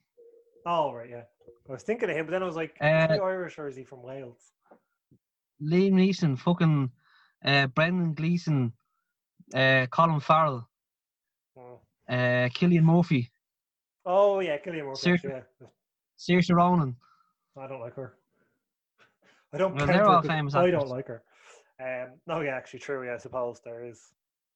Oh, 0.66 0.92
right, 0.92 1.08
yeah. 1.10 1.22
I 1.68 1.72
was 1.72 1.82
thinking 1.82 2.08
of 2.10 2.16
him, 2.16 2.26
but 2.26 2.32
then 2.32 2.42
I 2.42 2.46
was 2.46 2.56
like, 2.56 2.70
is 2.70 2.76
Uh, 2.80 3.08
he 3.12 3.18
Irish 3.20 3.58
or 3.58 3.68
is 3.68 3.76
he 3.76 3.84
from 3.84 4.02
Wales? 4.02 4.52
Liam 5.62 5.92
Neeson. 5.92 6.38
Fucking 6.38 6.90
uh, 7.44 7.66
Brendan 7.68 8.14
Gleeson. 8.14 8.72
Uh, 9.54 9.86
Colin 9.90 10.20
Farrell. 10.20 10.66
Uh, 12.08 12.48
Cillian 12.48 12.82
Murphy. 12.82 13.30
oh 14.06 14.40
yeah, 14.40 14.56
Cillian 14.58 14.86
Murphy. 14.86 15.00
Seriously? 15.00 15.30
Yeah, 15.30 15.66
Saoirse 16.18 16.54
Ronan. 16.54 16.96
I 17.56 17.66
don't 17.66 17.80
like 17.80 17.94
her. 17.94 18.14
I 19.52 19.58
don't. 19.58 19.74
Well, 19.74 19.86
they're 19.86 20.06
all 20.06 20.22
famous 20.22 20.54
I 20.54 20.70
don't 20.70 20.88
like 20.88 21.08
her. 21.08 21.22
Um, 21.80 22.14
no, 22.26 22.40
yeah, 22.40 22.56
actually, 22.56 22.80
true. 22.80 23.06
Yeah, 23.06 23.14
I 23.14 23.18
suppose 23.18 23.60
there 23.64 23.84
is. 23.84 24.00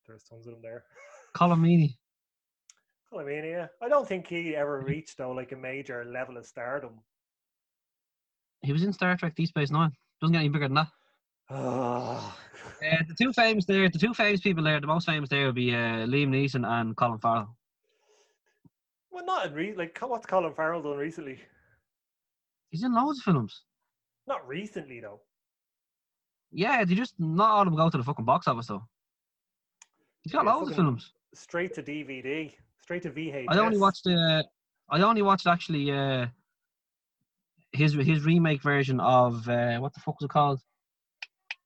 There's 0.06 0.24
tons 0.24 0.46
of 0.46 0.54
them 0.54 0.62
there. 0.62 0.84
Colm 1.36 1.60
Meaney. 1.60 1.96
Well, 3.10 3.26
I 3.26 3.30
yeah, 3.30 3.66
I 3.82 3.88
don't 3.88 4.08
think 4.08 4.26
he 4.26 4.56
ever 4.56 4.80
reached 4.80 5.18
though 5.18 5.32
like 5.32 5.52
a 5.52 5.56
major 5.56 6.04
level 6.04 6.38
of 6.38 6.46
stardom. 6.46 7.00
He 8.62 8.72
was 8.72 8.82
in 8.82 8.92
Star 8.92 9.16
Trek 9.16 9.34
Deep 9.34 9.48
Space 9.48 9.70
Nine. 9.70 9.92
Doesn't 10.20 10.32
get 10.32 10.40
any 10.40 10.48
bigger 10.48 10.66
than 10.66 10.74
that. 10.74 10.88
Ah, 11.50 12.36
Uh, 12.82 12.96
the 13.06 13.14
two 13.14 13.32
famous 13.32 13.64
there, 13.66 13.88
the 13.88 13.98
two 13.98 14.14
famous 14.14 14.40
people 14.40 14.64
there, 14.64 14.80
the 14.80 14.86
most 14.86 15.06
famous 15.06 15.28
there 15.28 15.46
would 15.46 15.54
be 15.54 15.72
uh, 15.74 16.06
Liam 16.06 16.28
Neeson 16.30 16.66
and 16.66 16.96
Colin 16.96 17.18
Farrell. 17.18 17.56
well, 19.10 19.24
not 19.24 19.46
in 19.46 19.54
re- 19.54 19.74
like 19.74 19.96
what's 20.00 20.26
Colin 20.26 20.52
Farrell 20.54 20.82
done 20.82 20.96
recently? 20.96 21.38
He's 22.70 22.82
in 22.82 22.94
loads 22.94 23.18
of 23.18 23.24
films. 23.24 23.62
Not 24.26 24.46
recently 24.48 25.00
though. 25.00 25.20
Yeah, 26.50 26.84
they 26.84 26.94
just 26.94 27.14
not 27.18 27.50
all 27.50 27.60
of 27.62 27.66
them 27.66 27.76
go 27.76 27.88
to 27.90 27.98
the 27.98 28.04
fucking 28.04 28.24
box 28.24 28.48
office 28.48 28.66
though. 28.66 28.82
He's 30.22 30.32
got 30.32 30.44
Yeah, 30.44 30.52
loads 30.54 30.70
of 30.70 30.76
films. 30.76 31.12
Straight 31.34 31.74
to 31.74 31.82
DVD, 31.82 32.52
straight 32.80 33.02
to 33.02 33.10
VHS. 33.10 33.46
I 33.48 33.58
only 33.58 33.78
watched 33.78 34.06
uh, 34.06 34.42
I 34.90 35.00
only 35.02 35.22
watched 35.22 35.46
actually 35.46 35.90
uh, 35.92 36.26
his 37.72 37.92
his 37.94 38.24
remake 38.24 38.62
version 38.62 38.98
of 39.00 39.48
uh, 39.48 39.78
what 39.78 39.92
the 39.94 40.00
fuck 40.00 40.20
was 40.20 40.24
it 40.26 40.30
called? 40.30 40.60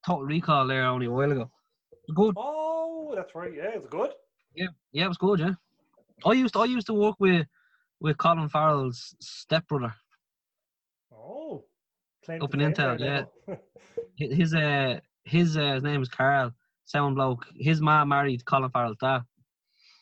Total 0.06 0.24
Recall 0.24 0.68
there 0.68 0.86
only 0.86 1.06
a 1.06 1.10
while 1.10 1.32
ago. 1.32 1.50
Good. 2.14 2.34
Oh, 2.36 3.12
that's 3.16 3.34
right. 3.34 3.52
Yeah, 3.52 3.70
it's 3.74 3.88
good. 3.88 4.10
Yeah, 4.54 4.68
yeah, 4.92 5.06
it 5.06 5.08
was 5.08 5.18
good. 5.18 5.40
Yeah. 5.40 5.54
I 6.24 6.32
used 6.32 6.54
to, 6.54 6.60
I 6.60 6.66
used 6.66 6.86
to 6.86 6.94
work 6.94 7.16
with 7.18 7.46
with 8.00 8.16
Colin 8.18 8.48
Farrell's 8.48 9.14
stepbrother. 9.20 9.92
Oh, 11.12 11.64
Up 12.28 12.54
in 12.54 12.60
Intel, 12.60 12.98
now. 13.00 13.28
His 14.16 14.54
uh 14.54 15.00
his 15.24 15.56
uh, 15.56 15.74
his 15.74 15.82
name 15.82 16.02
is 16.02 16.08
Carl. 16.08 16.52
Sound 16.84 17.16
bloke. 17.16 17.46
His 17.58 17.80
mom 17.80 18.10
married 18.10 18.44
Colin 18.44 18.70
Farrell's 18.70 18.96
dad. 19.00 19.22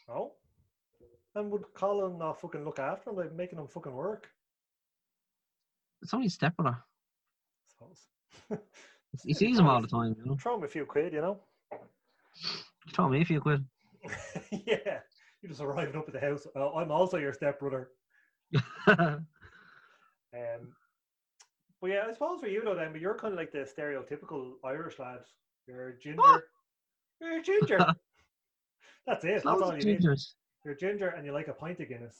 oh, 0.08 0.32
and 1.34 1.50
would 1.50 1.64
Colin 1.74 2.18
not 2.18 2.40
fucking 2.40 2.64
look 2.64 2.78
after 2.78 3.10
him, 3.10 3.16
like 3.16 3.32
making 3.32 3.58
him 3.58 3.66
fucking 3.66 3.94
work? 3.94 4.28
It's 6.02 6.12
only 6.12 6.26
his 6.26 6.34
stepbrother. 6.34 6.76
He 9.24 9.34
sees 9.34 9.58
him 9.58 9.66
all 9.66 9.80
the 9.80 9.88
time. 9.88 10.16
You 10.18 10.30
know. 10.30 10.36
Throw 10.36 10.56
him 10.56 10.64
a 10.64 10.68
few 10.68 10.84
quid, 10.84 11.12
you 11.12 11.20
know. 11.20 11.38
Throw 12.92 13.08
me 13.08 13.20
if 13.20 13.30
you 13.30 13.40
quid. 13.40 13.64
yeah, 14.50 14.98
you 15.40 15.48
just 15.48 15.60
arriving 15.60 15.96
up 15.96 16.06
at 16.06 16.14
the 16.14 16.20
house. 16.20 16.46
Oh, 16.56 16.76
I'm 16.76 16.90
also 16.90 17.18
your 17.18 17.32
stepbrother. 17.32 17.90
Um, 20.34 20.72
but 21.80 21.90
yeah, 21.90 22.02
I 22.08 22.12
suppose 22.12 22.40
for 22.40 22.48
you 22.48 22.62
though, 22.64 22.74
then, 22.74 22.90
but 22.92 23.00
you're 23.00 23.14
kind 23.14 23.32
of 23.32 23.38
like 23.38 23.52
the 23.52 23.58
stereotypical 23.58 24.54
Irish 24.64 24.98
lad. 24.98 25.20
You're 25.68 25.92
ginger. 25.92 26.20
What? 26.20 26.42
You're 27.20 27.42
ginger. 27.42 27.78
That's 29.06 29.24
it. 29.24 29.42
That's 29.44 29.46
all 29.46 29.76
you 29.78 29.84
need. 29.84 30.04
You're 30.64 30.74
ginger, 30.74 31.08
and 31.08 31.26
you 31.26 31.32
like 31.32 31.48
a 31.48 31.52
pint 31.52 31.78
of 31.80 31.88
Guinness. 31.88 32.16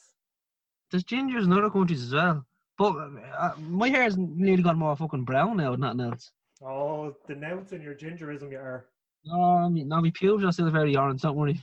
There's 0.91 1.05
gingers 1.05 1.45
in 1.45 1.53
other 1.53 1.71
countries 1.71 2.03
as 2.03 2.13
well. 2.13 2.45
But 2.77 2.95
uh, 3.39 3.53
my 3.59 3.89
hair's 3.89 4.17
nearly 4.19 4.63
got 4.63 4.77
more 4.77 4.95
fucking 4.97 5.25
brown 5.25 5.57
now 5.57 5.71
than 5.73 5.81
nothing 5.81 6.01
else. 6.01 6.31
Oh, 6.65 7.15
denouncing 7.27 7.83
your 7.83 7.95
gingerism, 7.95 8.51
you 8.51 8.59
are. 8.59 8.87
No, 9.25 9.69
me- 9.69 9.85
no, 9.85 10.01
my 10.01 10.11
pubes 10.15 10.45
are 10.45 10.53
still 10.53 10.71
very 10.71 10.97
orange, 10.97 11.23
don't 11.23 11.37
worry. 11.37 11.63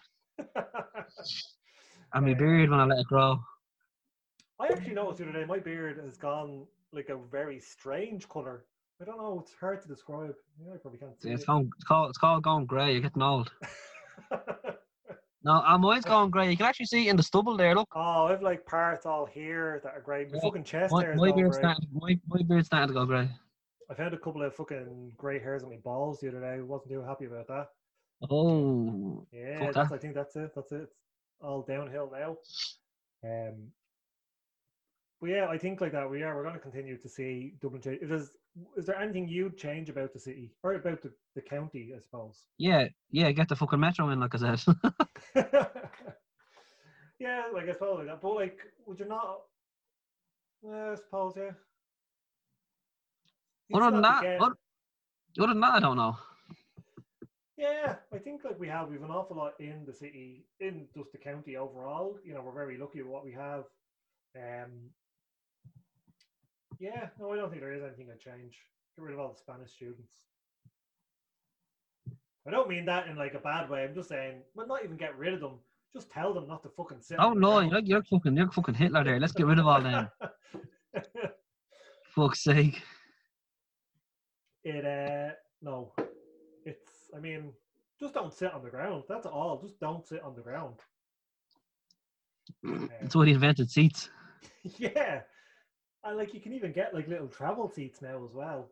And 2.14 2.26
my 2.26 2.32
Yeah. 2.32 2.38
beard 2.38 2.70
when 2.70 2.80
I 2.80 2.86
let 2.86 3.00
it 3.00 3.08
grow. 3.08 3.40
I 4.60 4.68
actually 4.68 4.94
noticed 4.94 5.20
the 5.20 5.30
other 5.30 5.40
day 5.40 5.46
my 5.46 5.60
beard 5.60 5.98
has 5.98 6.18
gone 6.18 6.68
like 6.92 7.10
a 7.10 7.16
very 7.18 7.60
strange 7.60 8.28
color. 8.28 8.66
I 9.02 9.06
don't 9.06 9.18
know. 9.18 9.40
It's 9.40 9.54
hard 9.60 9.82
to 9.82 9.88
describe. 9.88 10.36
Yeah, 10.60 10.74
I 10.74 10.78
probably 10.78 11.00
can't 11.00 11.20
see 11.20 11.30
Yeah, 11.30 11.36
it's, 11.36 11.44
it. 11.44 11.48
going, 11.48 11.72
it's, 11.76 11.86
called, 11.86 12.10
it's 12.10 12.18
called 12.18 12.44
going 12.44 12.66
grey. 12.66 12.92
You're 12.94 13.02
getting 13.02 13.22
old. 13.24 13.52
No, 15.44 15.54
uh, 15.54 15.76
mine's 15.80 16.06
going 16.06 16.30
grey. 16.30 16.52
You 16.52 16.58
can 16.58 16.68
actually 16.68 16.86
see 16.86 17.10
in 17.10 17.16
the 17.16 17.24
stubble 17.24 17.58
there. 17.58 17.74
Look, 17.74 17.88
oh, 17.96 18.28
I've 18.28 18.44
like 18.44 18.64
parts 18.64 19.08
all 19.08 19.26
here 19.26 19.82
that 19.84 19.92
are 19.96 20.00
grey. 20.00 20.26
My 20.26 20.36
Yeah, 20.36 20.40
fucking 20.44 20.64
chest 20.64 20.94
my, 20.94 21.04
is 21.04 21.20
my 21.20 21.32
beard's 21.32 21.58
grey. 21.58 21.64
starting. 21.64 21.88
My, 21.94 22.20
my 22.28 22.42
beard's 22.44 22.68
starting 22.68 22.90
to 22.90 22.94
go 22.94 23.06
grey. 23.08 23.28
I 23.92 23.94
found 23.94 24.14
a 24.14 24.18
couple 24.18 24.42
of 24.42 24.56
fucking 24.56 25.12
grey 25.18 25.38
hairs 25.38 25.64
on 25.64 25.70
my 25.70 25.76
balls 25.84 26.22
the 26.22 26.30
other 26.30 26.40
day. 26.40 26.62
wasn't 26.62 26.92
too 26.92 27.04
happy 27.04 27.26
about 27.26 27.48
that. 27.48 27.68
Oh, 28.30 29.28
Yeah, 29.34 29.72
that's. 29.72 29.92
I 29.92 29.98
think 29.98 30.16
that's 30.16 30.36
it. 30.38 30.52
That's 30.56 30.72
it. 30.72 30.84
It's 30.84 30.94
all 31.42 31.66
downhill 31.68 32.10
now. 32.12 32.38
Um, 33.24 33.68
but 35.20 35.30
yeah, 35.32 35.48
I 35.50 35.58
think 35.58 35.82
like 35.82 35.92
that. 35.92 36.10
We 36.10 36.24
are. 36.24 36.34
We're 36.36 36.44
going 36.44 36.56
to 36.56 36.62
continue 36.62 36.98
to 36.98 37.10
see 37.10 37.56
Dublin 37.62 37.82
change. 37.82 38.02
Is 38.02 38.32
is 38.78 38.86
there 38.86 39.00
anything 39.00 39.28
you'd 39.28 39.58
change 39.58 39.90
about 39.90 40.14
the 40.14 40.20
city 40.20 40.52
or 40.64 40.74
about 40.76 41.02
the, 41.02 41.12
the 41.36 41.42
county? 41.42 41.92
I 41.96 42.00
suppose. 42.00 42.46
yeah, 42.58 42.88
yeah. 43.12 43.32
Get 43.32 43.50
the 43.50 43.56
fucking 43.56 43.80
metro 43.80 44.10
in, 44.10 44.20
like 44.22 44.36
I 44.36 44.56
said. 44.56 44.76
yeah, 47.20 47.44
like 47.54 47.68
I 47.68 47.74
suppose 47.74 47.98
like 47.98 48.08
that. 48.08 48.22
But 48.22 48.36
like, 48.36 48.60
would 48.86 49.00
you 49.00 49.08
not? 49.08 49.42
Yeah, 50.64 50.92
I 50.92 50.96
suppose 50.96 51.34
yeah. 51.36 51.52
Other 53.74 53.92
than 53.92 54.02
that, 54.02 54.42
other, 54.42 54.56
other 55.40 55.48
than 55.48 55.62
that, 55.62 55.74
I 55.74 55.80
don't 55.80 55.98
know. 55.98 56.18
Yeah, 57.58 57.96
I 58.12 58.18
think 58.18 58.44
like 58.44 58.60
we 58.60 58.68
have 58.70 58.90
we've 58.90 59.04
an 59.04 59.12
awful 59.12 59.38
lot 59.38 59.54
in 59.60 59.84
the 59.86 59.94
city, 59.94 60.46
in 60.60 60.88
just 60.96 61.12
the 61.12 61.20
county 61.20 61.58
overall. 61.58 62.18
You 62.26 62.34
know, 62.34 62.42
we're 62.44 62.54
very 62.54 62.78
lucky 62.78 63.02
with 63.02 63.12
what 63.12 63.24
we 63.24 63.34
have. 63.34 63.66
Um, 64.36 64.90
yeah, 66.80 67.10
no, 67.20 67.32
I 67.32 67.36
don't 67.36 67.50
think 67.50 67.62
there 67.62 67.74
is 67.74 67.84
anything 67.84 68.08
to 68.08 68.18
change. 68.18 68.58
Get 68.98 69.06
rid 69.06 69.14
of 69.14 69.20
all 69.20 69.30
the 69.30 69.38
Spanish 69.38 69.72
students. 69.72 70.10
I 72.48 72.50
don't 72.50 72.68
mean 72.68 72.86
that 72.86 73.08
in 73.08 73.16
like 73.16 73.36
a 73.36 73.40
bad 73.40 73.70
way. 73.70 73.84
I'm 73.84 73.94
just 73.94 74.10
saying, 74.10 74.42
well, 74.56 74.66
not 74.66 74.84
even 74.84 74.98
get 74.98 75.18
rid 75.18 75.36
of 75.36 75.42
them. 75.42 75.60
Just 75.94 76.10
tell 76.10 76.34
them 76.34 76.48
not 76.48 76.64
to 76.64 76.70
fucking 76.70 77.02
sit. 77.02 77.18
Oh 77.20 77.34
no, 77.34 77.60
you're, 77.60 77.82
you're 77.82 78.04
fucking, 78.04 78.36
you're 78.36 78.50
fucking 78.50 78.74
Hitler 78.74 79.04
there. 79.04 79.20
Let's 79.20 79.34
get 79.34 79.46
rid 79.46 79.60
of 79.60 79.68
all 79.68 79.82
them. 79.82 80.10
Fuck's 82.16 82.44
sake. 82.44 82.82
It 84.64 84.86
uh 84.86 85.34
no, 85.62 85.94
it's. 86.66 87.10
I 87.16 87.20
mean, 87.20 87.54
just 88.00 88.14
don't 88.14 88.34
sit 88.34 88.54
on 88.54 88.64
the 88.64 88.70
ground. 88.70 89.04
That's 89.10 89.26
all. 89.26 89.60
Just 89.62 89.80
don't 89.80 90.06
sit 90.06 90.22
on 90.24 90.36
the 90.36 90.42
ground. 90.42 90.76
That's 93.02 93.16
why 93.16 93.26
he 93.28 93.32
invented 93.34 93.70
seats. 93.70 94.10
yeah, 94.78 95.22
and 96.04 96.18
like 96.18 96.34
you 96.34 96.42
can 96.42 96.54
even 96.54 96.72
get 96.72 96.94
like 96.94 97.08
little 97.08 97.28
travel 97.28 97.70
seats 97.70 98.02
now 98.02 98.24
as 98.24 98.34
well. 98.34 98.70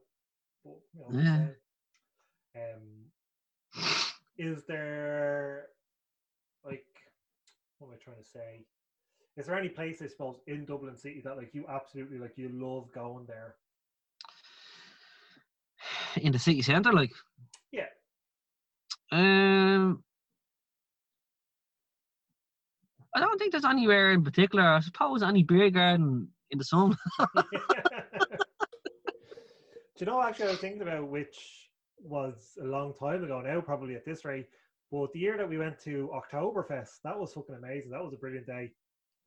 But, 0.64 0.78
you 0.94 1.02
know, 1.02 1.18
Yeah. 1.18 1.48
uh, 2.56 2.60
Um, 2.60 3.12
is 4.38 4.66
there 4.66 5.68
like 6.66 6.86
what 7.78 7.88
am 7.90 7.94
I 7.94 7.98
trying 7.98 8.18
to 8.22 8.24
say? 8.30 8.66
Is 9.38 9.46
there 9.48 9.58
any 9.58 9.70
place 9.70 10.02
I 10.02 10.08
suppose 10.08 10.40
in 10.48 10.66
Dublin 10.66 10.96
City 10.98 11.22
that 11.24 11.38
like 11.38 11.54
you 11.54 11.66
absolutely 11.68 12.18
like 12.20 12.38
you 12.38 12.50
love 12.50 12.92
going 12.92 13.26
there? 13.26 13.56
In 16.18 16.32
the 16.32 16.40
city 16.40 16.62
centre, 16.62 16.94
like. 16.94 17.12
Yeah. 17.72 17.88
Um. 19.12 20.04
I 23.16 23.20
don't 23.20 23.40
think 23.40 23.52
there's 23.52 23.66
anywhere 23.66 24.12
in 24.12 24.24
particular. 24.24 24.64
I 24.64 24.80
suppose 24.82 25.24
any 25.24 25.44
beer 25.44 25.70
garden 25.70 26.30
in 26.52 26.58
the 26.58 26.64
sun. 26.64 26.96
Do 30.00 30.06
you 30.06 30.12
know 30.12 30.22
actually 30.22 30.48
I 30.48 30.52
was 30.52 30.60
thinking 30.60 30.82
about 30.82 31.10
which 31.10 31.38
was 32.02 32.58
a 32.62 32.66
long 32.66 32.94
time 32.94 33.24
ago 33.24 33.42
now, 33.42 33.60
probably 33.60 33.96
at 33.96 34.06
this 34.06 34.24
rate. 34.24 34.48
But 34.92 35.12
the 35.14 35.20
year 35.20 35.38
that 35.38 35.50
we 35.50 35.58
went 35.58 35.80
to 35.84 36.10
Oktoberfest, 36.14 37.02
that 37.04 37.20
was 37.20 37.34
fucking 37.34 37.56
amazing. 37.56 37.92
That 37.92 38.04
was 38.04 38.14
a 38.14 38.18
brilliant 38.18 38.48
day. 38.48 38.72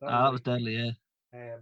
That 0.01 0.31
was 0.31 0.33
like- 0.33 0.43
deadly, 0.43 0.75
yeah. 0.77 0.91
Um, 1.33 1.61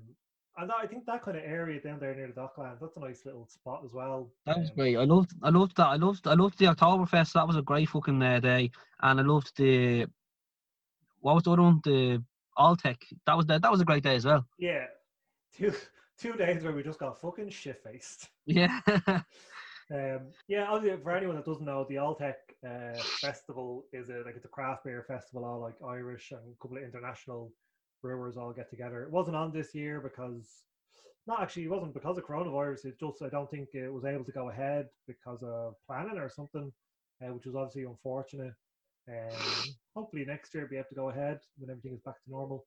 and 0.62 0.70
that, 0.70 0.78
I 0.82 0.88
think 0.88 1.06
that 1.06 1.22
kind 1.24 1.38
of 1.38 1.44
area 1.44 1.82
down 1.82 2.00
there 2.00 2.16
near 2.16 2.28
the 2.28 2.34
Docklands, 2.34 2.80
that's 2.80 2.98
a 2.98 3.00
nice 3.00 3.26
little 3.26 3.48
spot 3.48 3.82
as 3.86 3.92
well. 3.94 4.32
That 4.46 4.58
was 4.60 4.70
Um, 4.70 4.76
great. 4.76 4.98
I 4.98 5.04
loved, 5.04 5.32
I 5.44 5.50
loved 5.50 5.76
that. 5.78 5.88
I 5.88 5.96
loved, 5.96 6.28
I 6.28 6.34
loved 6.34 6.58
the 6.60 6.66
Oktoberfest. 6.66 7.34
That 7.34 7.48
was 7.48 7.58
a 7.58 7.62
great 7.62 7.90
fucking 7.90 8.22
uh, 8.22 8.40
day, 8.40 8.72
and 9.02 9.20
I 9.20 9.24
loved 9.24 9.52
the. 9.58 10.08
What 11.20 11.36
was 11.36 11.44
the 11.44 11.52
other 11.52 11.62
one? 11.62 11.82
The 11.84 12.24
Alltech. 12.58 12.98
That 13.26 13.38
was 13.38 13.46
that. 13.48 13.62
That 13.62 13.72
was 13.72 13.82
a 13.82 13.86
great 13.86 14.04
day 14.04 14.16
as 14.16 14.26
well. 14.26 14.46
Yeah, 14.58 14.86
two 15.54 15.74
two 16.18 16.34
days 16.34 16.64
where 16.64 16.74
we 16.74 16.84
just 16.84 17.00
got 17.00 17.20
fucking 17.20 17.50
shit 17.50 17.82
faced. 17.84 18.30
Yeah. 18.46 18.80
Um, 19.94 20.28
yeah, 20.48 20.68
obviously, 20.70 21.04
for 21.04 21.12
anyone 21.14 21.36
that 21.36 21.44
doesn't 21.44 21.66
know, 21.66 21.86
the 21.90 21.96
Alltech 21.96 22.36
uh, 22.66 22.98
Festival 23.20 23.84
is 23.92 24.08
a 24.10 24.22
like 24.26 24.38
it's 24.38 24.46
a 24.46 24.48
craft 24.48 24.86
beer 24.86 25.04
festival, 25.06 25.44
all 25.44 25.60
like 25.60 25.76
Irish 25.86 26.32
and 26.32 26.40
a 26.40 26.62
couple 26.62 26.78
of 26.78 26.84
international 26.84 27.52
brewers 28.02 28.38
all 28.38 28.52
get 28.54 28.70
together. 28.70 29.04
It 29.04 29.12
wasn't 29.12 29.36
on 29.36 29.52
this 29.52 29.74
year 29.74 30.00
because 30.02 30.64
not 31.28 31.42
actually, 31.42 31.64
it 31.64 31.72
wasn't 31.72 31.94
because 31.94 32.18
of 32.18 32.26
coronavirus. 32.26 32.86
It 32.86 33.00
just 33.00 33.22
I 33.22 33.30
don't 33.30 33.50
think 33.50 33.70
it 33.74 33.92
was 33.94 34.06
able 34.06 34.24
to 34.26 34.32
go 34.32 34.50
ahead 34.50 34.88
because 35.08 35.44
of 35.44 35.76
planning 35.88 36.18
or 36.18 36.30
something, 36.30 36.72
uh, 37.22 37.34
which 37.34 37.46
was 37.46 37.56
obviously 37.56 37.84
unfortunate. 37.84 38.54
Um, 39.10 39.74
hopefully 39.96 40.26
next 40.26 40.54
year 40.54 40.68
be 40.68 40.78
able 40.78 40.90
to 40.90 40.96
go 40.96 41.10
ahead 41.10 41.40
when 41.58 41.70
everything 41.70 41.94
is 41.94 42.02
back 42.02 42.24
to 42.24 42.30
normal. 42.30 42.66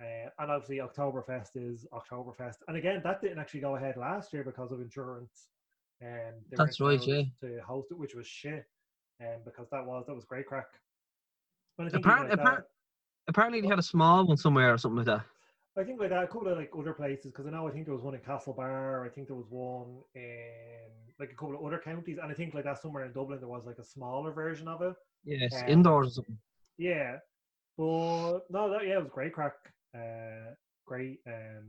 Uh, 0.00 0.28
and 0.38 0.50
obviously 0.50 0.78
Oktoberfest 0.78 1.50
is 1.54 1.86
Oktoberfest, 1.92 2.56
and 2.68 2.76
again 2.76 3.00
that 3.02 3.22
didn't 3.22 3.38
actually 3.38 3.60
go 3.60 3.76
ahead 3.76 3.96
last 3.96 4.32
year 4.32 4.44
because 4.44 4.72
of 4.72 4.80
insurance. 4.80 5.48
And 6.02 6.34
they 6.50 6.56
That's 6.56 6.78
right, 6.80 7.00
allowed 7.00 7.30
to 7.40 7.60
host 7.66 7.88
it, 7.90 7.98
which 7.98 8.14
was 8.14 8.26
shit. 8.26 8.66
Um, 9.18 9.40
because 9.46 9.66
that 9.70 9.86
was 9.86 10.04
that 10.06 10.14
was 10.14 10.26
great 10.26 10.46
crack. 10.46 10.66
And 11.78 11.88
I 11.88 11.90
think 11.90 12.04
even 12.04 12.10
Apparently, 12.10 12.44
like 12.44 12.64
apparently, 13.28 13.60
they 13.60 13.68
had 13.68 13.78
a 13.78 13.82
small 13.82 14.26
one 14.26 14.36
somewhere 14.36 14.72
or 14.72 14.78
something 14.78 14.98
like 14.98 15.06
that. 15.06 15.22
I 15.78 15.84
think 15.84 16.00
like 16.00 16.08
that, 16.10 16.24
a 16.24 16.26
couple 16.26 16.48
of 16.48 16.56
like 16.56 16.70
other 16.78 16.94
places 16.94 17.26
because 17.26 17.46
I 17.46 17.50
know 17.50 17.68
I 17.68 17.70
think 17.70 17.84
there 17.84 17.94
was 17.94 18.02
one 18.02 18.14
in 18.14 18.20
Castlebar. 18.20 19.04
I 19.06 19.10
think 19.10 19.26
there 19.26 19.36
was 19.36 19.50
one 19.50 19.98
in 20.14 20.88
like 21.20 21.32
a 21.32 21.34
couple 21.34 21.54
of 21.54 21.64
other 21.64 21.80
counties, 21.84 22.18
and 22.22 22.30
I 22.30 22.34
think 22.34 22.54
like 22.54 22.64
that 22.64 22.80
somewhere 22.80 23.04
in 23.04 23.12
Dublin 23.12 23.40
there 23.40 23.48
was 23.48 23.66
like 23.66 23.78
a 23.78 23.84
smaller 23.84 24.32
version 24.32 24.68
of 24.68 24.80
it. 24.80 24.94
Yes, 25.24 25.54
Um, 25.62 25.68
indoors. 25.68 26.18
Yeah, 26.78 27.18
but 27.76 28.40
no, 28.50 28.70
that 28.70 28.86
yeah, 28.86 28.94
it 28.98 29.02
was 29.02 29.10
great 29.12 29.34
crack. 29.34 29.54
Uh, 29.94 30.54
great. 30.86 31.20
Um, 31.26 31.66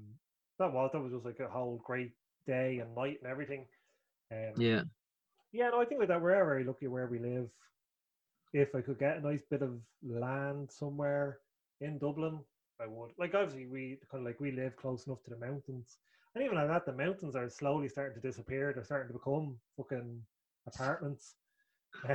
that 0.60 0.72
was 0.72 0.89
that 0.93 1.01
was 1.01 1.12
just 1.12 1.26
like 1.26 1.39
a 1.39 1.49
whole 1.49 1.82
great 1.86 2.14
day 2.45 2.80
and 2.80 2.95
night 2.95 3.20
and 3.22 3.30
everything. 3.30 3.66
Um, 4.32 4.53
Yeah. 4.55 4.84
yeah, 5.51 5.70
no, 5.70 5.82
I 5.82 5.86
think 5.86 5.99
like 5.99 6.10
that 6.10 6.22
we're 6.22 6.45
very 6.45 6.64
lucky 6.64 6.88
where 6.88 7.08
we 7.08 7.20
live. 7.20 7.49
If 8.53 8.74
I 8.74 8.80
could 8.82 8.99
get 8.99 9.18
a 9.18 9.22
nice 9.22 9.43
bit 9.49 9.62
of 9.62 9.82
land 10.01 10.72
somewhere 10.72 11.39
in 11.82 11.97
Dublin, 11.97 12.39
I 12.82 12.88
would. 12.88 13.11
Like 13.17 13.34
obviously 13.36 13.67
we 13.67 13.99
kind 14.11 14.21
of 14.21 14.25
like 14.28 14.39
we 14.39 14.51
live 14.51 14.75
close 14.75 15.07
enough 15.07 15.23
to 15.23 15.30
the 15.32 15.38
mountains, 15.38 15.97
and 16.36 16.43
even 16.43 16.57
like 16.57 16.67
that, 16.67 16.86
the 16.86 16.93
mountains 16.93 17.36
are 17.36 17.49
slowly 17.49 17.89
starting 17.89 18.21
to 18.21 18.28
disappear. 18.28 18.71
They're 18.73 18.84
starting 18.84 19.09
to 19.09 19.19
become 19.19 19.57
fucking 19.75 20.21
apartments. 20.67 21.36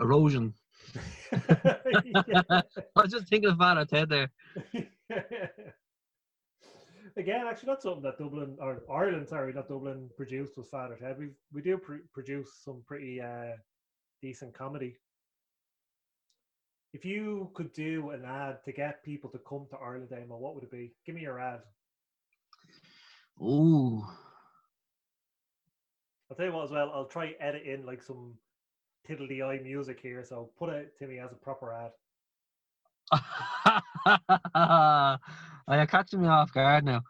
Erosion. 0.00 0.54
I 1.32 2.62
was 2.96 3.10
just 3.10 3.28
thinking 3.28 3.50
of 3.50 3.58
Father 3.58 3.84
Ted 3.84 4.08
there. 4.08 4.30
Again, 7.16 7.46
actually, 7.48 7.68
that's 7.68 7.84
something 7.84 8.02
that 8.02 8.18
Dublin 8.18 8.56
or 8.60 8.82
Ireland, 8.90 9.28
sorry, 9.28 9.52
not 9.52 9.68
Dublin, 9.68 10.10
produced 10.16 10.56
was 10.56 10.68
Father 10.68 10.96
Ted. 11.00 11.16
We 11.18 11.28
we 11.52 11.62
do 11.62 11.78
pr- 11.78 12.06
produce 12.12 12.50
some 12.64 12.82
pretty 12.86 13.20
uh, 13.20 13.52
decent 14.20 14.52
comedy. 14.54 14.96
If 16.94 17.04
you 17.04 17.50
could 17.54 17.72
do 17.72 18.10
an 18.10 18.24
ad 18.24 18.64
to 18.64 18.72
get 18.72 19.02
people 19.02 19.28
to 19.30 19.38
come 19.38 19.66
to 19.70 19.76
Ireland, 19.76 20.12
Emma, 20.12 20.38
what 20.38 20.54
would 20.54 20.62
it 20.62 20.70
be? 20.70 20.92
Give 21.04 21.16
me 21.16 21.22
your 21.22 21.40
ad. 21.40 21.58
Ooh. 23.42 24.06
I'll 26.30 26.36
tell 26.36 26.46
you 26.46 26.52
what 26.52 26.66
as 26.66 26.70
well. 26.70 26.92
I'll 26.94 27.06
try 27.06 27.34
edit 27.40 27.64
in 27.64 27.84
like 27.84 28.00
some 28.00 28.34
tiddly 29.04 29.42
eye 29.42 29.58
music 29.60 29.98
here. 30.00 30.24
So 30.24 30.50
put 30.56 30.70
it 30.70 30.96
to 31.00 31.08
me 31.08 31.18
as 31.18 31.32
a 31.32 31.34
proper 31.34 31.72
ad. 31.72 31.90
oh, 34.54 35.16
you're 35.74 35.86
catching 35.86 36.22
me 36.22 36.28
off 36.28 36.52
guard 36.52 36.84
now. 36.84 37.02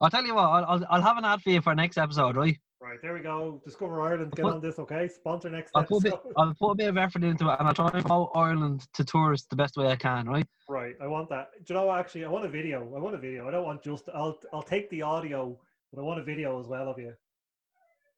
I'll 0.00 0.10
tell 0.10 0.24
you 0.24 0.36
what, 0.36 0.44
I'll, 0.44 0.64
I'll, 0.64 0.86
I'll 0.90 1.02
have 1.02 1.16
an 1.18 1.24
ad 1.24 1.42
for 1.42 1.50
you 1.50 1.60
for 1.60 1.74
next 1.74 1.98
episode, 1.98 2.36
right? 2.36 2.56
Right, 2.84 3.00
there 3.00 3.14
we 3.14 3.20
go. 3.20 3.62
Discover 3.64 4.02
Ireland. 4.02 4.32
Get 4.32 4.42
put- 4.42 4.54
on 4.56 4.60
this, 4.60 4.78
okay? 4.78 5.08
Sponsor 5.08 5.48
next 5.48 5.70
I'll 5.74 5.84
put, 5.84 6.04
a 6.06 6.10
bit, 6.10 6.20
I'll 6.36 6.54
put 6.54 6.70
a 6.72 6.74
bit 6.74 6.88
of 6.90 6.98
effort 6.98 7.24
into 7.24 7.48
it 7.50 7.56
and 7.58 7.66
I'll 7.66 7.72
try 7.72 7.88
and 7.88 8.02
promote 8.02 8.30
Ireland 8.34 8.86
to 8.92 9.04
tourists 9.04 9.46
the 9.48 9.56
best 9.56 9.78
way 9.78 9.86
I 9.86 9.96
can, 9.96 10.28
right? 10.28 10.46
Right, 10.68 10.94
I 11.00 11.06
want 11.06 11.30
that. 11.30 11.48
Do 11.64 11.72
you 11.72 11.80
know 11.80 11.86
what, 11.86 11.98
actually? 11.98 12.26
I 12.26 12.28
want 12.28 12.44
a 12.44 12.48
video. 12.48 12.80
I 12.94 12.98
want 12.98 13.14
a 13.14 13.18
video. 13.18 13.48
I 13.48 13.52
don't 13.52 13.64
want 13.64 13.82
just. 13.82 14.10
I'll 14.14 14.38
I'll 14.52 14.62
take 14.62 14.90
the 14.90 15.00
audio, 15.00 15.58
but 15.90 16.00
I 16.02 16.04
want 16.04 16.20
a 16.20 16.24
video 16.24 16.60
as 16.60 16.66
well 16.66 16.90
of 16.90 16.98
you. 16.98 17.14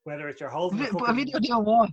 Whether 0.03 0.29
it's 0.29 0.41
your 0.41 0.51
whole. 0.51 0.71
But 0.71 1.11
a 1.11 1.15
video 1.15 1.39
deal 1.39 1.63
what? 1.63 1.91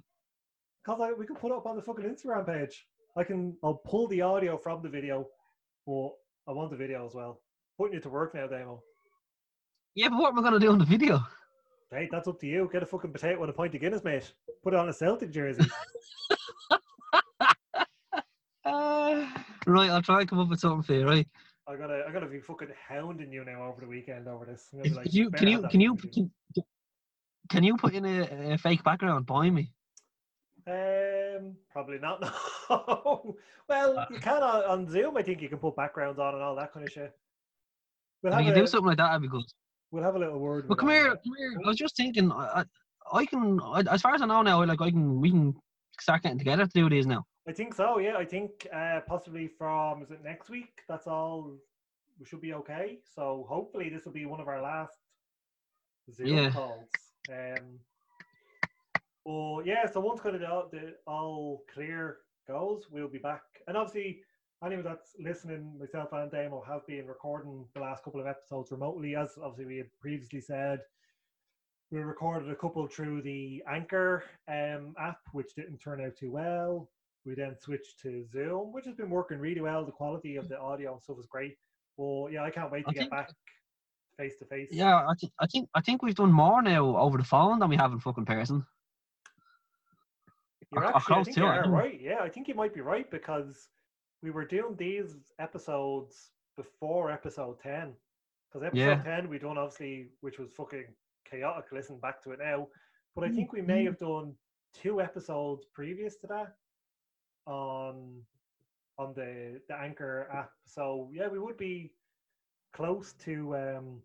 Because 0.83 1.13
we 1.15 1.27
can 1.27 1.35
put 1.35 1.51
it 1.51 1.55
up 1.55 1.67
on 1.67 1.75
the 1.75 1.83
fucking 1.83 2.05
Instagram 2.05 2.47
page. 2.47 2.87
I 3.15 3.23
can. 3.23 3.55
I'll 3.63 3.81
pull 3.85 4.07
the 4.07 4.21
audio 4.21 4.57
from 4.57 4.81
the 4.81 4.89
video, 4.89 5.27
but 5.85 6.09
I 6.47 6.53
want 6.53 6.71
the 6.71 6.77
video 6.77 7.05
as 7.05 7.13
well. 7.13 7.39
Putting 7.77 7.93
you 7.93 8.01
to 8.01 8.09
work 8.09 8.33
now, 8.33 8.47
Damo. 8.47 8.81
Yeah, 9.93 10.09
but 10.09 10.17
what 10.17 10.29
am 10.29 10.39
I 10.39 10.41
going 10.41 10.53
to 10.53 10.59
do 10.59 10.71
in 10.71 10.79
the 10.79 10.85
video? 10.85 11.23
Hey, 11.93 12.09
that's 12.11 12.27
up 12.27 12.39
to 12.39 12.47
you. 12.47 12.67
Get 12.73 12.81
a 12.81 12.87
fucking 12.87 13.11
potato 13.11 13.39
with 13.39 13.51
a 13.51 13.53
pint 13.53 13.75
of 13.75 13.81
Guinness, 13.81 14.03
mate. 14.03 14.33
Put 14.63 14.73
it 14.73 14.79
on 14.79 14.89
a 14.89 14.93
Celtic 14.93 15.29
jersey. 15.31 15.63
Uh, 18.65 19.27
right, 19.67 19.91
I'll 19.91 20.01
try 20.01 20.21
and 20.21 20.29
come 20.29 20.39
up 20.39 20.49
with 20.49 20.59
something 20.59 20.81
for 20.81 20.93
you, 20.93 21.05
right? 21.05 21.27
I 21.67 21.75
gotta, 21.75 22.03
I 22.07 22.11
gotta 22.11 22.25
be 22.25 22.39
fucking 22.39 22.69
hounding 22.89 23.31
you 23.31 23.45
now 23.45 23.63
over 23.63 23.81
the 23.81 23.87
weekend 23.87 24.27
over 24.27 24.45
this. 24.45 24.69
I'm 24.73 24.81
Can 24.81 25.11
you, 25.11 25.29
can 25.29 25.47
you, 25.47 25.67
can 25.67 25.81
you, 25.81 25.95
can, 25.95 26.31
can 27.49 27.63
you 27.63 27.77
put 27.77 27.93
in 27.93 28.05
a, 28.05 28.53
a 28.53 28.57
fake 28.57 28.83
background 28.83 29.27
behind 29.27 29.53
me? 29.53 29.71
Um, 30.65 31.55
probably 31.71 31.99
not. 31.99 32.23
No. 32.69 33.35
well, 33.69 33.99
Uh, 33.99 34.05
you 34.09 34.19
can 34.19 34.41
on, 34.41 34.63
on 34.63 34.89
Zoom. 34.89 35.15
I 35.17 35.21
think 35.21 35.41
you 35.41 35.49
can 35.49 35.59
put 35.59 35.75
backgrounds 35.75 36.17
on 36.17 36.33
and 36.33 36.41
all 36.41 36.55
that 36.55 36.73
kind 36.73 36.87
of 36.87 36.91
shit. 36.91 37.13
We'll 38.23 38.33
If 38.33 38.39
you 38.39 38.51
a, 38.51 38.53
can 38.53 38.61
do 38.63 38.67
something 38.67 38.87
like 38.87 38.97
that, 38.97 39.07
that'd 39.07 39.21
be 39.21 39.27
good. 39.27 39.43
We'll 39.93 40.03
have 40.03 40.15
a 40.15 40.19
little 40.19 40.39
word. 40.39 40.67
But 40.67 40.79
come 40.79 40.89
here, 40.89 41.09
come 41.09 41.35
here. 41.37 41.53
I 41.63 41.67
was 41.67 41.77
just 41.77 41.95
thinking, 41.95 42.31
I, 42.31 42.65
I, 43.13 43.25
can, 43.25 43.59
I, 43.61 43.83
as 43.91 44.01
far 44.01 44.15
as 44.15 44.21
I 44.21 44.25
know 44.25 44.41
now, 44.41 44.65
like 44.65 44.81
I 44.81 44.89
can, 44.89 45.21
we 45.21 45.29
can 45.29 45.53
start 46.01 46.23
getting 46.23 46.39
together 46.39 46.65
to 46.65 46.71
do 46.73 46.89
these 46.89 47.05
now. 47.05 47.23
I 47.47 47.51
think 47.51 47.73
so. 47.75 47.99
Yeah, 47.99 48.17
I 48.17 48.25
think 48.25 48.67
uh, 48.73 49.01
possibly 49.07 49.47
from 49.47 50.01
is 50.01 50.11
it 50.11 50.23
next 50.23 50.49
week? 50.49 50.81
That's 50.89 51.07
all. 51.07 51.57
We 52.19 52.25
should 52.25 52.41
be 52.41 52.53
okay. 52.53 52.99
So 53.15 53.45
hopefully 53.49 53.89
this 53.89 54.05
will 54.05 54.13
be 54.13 54.25
one 54.25 54.39
of 54.39 54.47
our 54.47 54.61
last 54.61 54.97
Zoom 56.11 56.27
Yeah. 56.37 56.49
calls. 56.51 56.89
Um. 57.29 57.79
Oh 59.25 59.61
yeah. 59.61 59.85
So 59.91 59.99
once 59.99 60.21
kind 60.21 60.35
of 60.35 60.41
the, 60.41 60.77
the 60.77 60.93
all 61.05 61.63
clear 61.73 62.19
goes, 62.47 62.87
we'll 62.89 63.09
be 63.09 63.17
back. 63.19 63.41
And 63.67 63.75
obviously, 63.75 64.21
anyone 64.65 64.85
that's 64.85 65.11
listening, 65.19 65.77
myself 65.79 66.09
and 66.13 66.31
Damo 66.31 66.63
have 66.67 66.85
been 66.87 67.07
recording 67.07 67.65
the 67.73 67.81
last 67.81 68.03
couple 68.03 68.21
of 68.21 68.27
episodes 68.27 68.71
remotely, 68.71 69.15
as 69.15 69.31
obviously 69.41 69.65
we 69.65 69.77
had 69.77 69.87
previously 69.99 70.41
said. 70.41 70.79
We 71.91 71.99
recorded 71.99 72.49
a 72.49 72.55
couple 72.55 72.87
through 72.87 73.21
the 73.21 73.61
Anchor 73.69 74.23
um, 74.47 74.95
app, 74.99 75.19
which 75.31 75.53
didn't 75.55 75.77
turn 75.77 76.01
out 76.03 76.15
too 76.17 76.31
well. 76.31 76.89
We 77.25 77.35
then 77.35 77.55
switched 77.59 77.99
to 78.01 78.25
Zoom, 78.31 78.73
which 78.73 78.85
has 78.85 78.95
been 78.95 79.09
working 79.09 79.39
really 79.39 79.61
well. 79.61 79.85
The 79.85 79.91
quality 79.91 80.35
of 80.37 80.49
the 80.49 80.59
audio 80.59 80.93
and 80.93 81.01
stuff 81.01 81.17
is 81.19 81.25
great. 81.27 81.55
Well, 81.97 82.29
yeah, 82.31 82.43
I 82.43 82.49
can't 82.49 82.71
wait 82.71 82.85
to 82.85 82.89
I 82.89 82.93
get 82.93 82.99
think- 83.01 83.11
back 83.11 83.29
face 84.17 84.37
to 84.39 84.45
face. 84.45 84.69
Yeah, 84.71 84.95
I, 84.95 85.13
th- 85.19 85.31
I 85.39 85.47
think, 85.47 85.69
I 85.73 85.81
think 85.81 86.01
we've 86.03 86.15
done 86.15 86.31
more 86.31 86.61
now 86.61 86.97
over 86.97 87.17
the 87.17 87.23
phone 87.23 87.59
than 87.59 87.69
we 87.69 87.75
have 87.77 87.91
in 87.91 87.99
fucking 87.99 88.25
person. 88.25 88.65
You're 90.71 90.83
actually, 90.85 90.99
I 90.99 91.01
close 91.01 91.25
think 91.25 91.37
you 91.37 91.45
are 91.45 91.69
right. 91.69 91.99
Yeah, 92.01 92.19
I 92.21 92.29
think 92.29 92.47
you 92.47 92.55
might 92.55 92.73
be 92.73 92.81
right 92.81 93.09
because 93.09 93.69
we 94.23 94.31
were 94.31 94.45
doing 94.45 94.75
these 94.77 95.17
episodes 95.39 96.31
before 96.57 97.11
episode 97.11 97.59
10. 97.59 97.97
Because 98.49 98.63
episode 98.65 98.99
Yeah. 98.99 99.03
10 99.03 99.29
we 99.29 99.39
done 99.39 99.57
obviously, 99.57 100.11
which 100.21 100.39
was 100.39 100.53
fucking 100.53 100.95
chaotic. 101.25 101.71
Listen 101.71 101.99
back 101.99 102.21
to 102.23 102.31
it 102.31 102.39
now. 102.39 102.69
But 103.15 103.25
I 103.25 103.29
Mm, 103.29 103.35
think 103.35 103.53
we 103.53 103.61
may 103.61 103.83
have 103.85 103.99
done 103.99 104.37
two 104.73 105.01
episodes 105.01 105.65
previous 105.65 106.17
to 106.17 106.27
that 106.27 106.57
on 107.45 108.25
on 108.97 109.13
the 109.13 109.61
the 109.67 109.75
Anchor 109.79 110.29
app. 110.31 110.51
So 110.65 111.09
yeah, 111.13 111.27
we 111.27 111.39
would 111.39 111.57
be 111.57 111.93
close 112.73 113.13
to 113.13 113.55
um 113.57 114.03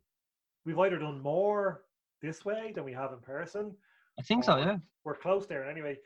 we've 0.65 0.79
either 0.79 0.99
done 0.99 1.21
more 1.23 1.85
this 2.21 2.45
way 2.45 2.73
than 2.75 2.85
we 2.85 2.93
have 2.93 3.13
in 3.13 3.21
person 3.21 3.77
I 4.19 4.23
think 4.23 4.45
so, 4.45 4.57
yeah. 4.59 4.79
we're 5.05 5.17
close 5.17 5.47
there 5.47 5.65
anyway. 5.69 5.99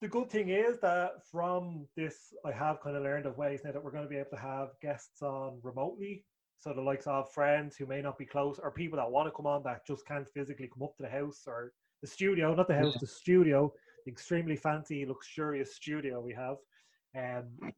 The 0.00 0.08
good 0.08 0.30
thing 0.30 0.48
is 0.48 0.78
that 0.80 1.26
from 1.30 1.86
this, 1.94 2.32
I 2.46 2.52
have 2.52 2.80
kind 2.80 2.96
of 2.96 3.02
learned 3.02 3.26
of 3.26 3.36
ways 3.36 3.60
now 3.64 3.72
that 3.72 3.84
we're 3.84 3.90
going 3.90 4.04
to 4.04 4.08
be 4.08 4.16
able 4.16 4.30
to 4.30 4.36
have 4.38 4.68
guests 4.80 5.20
on 5.20 5.60
remotely. 5.62 6.24
So 6.58 6.72
the 6.72 6.80
likes 6.80 7.06
of 7.06 7.30
friends 7.32 7.76
who 7.76 7.86
may 7.86 8.00
not 8.00 8.16
be 8.16 8.24
close, 8.24 8.58
or 8.58 8.70
people 8.70 8.96
that 8.96 9.10
want 9.10 9.28
to 9.28 9.32
come 9.32 9.46
on 9.46 9.62
that 9.64 9.86
just 9.86 10.06
can't 10.06 10.28
physically 10.28 10.68
come 10.72 10.82
up 10.82 10.96
to 10.96 11.02
the 11.02 11.08
house 11.08 11.42
or 11.46 11.72
the 12.00 12.06
studio, 12.06 12.54
not 12.54 12.68
the 12.68 12.76
house, 12.76 12.94
Yeah. 12.94 13.00
the 13.00 13.06
studio, 13.06 13.72
the 14.06 14.12
extremely 14.12 14.56
fancy, 14.56 15.04
luxurious 15.04 15.74
studio 15.74 16.20
we 16.20 16.32
have. 16.34 16.56
Um, 17.14 17.72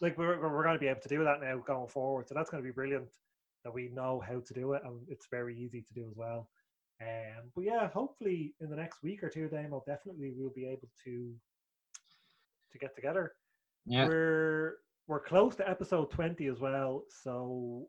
like 0.00 0.18
we're 0.18 0.40
we're 0.40 0.64
going 0.64 0.74
to 0.74 0.80
be 0.80 0.88
able 0.88 1.00
to 1.00 1.08
do 1.08 1.22
that 1.22 1.40
now 1.40 1.58
going 1.58 1.88
forward. 1.88 2.26
So 2.26 2.34
that's 2.34 2.50
going 2.50 2.62
to 2.62 2.66
be 2.66 2.72
brilliant 2.72 3.08
that 3.64 3.72
we 3.72 3.88
know 3.88 4.20
how 4.26 4.40
to 4.40 4.54
do 4.54 4.72
it, 4.72 4.82
and 4.84 5.00
it's 5.08 5.26
very 5.30 5.56
easy 5.56 5.82
to 5.82 5.94
do 5.94 6.08
as 6.08 6.16
well. 6.16 6.48
Um, 7.00 7.50
but 7.54 7.64
yeah, 7.64 7.88
hopefully 7.88 8.54
in 8.60 8.70
the 8.70 8.76
next 8.76 9.02
week 9.02 9.22
or 9.22 9.28
two, 9.28 9.48
Damo, 9.48 9.82
definitely 9.86 10.32
we'll 10.36 10.52
be 10.54 10.66
able 10.66 10.88
to 11.04 11.34
to 12.72 12.78
get 12.78 12.94
together. 12.94 13.32
Yeah. 13.86 14.06
We're 14.06 14.74
we're 15.06 15.20
close 15.20 15.54
to 15.56 15.68
episode 15.68 16.10
twenty 16.10 16.46
as 16.46 16.60
well, 16.60 17.04
so 17.22 17.86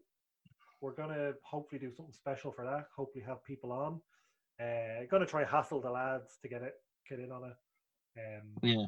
we're 0.81 0.95
gonna 0.95 1.33
hopefully 1.43 1.79
do 1.79 1.91
something 1.91 2.13
special 2.13 2.51
for 2.51 2.65
that. 2.65 2.85
Hopefully 2.95 3.23
have 3.25 3.43
people 3.45 3.71
on. 3.71 4.01
Uh, 4.59 5.05
gonna 5.09 5.25
try 5.25 5.43
hassle 5.43 5.81
the 5.81 5.89
lads 5.89 6.37
to 6.41 6.47
get 6.47 6.61
it 6.61 6.73
get 7.09 7.19
in 7.19 7.31
on 7.31 7.43
it. 7.51 7.55
Um, 8.19 8.47
Yeah. 8.63 8.85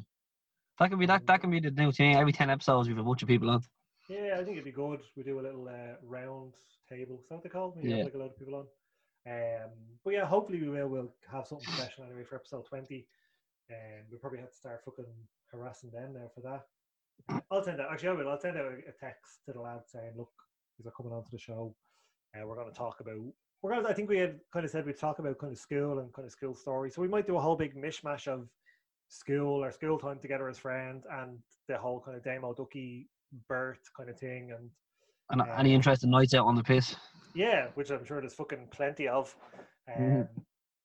That 0.80 0.90
can 0.90 0.98
be 0.98 1.06
that. 1.06 1.26
That 1.26 1.40
can 1.40 1.50
be 1.50 1.60
the 1.60 1.70
new 1.70 1.90
thing. 1.92 2.16
Every 2.16 2.32
ten 2.32 2.50
episodes, 2.50 2.88
we 2.88 2.94
have 2.94 3.04
a 3.04 3.08
bunch 3.08 3.22
of 3.22 3.28
people 3.28 3.50
on. 3.50 3.62
Yeah, 4.08 4.34
I 4.34 4.44
think 4.44 4.52
it'd 4.52 4.64
be 4.64 4.72
good. 4.72 5.00
We 5.16 5.22
do 5.22 5.40
a 5.40 5.42
little 5.42 5.68
uh, 5.68 5.96
round 6.02 6.54
table. 6.88 7.20
Is 7.22 7.28
that 7.28 7.34
what 7.36 7.42
they 7.44 7.50
call? 7.50 7.74
We 7.76 7.90
Yeah. 7.90 7.96
have 7.96 8.04
like 8.06 8.14
a 8.14 8.18
lot 8.18 8.30
of 8.30 8.38
people 8.38 8.54
on. 8.54 8.66
Um, 9.28 9.70
but 10.04 10.14
yeah, 10.14 10.24
hopefully 10.24 10.60
we 10.60 10.68
will. 10.70 10.88
We'll 10.88 11.12
have 11.30 11.46
something 11.46 11.72
special 11.74 12.04
anyway 12.04 12.24
for 12.24 12.36
episode 12.36 12.66
twenty. 12.66 13.06
And 13.68 14.06
we'll 14.10 14.20
probably 14.20 14.38
have 14.38 14.50
to 14.50 14.56
start 14.56 14.80
fucking 14.84 15.04
harassing 15.52 15.90
them 15.90 16.14
now 16.14 16.30
for 16.34 16.40
that. 16.40 17.42
I'll 17.50 17.62
send 17.62 17.80
out. 17.80 17.92
Actually, 17.92 18.08
I 18.08 18.12
will. 18.12 18.28
I'll 18.28 18.40
send 18.40 18.56
out 18.56 18.64
a, 18.64 18.92
text 18.98 19.40
to 19.46 19.52
the 19.52 19.60
lads 19.60 19.90
saying, 19.92 20.12
"Look, 20.16 20.30
these 20.78 20.86
are 20.86 20.92
coming 20.92 21.12
onto 21.12 21.30
the 21.30 21.38
show, 21.38 21.74
and 22.32 22.48
we're 22.48 22.54
going 22.54 22.72
to 22.72 22.78
talk 22.78 23.00
about." 23.00 23.16
We're 23.60 23.72
going. 23.72 23.84
to 23.84 23.90
I 23.90 23.92
think 23.92 24.08
we 24.08 24.18
had 24.18 24.40
kind 24.52 24.64
of 24.64 24.70
said 24.70 24.86
we'd 24.86 24.98
talk 24.98 25.18
about 25.18 25.38
kind 25.38 25.52
of 25.52 25.58
school 25.58 25.98
and 25.98 26.12
kind 26.12 26.24
of 26.24 26.32
school 26.32 26.54
stories. 26.54 26.94
So 26.94 27.02
we 27.02 27.08
might 27.08 27.26
do 27.26 27.36
a 27.36 27.40
whole 27.40 27.56
big 27.56 27.76
mishmash 27.76 28.28
of 28.28 28.48
school 29.08 29.64
or 29.64 29.72
school 29.72 29.98
time 29.98 30.18
together 30.20 30.48
as 30.48 30.58
friends 30.58 31.06
and 31.10 31.38
the 31.66 31.76
whole 31.76 32.00
kind 32.00 32.16
of 32.16 32.22
Damo 32.22 32.54
Ducky 32.54 33.08
birth 33.48 33.90
kind 33.96 34.08
of 34.08 34.18
thing 34.18 34.52
and 34.52 34.70
And 35.30 35.42
Yeah. 35.42 35.56
any 35.56 35.74
interesting 35.74 36.10
nights 36.10 36.34
out 36.34 36.46
on 36.46 36.54
the 36.56 36.62
piss. 36.62 36.96
yeah 37.34 37.68
which 37.74 37.90
i'm 37.90 38.04
sure 38.04 38.20
there's 38.20 38.34
fucking 38.34 38.68
plenty 38.70 39.08
of 39.08 39.34
um, 39.88 40.26
Mhm. 40.26 40.28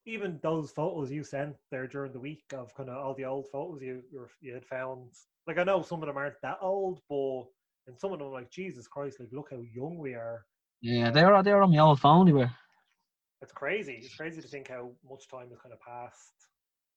even 0.06 0.40
those 0.42 0.72
photos 0.72 1.12
you 1.12 1.24
sent 1.24 1.56
there 1.72 1.88
during 1.88 2.12
the 2.12 2.20
week 2.20 2.44
of 2.54 2.74
kind 2.76 2.90
of 2.90 2.98
all 2.98 3.14
the 3.16 3.26
old 3.26 3.48
photos 3.52 3.82
you 3.82 4.02
you 4.42 4.54
had 4.54 4.66
found 4.66 5.10
like 5.48 5.58
i 5.58 5.64
know 5.64 5.82
some 5.82 6.02
of 6.02 6.08
them 6.08 6.18
aren't 6.18 6.42
that 6.42 6.58
old 6.62 7.00
but 7.10 7.44
and 7.88 8.00
some 8.00 8.12
of 8.14 8.20
them 8.20 8.32
like 8.32 8.50
jesus 8.52 8.88
christ 8.88 9.20
like 9.20 9.30
look 9.32 9.50
how 9.52 9.62
young 9.74 9.98
we 9.98 10.14
are 10.14 10.46
Yeah, 10.82 11.12
they're 11.12 11.42
they're 11.44 11.62
on 11.64 11.72
my 11.72 11.80
old 11.80 12.00
phone. 12.00 12.26
They 12.28 12.34
were. 12.34 12.52
it's 13.42 13.52
crazy 13.52 14.02
it's 14.06 14.16
crazy 14.16 14.42
to 14.42 14.48
think 14.48 14.68
how 14.70 14.92
much 15.10 15.28
time 15.28 15.50
has 15.50 15.60
kind 15.60 15.74
of 15.74 15.80
passed 15.80 16.34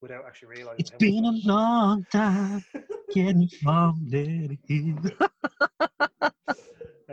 without 0.01 0.25
actually 0.25 0.49
realizing 0.49 0.77
It's 0.77 0.91
been 0.91 1.25
a 1.25 1.31
long 1.47 2.05
time 2.11 2.63
getting 3.11 3.47
from 3.63 4.07
there 4.09 4.47
to 4.47 4.57
here. 4.67 4.97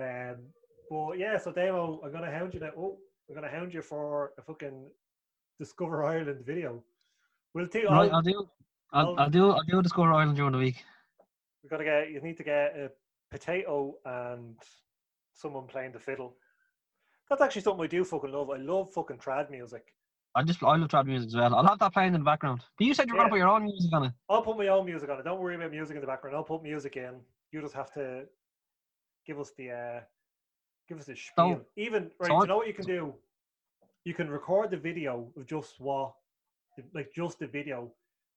Um, 0.04 0.36
but 0.90 1.18
yeah, 1.18 1.38
so 1.38 1.52
Damo, 1.52 2.00
I'm 2.04 2.12
gonna 2.12 2.30
hound 2.30 2.52
you 2.54 2.60
now. 2.60 2.70
Oh, 2.76 2.98
I'm 3.28 3.34
gonna 3.34 3.48
hound 3.50 3.72
you 3.72 3.82
for 3.82 4.32
a 4.38 4.42
fucking 4.42 4.86
Discover 5.58 6.04
Ireland 6.04 6.44
video. 6.44 6.82
We'll 7.54 7.68
take. 7.68 7.84
Right, 7.84 8.10
I'll, 8.10 8.16
I'll 8.16 8.22
do. 8.22 8.48
I'll, 8.92 9.14
I'll- 9.18 9.30
do 9.30 9.50
I'll 9.50 9.62
do 9.64 9.82
Discover 9.82 10.12
Ireland 10.12 10.36
during 10.36 10.52
the 10.52 10.58
week. 10.58 10.76
We 11.62 11.68
gotta 11.68 11.84
get. 11.84 12.10
You 12.10 12.20
need 12.20 12.36
to 12.36 12.44
get 12.44 12.76
a 12.76 12.90
potato 13.30 13.94
and 14.04 14.54
someone 15.34 15.66
playing 15.66 15.92
the 15.92 15.98
fiddle. 15.98 16.36
That's 17.30 17.40
actually 17.40 17.62
something 17.62 17.84
I 17.84 17.86
do 17.88 18.04
fucking 18.04 18.30
love. 18.32 18.50
I 18.50 18.58
love 18.58 18.92
fucking 18.92 19.18
trad 19.18 19.50
music. 19.50 19.94
I 20.36 20.42
just 20.42 20.62
I 20.62 20.76
love 20.76 20.88
trad 20.88 21.06
music 21.06 21.28
as 21.28 21.36
well. 21.36 21.54
I'll 21.54 21.66
have 21.66 21.78
that 21.78 21.92
playing 21.94 22.14
in 22.14 22.20
the 22.20 22.24
background. 22.24 22.60
But 22.76 22.86
you 22.86 22.92
said 22.94 23.06
you 23.08 23.14
were 23.14 23.18
Yeah. 23.18 23.22
gonna 23.24 23.30
put 23.30 23.38
your 23.38 23.48
own 23.48 23.64
music 23.64 23.90
on 23.92 24.04
it. 24.04 24.12
I'll 24.28 24.42
put 24.42 24.58
my 24.58 24.68
own 24.68 24.84
music 24.84 25.08
on 25.08 25.18
it. 25.20 25.22
Don't 25.24 25.40
worry 25.40 25.54
about 25.54 25.70
music 25.70 25.94
in 25.94 26.00
the 26.02 26.06
background. 26.06 26.36
I'll 26.36 26.44
put 26.44 26.62
music 26.62 26.96
in. 26.96 27.14
You 27.52 27.62
just 27.62 27.74
have 27.74 27.92
to 27.94 28.24
give 29.26 29.38
us 29.38 29.52
the 29.56 29.70
uh 29.70 30.00
give 30.88 30.98
us 30.98 31.06
the 31.06 31.16
spiel. 31.16 31.60
Even 31.76 32.10
right, 32.18 32.28
so 32.28 32.40
you 32.40 32.46
know 32.46 32.56
what 32.56 32.66
you 32.66 32.74
can 32.74 32.86
do? 32.86 33.14
You 34.04 34.14
can 34.14 34.28
record 34.28 34.70
the 34.70 34.76
video 34.76 35.28
of 35.36 35.46
just 35.46 35.80
what 35.80 36.12
like 36.94 37.12
just 37.14 37.38
the 37.38 37.46
video, 37.46 37.90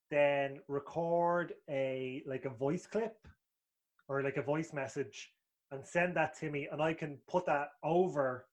then 0.10 0.60
record 0.68 1.54
a 1.70 2.24
like 2.26 2.46
a 2.46 2.50
voice 2.50 2.88
clip 2.88 3.16
or 4.08 4.24
like 4.24 4.38
a 4.38 4.42
voice 4.42 4.74
message 4.74 5.32
and 5.72 5.86
send 5.86 6.16
that 6.16 6.38
to 6.40 6.50
me 6.50 6.68
and 6.72 6.82
I 6.82 6.94
can 6.94 7.18
put 7.28 7.46
that 7.48 7.72
over 7.84 8.46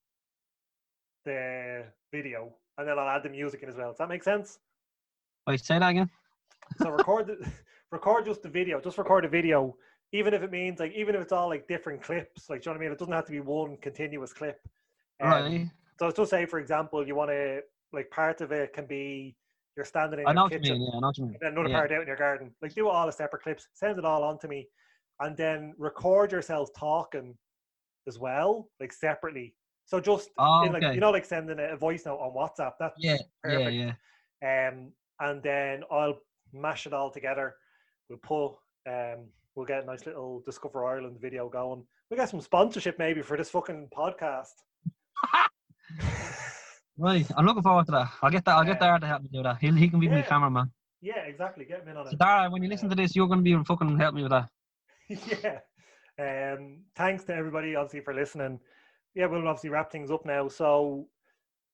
the 1.24 1.84
video 2.12 2.52
and 2.78 2.88
then 2.88 2.98
I'll 2.98 3.08
add 3.08 3.22
the 3.22 3.28
music 3.28 3.62
in 3.62 3.68
as 3.68 3.76
well. 3.76 3.90
Does 3.90 3.98
that 3.98 4.08
make 4.08 4.24
sense? 4.24 4.58
Wait, 5.46 5.64
say 5.64 5.78
that 5.78 5.88
again. 5.88 6.10
So 6.78 6.90
record 6.90 7.26
the, 7.28 7.46
record 7.92 8.24
just 8.24 8.42
the 8.42 8.48
video. 8.48 8.80
Just 8.80 8.98
record 8.98 9.24
a 9.24 9.28
video, 9.28 9.76
even 10.14 10.32
if 10.32 10.42
it 10.44 10.52
means 10.52 10.78
like 10.78 10.92
even 10.94 11.16
if 11.16 11.20
it's 11.20 11.32
all 11.32 11.48
like 11.48 11.66
different 11.66 12.00
clips. 12.00 12.48
Like 12.48 12.62
do 12.62 12.70
you 12.70 12.72
know 12.74 12.78
what 12.78 12.84
I 12.84 12.86
mean? 12.86 12.92
It 12.92 12.98
doesn't 13.00 13.12
have 13.12 13.26
to 13.26 13.32
be 13.32 13.40
one 13.40 13.76
continuous 13.78 14.32
clip. 14.32 14.60
Um, 15.20 15.28
right. 15.28 15.68
So 15.98 16.06
let's 16.06 16.16
just 16.16 16.30
say, 16.30 16.46
for 16.46 16.60
example, 16.60 17.06
you 17.06 17.16
want 17.16 17.30
to 17.30 17.60
like 17.92 18.10
part 18.10 18.40
of 18.40 18.52
it 18.52 18.72
can 18.72 18.86
be 18.86 19.36
you're 19.76 19.84
standing 19.84 20.20
in 20.20 20.26
I 20.26 20.32
your 20.32 20.48
kitchen, 20.48 20.78
mean. 20.78 20.82
Yeah, 20.88 20.96
I 20.96 21.00
know 21.00 21.06
what 21.08 21.18
you 21.18 21.24
mean. 21.24 21.32
and 21.34 21.40
then 21.42 21.52
another 21.52 21.68
Yeah. 21.68 21.78
part 21.78 21.92
out 21.92 22.02
in 22.02 22.06
your 22.06 22.16
garden. 22.16 22.54
Like 22.62 22.74
do 22.74 22.88
all 22.88 23.08
as 23.08 23.16
separate 23.16 23.42
clips. 23.42 23.66
Send 23.74 23.98
it 23.98 24.04
all 24.04 24.22
on 24.22 24.38
to 24.38 24.48
me, 24.48 24.68
and 25.18 25.36
then 25.36 25.74
record 25.78 26.30
yourself 26.30 26.70
talking 26.76 27.36
as 28.06 28.16
well, 28.20 28.68
like 28.78 28.92
separately. 28.92 29.56
So 29.84 29.98
just 30.00 30.30
Oh, 30.38 30.62
in, 30.64 30.72
like 30.72 30.84
okay. 30.84 30.94
you 30.94 31.00
know, 31.00 31.10
like 31.10 31.24
sending 31.24 31.58
a 31.58 31.76
voice 31.76 32.06
note 32.06 32.18
on 32.18 32.32
WhatsApp. 32.36 32.74
That's 32.78 32.94
Yeah, 32.98 33.16
yeah, 33.44 33.58
perfect. 33.58 33.98
yeah. 34.42 34.68
um, 34.70 34.92
and 35.20 35.42
then 35.42 35.82
I'll 35.90 36.18
mash 36.52 36.86
it 36.86 36.92
all 36.92 37.10
together. 37.10 37.56
We'll 38.08 38.20
pull 38.22 38.60
um, 38.86 39.26
we'll 39.54 39.66
get 39.66 39.82
a 39.82 39.86
nice 39.86 40.06
little 40.06 40.42
Discover 40.46 40.84
Ireland 40.86 41.18
video 41.20 41.48
going. 41.48 41.84
We 42.10 42.16
get 42.16 42.28
some 42.28 42.40
sponsorship 42.40 42.98
maybe 42.98 43.22
for 43.22 43.36
this 43.36 43.50
fucking 43.50 43.88
podcast. 43.96 44.52
Right. 46.96 47.26
I'm 47.36 47.44
looking 47.44 47.62
forward 47.62 47.86
to 47.86 47.92
that. 47.92 48.08
I'll 48.22 48.30
get 48.30 48.44
that. 48.44 48.52
I'll 48.56 48.64
get. 48.64 48.78
Dara 48.78 49.00
to 49.00 49.06
help 49.06 49.22
me 49.22 49.28
do 49.32 49.42
that. 49.42 49.58
He 49.60 49.68
he 49.72 49.88
can 49.88 49.98
be 49.98 50.08
my 50.08 50.18
Yeah. 50.18 50.22
cameraman. 50.22 50.70
yeah, 51.00 51.22
exactly. 51.26 51.64
Get 51.64 51.82
him 51.82 51.88
in 51.88 51.96
on 51.96 52.08
So. 52.08 52.16
Dara, 52.16 52.48
when 52.48 52.62
you 52.62 52.68
listen 52.68 52.88
to 52.88 52.94
this, 52.94 53.16
you're 53.16 53.26
gonna 53.26 53.42
be 53.42 53.52
able 53.52 53.64
fucking 53.64 53.98
help 53.98 54.14
me 54.14 54.22
with 54.22 54.30
that. 54.30 54.48
yeah. 56.18 56.52
Um, 56.54 56.82
thanks 56.94 57.24
to 57.24 57.34
everybody, 57.34 57.74
obviously, 57.74 58.00
for 58.00 58.14
listening. 58.14 58.60
Yeah, 59.16 59.26
we'll 59.26 59.46
obviously 59.48 59.70
wrap 59.70 59.90
things 59.90 60.10
up 60.12 60.24
now. 60.24 60.46
So, 60.46 61.08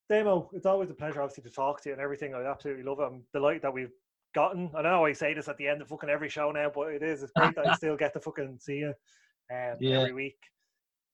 Damo, 0.08 0.48
it's 0.54 0.64
always 0.66 0.88
a 0.90 0.94
pleasure, 0.94 1.20
obviously, 1.20 1.44
to 1.44 1.50
talk 1.54 1.82
to 1.82 1.90
you 1.90 1.92
and 1.92 2.00
everything. 2.02 2.34
I 2.34 2.44
absolutely 2.46 2.84
love 2.84 3.00
it. 3.00 3.04
I'm 3.04 3.22
delighted 3.34 3.62
that 3.62 3.74
we've 3.74 3.92
gotten. 4.34 4.70
I 4.76 4.82
know 4.82 5.04
I 5.04 5.12
say 5.12 5.34
this 5.34 5.48
at 5.48 5.56
the 5.58 5.68
end 5.68 5.82
of 5.82 5.88
fucking 5.88 6.08
every 6.10 6.28
show 6.28 6.50
now, 6.50 6.70
but 6.74 6.88
it 6.92 7.02
is. 7.02 7.22
It's 7.22 7.32
great 7.32 7.54
that 7.56 7.66
I 7.68 7.74
still 7.74 7.96
get 7.96 8.12
to 8.14 8.20
fucking 8.20 8.58
see 8.60 8.78
you 8.78 8.94
um, 9.52 9.76
Yeah. 9.80 10.00
every 10.00 10.12
week. 10.12 10.38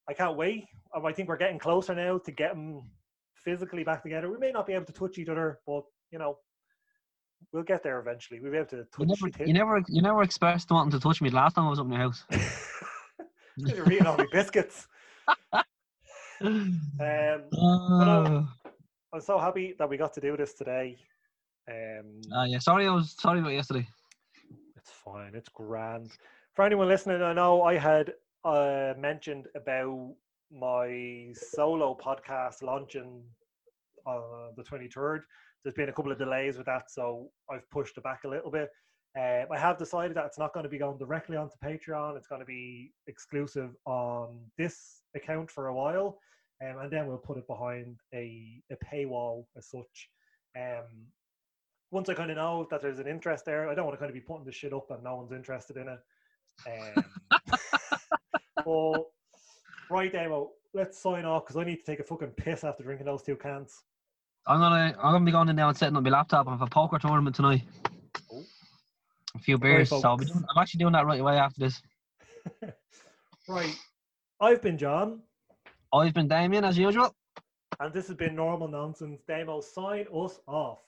I 0.08 0.12
can't 0.14 0.36
wait. 0.36 0.64
Um, 0.94 1.04
I 1.06 1.12
think 1.12 1.28
we're 1.28 1.36
getting 1.36 1.58
closer 1.58 1.94
now 1.94 2.18
to 2.18 2.30
getting 2.30 2.82
physically 3.34 3.84
back 3.84 4.02
together. 4.02 4.30
We 4.30 4.38
may 4.38 4.52
not 4.52 4.66
be 4.66 4.72
able 4.74 4.86
to 4.86 4.92
touch 4.92 5.18
each 5.18 5.28
other, 5.28 5.58
but 5.66 5.82
you 6.10 6.18
know, 6.18 6.38
we'll 7.52 7.62
get 7.64 7.82
there 7.82 7.98
eventually. 7.98 8.40
We'll 8.40 8.52
be 8.52 8.58
able 8.58 8.68
to 8.70 8.84
touch 8.84 8.98
You 9.00 9.06
never, 9.06 9.44
you 9.46 9.52
never, 9.52 9.82
you 9.88 10.02
never 10.02 10.22
expressed 10.22 10.70
wanting 10.70 10.92
to 10.92 11.00
touch 11.00 11.20
me 11.20 11.28
the 11.30 11.36
last 11.36 11.54
time 11.54 11.66
I 11.66 11.70
was 11.70 11.80
up 11.80 11.86
in 11.86 11.92
your 11.92 12.00
house. 12.02 12.24
You're 13.56 13.90
eating 13.90 14.06
all 14.06 14.16
my 14.16 14.26
biscuits. 14.32 14.86
Um, 16.42 17.44
Oh. 17.54 18.46
I'm 19.14 19.20
so 19.22 19.38
happy 19.38 19.74
that 19.78 19.88
we 19.88 19.96
got 19.96 20.12
to 20.14 20.20
do 20.20 20.36
this 20.36 20.52
today. 20.52 20.98
Um, 21.70 22.20
Ah, 22.32 22.44
yeah. 22.44 22.58
Sorry, 22.58 22.86
I 22.86 22.90
was 22.92 23.14
sorry 23.18 23.40
about 23.40 23.52
yesterday. 23.52 23.86
it's 24.76 24.90
fine. 24.90 25.32
It's 25.34 25.48
grand. 25.48 26.12
For 26.54 26.64
anyone 26.64 26.88
listening, 26.88 27.22
I 27.22 27.32
know 27.32 27.62
I 27.62 27.76
had 27.76 28.12
uh, 28.44 28.94
mentioned 28.98 29.46
about 29.54 30.14
my 30.52 31.32
solo 31.34 31.96
podcast 32.00 32.62
launching 32.62 33.22
on 34.06 34.52
the 34.56 34.62
23rd. 34.62 35.20
There's 35.64 35.74
been 35.74 35.88
a 35.88 35.92
couple 35.92 36.12
of 36.12 36.18
delays 36.18 36.56
with 36.56 36.66
that, 36.66 36.90
so 36.90 37.28
I've 37.50 37.68
pushed 37.70 37.98
it 37.98 38.04
back 38.04 38.22
a 38.24 38.28
little 38.28 38.50
bit. 38.50 38.68
Um, 39.18 39.46
I 39.50 39.58
have 39.58 39.78
decided 39.78 40.16
that 40.16 40.26
it's 40.26 40.38
not 40.38 40.52
going 40.52 40.64
to 40.64 40.70
be 40.70 40.78
going 40.78 40.98
directly 40.98 41.36
onto 41.36 41.56
Patreon. 41.64 42.16
It's 42.16 42.28
going 42.28 42.40
to 42.42 42.46
be 42.46 42.92
exclusive 43.08 43.70
on 43.86 44.38
this 44.58 45.02
account 45.16 45.50
for 45.50 45.68
a 45.68 45.74
while, 45.74 46.18
um, 46.62 46.78
and 46.78 46.90
then 46.90 47.06
we'll 47.06 47.16
put 47.18 47.38
it 47.38 47.46
behind 47.48 47.96
a, 48.14 48.62
a 48.70 48.76
paywall 48.94 49.46
as 49.56 49.68
such. 49.70 50.08
Um, 50.56 50.84
once 51.90 52.08
I 52.08 52.14
kind 52.14 52.30
of 52.30 52.36
know 52.36 52.66
that 52.70 52.82
there's 52.82 52.98
an 52.98 53.06
interest 53.06 53.44
there, 53.44 53.68
I 53.68 53.74
don't 53.74 53.84
want 53.84 53.94
to 53.94 53.98
kind 53.98 54.10
of 54.10 54.14
be 54.14 54.20
putting 54.20 54.44
this 54.44 54.54
shit 54.54 54.72
up 54.72 54.90
and 54.90 55.02
no 55.02 55.16
one's 55.16 55.32
interested 55.32 55.76
in 55.76 55.88
it. 55.88 55.98
Um, 56.66 57.04
but 58.64 59.04
right, 59.90 60.12
Damo, 60.12 60.50
let's 60.74 60.98
sign 60.98 61.24
off 61.24 61.44
because 61.44 61.56
I 61.56 61.64
need 61.64 61.76
to 61.76 61.84
take 61.84 62.00
a 62.00 62.04
fucking 62.04 62.30
piss 62.30 62.64
after 62.64 62.82
drinking 62.82 63.06
those 63.06 63.22
two 63.22 63.36
cans. 63.36 63.82
I'm 64.46 64.60
gonna, 64.60 64.94
I'm 64.98 65.12
gonna 65.12 65.24
be 65.24 65.32
going 65.32 65.48
in 65.48 65.56
now 65.56 65.68
and 65.68 65.76
setting 65.76 65.96
up 65.96 66.02
my 66.02 66.10
laptop 66.10 66.46
and 66.46 66.58
have 66.58 66.66
a 66.66 66.70
poker 66.70 66.98
tournament 66.98 67.34
tonight. 67.34 67.62
Oh. 68.32 68.44
A 69.34 69.38
few 69.38 69.58
beers. 69.58 69.90
so 69.90 70.00
I'll 70.04 70.16
be 70.16 70.24
doing, 70.24 70.44
I'm 70.48 70.62
actually 70.62 70.78
doing 70.78 70.92
that 70.92 71.06
right 71.06 71.20
away 71.20 71.36
after 71.36 71.60
this. 71.60 71.82
Right, 73.48 73.76
I've 74.40 74.60
been 74.60 74.76
John, 74.76 75.20
I've 75.92 76.12
been 76.14 76.26
Damien 76.26 76.64
as 76.64 76.76
usual. 76.76 77.14
and 77.78 77.92
this 77.92 78.08
has 78.08 78.16
been 78.16 78.34
Normal 78.34 78.66
Nonsense. 78.66 79.20
Damo, 79.28 79.60
sign 79.60 80.06
us 80.12 80.40
off. 80.48 80.80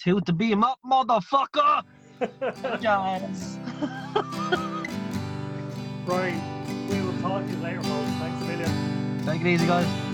To 0.00 0.20
the 0.20 0.32
beam 0.32 0.62
up, 0.62 0.78
motherfucker. 0.84 1.82
Guys. 2.82 3.58
right, 6.06 6.88
we 6.90 7.00
will 7.00 7.18
talk 7.20 7.44
to 7.44 7.50
you 7.50 7.58
later, 7.58 7.82
folks. 7.82 8.10
Thanks 8.10 8.42
a 8.42 8.44
million. 8.46 9.24
Take 9.24 9.40
it 9.40 9.46
easy, 9.46 9.66
guys. 9.66 10.05